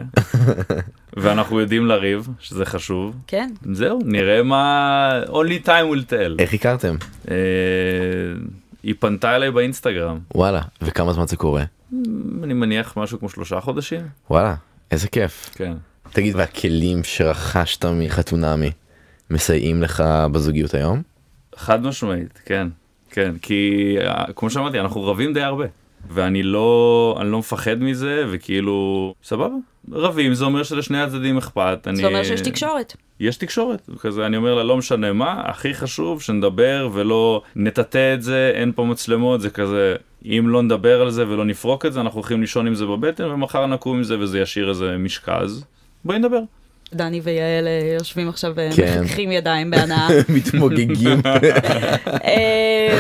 ואנחנו 1.17 1.61
יודעים 1.61 1.87
לריב, 1.87 2.29
שזה 2.41 2.65
חשוב. 2.67 3.17
כן. 3.27 3.51
זהו, 3.73 3.99
נראה 4.05 4.43
מה... 4.43 5.11
only 5.27 5.67
time 5.67 5.95
will 5.95 6.11
tell. 6.11 6.37
איך 6.39 6.55
הכרתם? 6.55 6.97
אה, 8.85 8.89
היא 8.89 8.95
פנתה 8.99 9.37
אליי 9.37 9.51
באינסטגרם. 9.51 10.19
וואלה, 10.35 10.61
וכמה 10.83 11.13
זמן 11.13 11.27
זה 11.27 11.37
קורה? 11.37 11.65
אני 12.43 12.55
מניח 12.55 12.97
משהו 12.97 13.19
כמו 13.19 13.29
שלושה 13.29 13.61
חודשים. 13.61 14.01
וואלה, 14.31 14.55
איזה 14.91 15.09
כיף. 15.09 15.51
כן. 15.55 15.73
תגיד, 16.13 16.37
והכלים 16.37 17.05
שרכשת 17.05 17.85
מחתונמי 17.85 18.71
מסייעים 19.31 19.83
לך 19.83 20.05
בזוגיות 20.33 20.75
היום? 20.75 21.03
חד 21.57 21.83
משמעית, 21.83 22.41
כן. 22.45 22.69
כן, 23.11 23.35
כי 23.43 23.97
כמו 24.37 24.51
שאמרתי, 24.51 24.81
אנחנו 24.81 25.05
רבים 25.05 25.33
די 25.33 25.43
הרבה. 25.43 25.67
ואני 26.11 26.43
לא, 26.43 27.19
אני 27.21 27.31
לא 27.31 27.39
מפחד 27.39 27.83
מזה, 27.83 28.25
וכאילו, 28.31 29.15
סבבה, 29.25 29.55
רבים, 29.93 30.35
זה 30.35 30.45
אומר 30.45 30.63
שלשני 30.63 31.01
הצדדים 31.03 31.39
אכפת. 31.39 31.79
אני... 31.87 31.97
זה 31.97 32.07
אומר 32.07 32.25
שיש 32.25 32.41
תקשורת. 32.41 32.97
יש 33.21 33.37
תקשורת, 33.37 33.91
כזה 34.01 34.27
אני 34.27 34.37
אומר 34.37 34.55
לה 34.55 34.63
לא 34.63 34.77
משנה 34.77 35.13
מה, 35.13 35.43
הכי 35.45 35.75
חשוב 35.75 36.23
שנדבר 36.23 36.89
ולא 36.93 37.43
נטאטא 37.57 38.15
את 38.15 38.23
זה, 38.23 38.53
אין 38.55 38.73
פה 38.73 38.85
מצלמות, 38.85 39.41
זה 39.41 39.51
כזה, 39.51 39.97
אם 40.25 40.45
לא 40.49 40.63
נדבר 40.63 41.01
על 41.01 41.11
זה 41.11 41.29
ולא 41.29 41.45
נפרוק 41.45 41.87
את 41.87 41.93
זה, 41.93 42.01
אנחנו 42.01 42.19
הולכים 42.21 42.41
לישון 42.41 42.67
עם 42.67 42.75
זה 42.75 42.87
בבטן 42.87 43.25
ומחר 43.25 43.67
נקום 43.67 43.97
עם 43.97 44.03
זה 44.03 44.19
וזה 44.19 44.41
ישאיר 44.41 44.69
איזה 44.69 44.97
משקז, 44.99 45.65
בואי 46.05 46.19
נדבר. 46.19 46.41
דני 46.95 47.21
ויעל 47.21 47.67
אה, 47.67 47.95
יושבים 47.99 48.29
עכשיו 48.29 48.55
כן. 48.77 48.97
ומחככים 48.99 49.33
ידיים 49.33 49.71
בהנאה. 49.71 50.09
מתמוגגים. 50.37 51.21
אה, 52.25 52.99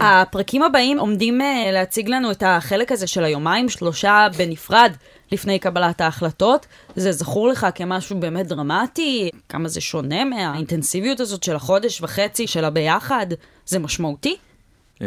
הפרקים 0.00 0.62
הבאים 0.62 0.98
עומדים 0.98 1.40
אה, 1.40 1.70
להציג 1.72 2.08
לנו 2.08 2.30
את 2.30 2.42
החלק 2.46 2.92
הזה 2.92 3.06
של 3.06 3.24
היומיים 3.24 3.68
שלושה 3.68 4.26
בנפרד 4.38 4.92
לפני 5.32 5.58
קבלת 5.58 6.00
ההחלטות. 6.00 6.66
זה 6.96 7.12
זכור 7.12 7.48
לך 7.48 7.66
כמשהו 7.74 8.20
באמת 8.20 8.46
דרמטי? 8.46 9.30
כמה 9.48 9.68
זה 9.68 9.80
שונה 9.80 10.24
מהאינטנסיביות 10.24 11.20
הזאת 11.20 11.42
של 11.42 11.56
החודש 11.56 12.02
וחצי 12.02 12.46
של 12.46 12.64
הביחד? 12.64 13.26
זה 13.66 13.78
משמעותי? 13.78 14.36
אה, 15.02 15.06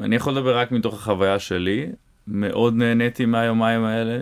אני 0.00 0.16
יכול 0.16 0.32
לדבר 0.32 0.58
רק 0.58 0.72
מתוך 0.72 0.94
החוויה 0.94 1.38
שלי, 1.38 1.86
מאוד 2.28 2.74
נהניתי 2.74 3.26
מהיומיים 3.26 3.84
האלה. 3.84 4.18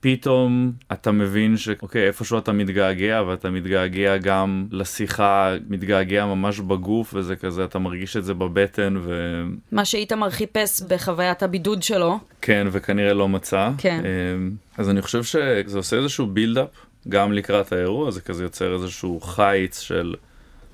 פתאום 0.00 0.72
אתה 0.92 1.12
מבין 1.12 1.56
שאוקיי, 1.56 2.06
איפשהו 2.06 2.38
אתה 2.38 2.52
מתגעגע, 2.52 3.22
ואתה 3.26 3.50
מתגעגע 3.50 4.16
גם 4.16 4.66
לשיחה, 4.70 5.54
מתגעגע 5.68 6.26
ממש 6.26 6.60
בגוף, 6.60 7.14
וזה 7.14 7.36
כזה, 7.36 7.64
אתה 7.64 7.78
מרגיש 7.78 8.16
את 8.16 8.24
זה 8.24 8.34
בבטן, 8.34 8.94
ו... 8.96 9.42
מה 9.72 9.84
שאיתמר 9.84 10.30
חיפש 10.30 10.82
בחוויית 10.88 11.42
הבידוד 11.42 11.82
שלו. 11.82 12.18
כן, 12.42 12.66
וכנראה 12.72 13.14
לא 13.14 13.28
מצא. 13.28 13.70
כן. 13.78 14.02
אמ, 14.04 14.50
אז 14.76 14.90
אני 14.90 15.02
חושב 15.02 15.22
שזה 15.22 15.78
עושה 15.78 15.96
איזשהו 15.96 16.26
בילדאפ, 16.26 16.68
גם 17.08 17.32
לקראת 17.32 17.72
האירוע, 17.72 18.10
זה 18.10 18.20
כזה 18.20 18.42
יוצר 18.42 18.74
איזשהו 18.74 19.20
חיץ 19.20 19.80
של 19.80 20.14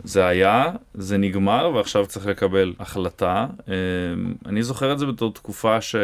זה 0.05 0.27
היה, 0.27 0.71
זה 0.95 1.17
נגמר, 1.17 1.71
ועכשיו 1.75 2.07
צריך 2.07 2.27
לקבל 2.27 2.73
החלטה. 2.79 3.47
אמ, 3.69 3.75
אני 4.47 4.63
זוכר 4.63 4.93
את 4.93 4.99
זה 4.99 5.07
בתור 5.07 5.33
תקופה 5.33 5.81
ש... 5.81 5.97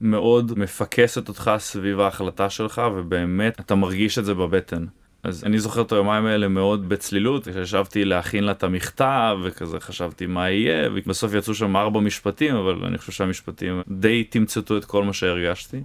מאוד 0.00 0.58
מפקסת 0.58 1.28
אותך 1.28 1.50
סביב 1.58 2.00
ההחלטה 2.00 2.50
שלך, 2.50 2.82
ובאמת 2.96 3.60
אתה 3.60 3.74
מרגיש 3.74 4.18
את 4.18 4.24
זה 4.24 4.34
בבטן. 4.34 4.84
אז 5.22 5.44
אני 5.44 5.58
זוכר 5.58 5.82
את 5.82 5.92
היומיים 5.92 6.26
האלה 6.26 6.48
מאוד 6.48 6.88
בצלילות, 6.88 7.48
כשישבתי 7.48 8.04
להכין 8.04 8.44
לה 8.44 8.52
את 8.52 8.62
המכתב, 8.62 9.36
וכזה 9.44 9.80
חשבתי 9.80 10.26
מה 10.26 10.50
יהיה, 10.50 10.88
ובסוף 10.94 11.34
יצאו 11.34 11.54
שם 11.54 11.76
ארבע 11.76 12.00
משפטים, 12.00 12.56
אבל 12.56 12.84
אני 12.86 12.98
חושב 12.98 13.12
שהמשפטים 13.12 13.82
די 13.88 14.24
תמצתו 14.24 14.76
את 14.76 14.84
כל 14.84 15.04
מה 15.04 15.12
שהרגשתי. 15.12 15.82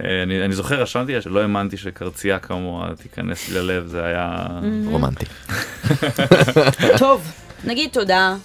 אה, 0.00 0.22
אני, 0.22 0.44
אני 0.44 0.54
זוכר, 0.54 0.82
רשמתי 0.82 1.22
שלא 1.22 1.40
האמנתי 1.40 1.76
שקרצייה 1.76 2.38
כמוה 2.38 2.90
תיכנס 3.02 3.48
לי 3.48 3.58
ללב, 3.58 3.86
זה 3.86 4.04
היה... 4.04 4.46
רומנטי. 4.86 5.24
טוב, 6.98 7.32
נגיד 7.64 7.90
תודה. 7.92 8.36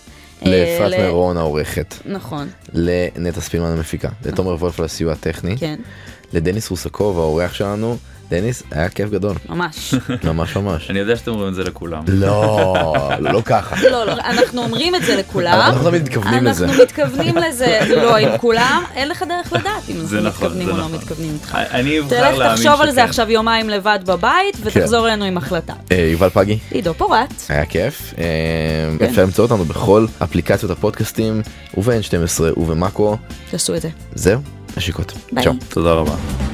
אה, 0.45 0.51
לאפרת 0.51 0.91
ל- 0.99 1.01
מירון 1.03 1.37
העורכת, 1.37 1.95
נכון, 2.05 2.47
לנטע 2.73 3.41
ספילמן 3.41 3.67
המפיקה, 3.71 4.09
לתומר 4.25 4.51
וולף 4.55 4.79
על 4.79 4.85
הסיוע 4.85 5.13
הטכני, 5.13 5.57
כן, 5.57 5.79
לדניס 6.33 6.69
רוסקוב 6.69 7.19
האורח 7.19 7.53
שלנו. 7.53 7.97
דניס, 8.29 8.63
היה 8.71 8.89
כיף 8.89 9.09
גדול, 9.09 9.35
ממש. 9.49 9.93
ממש 10.23 10.55
ממש. 10.55 10.89
אני 10.89 10.99
יודע 10.99 11.15
שאתם 11.15 11.31
אומרים 11.31 11.49
את 11.49 11.55
זה 11.55 11.63
לכולם. 11.63 12.03
לא, 12.07 12.75
לא 13.19 13.41
ככה. 13.45 13.75
לא, 13.89 14.05
לא, 14.05 14.13
אנחנו 14.13 14.63
אומרים 14.63 14.95
את 14.95 15.03
זה 15.03 15.15
לכולם. 15.15 15.53
אנחנו 15.53 15.89
תמיד 15.89 16.01
מתכוונים 16.03 16.43
לזה. 16.43 16.65
אנחנו 16.65 16.83
מתכוונים 16.83 17.37
לזה 17.37 17.79
לא 17.95 18.17
עם 18.17 18.37
כולם, 18.37 18.83
אין 18.95 19.09
לך 19.09 19.23
דרך 19.29 19.53
לדעת 19.53 19.89
אם 19.89 19.95
זה 19.95 20.19
אנחנו 20.19 20.29
נכון, 20.29 20.47
מתכוונים 20.47 20.69
או 20.69 20.77
לא 20.77 20.83
נכון. 20.83 20.95
מתכוונים 20.97 21.31
איתך. 21.33 21.57
אני 21.71 21.99
אבחר 21.99 22.09
תלך 22.09 22.37
להאמין 22.37 22.55
תחשוב 22.55 22.81
על 22.81 22.91
זה 22.91 22.93
שכן. 22.93 23.09
עכשיו 23.09 23.31
יומיים 23.31 23.69
לבד 23.69 23.99
בבית, 24.05 24.57
ותחזור 24.63 25.07
אלינו 25.07 25.25
עם 25.25 25.37
החלטה. 25.37 25.73
אה, 25.91 25.97
יובל 25.97 26.29
פגי, 26.29 26.59
עידו 26.71 26.93
פורט. 26.93 27.33
היה 27.49 27.65
כיף. 27.65 28.13
אה, 28.17 28.23
כן. 28.99 29.05
אפשר 29.05 29.21
למצוא 29.23 29.43
אותנו 29.43 29.65
בכל 29.65 30.05
אפליקציות 30.23 30.71
הפודקאסטים, 30.71 31.41
וב-N12 31.77 32.59
ובמאקו. 32.59 33.17
תעשו 33.51 33.75
את 33.75 33.81
זה. 33.81 33.89
זהו, 34.15 34.41
נשיקות. 34.77 35.13
ביי. 35.31 35.45
תודה 35.69 35.91
רבה. 35.91 36.52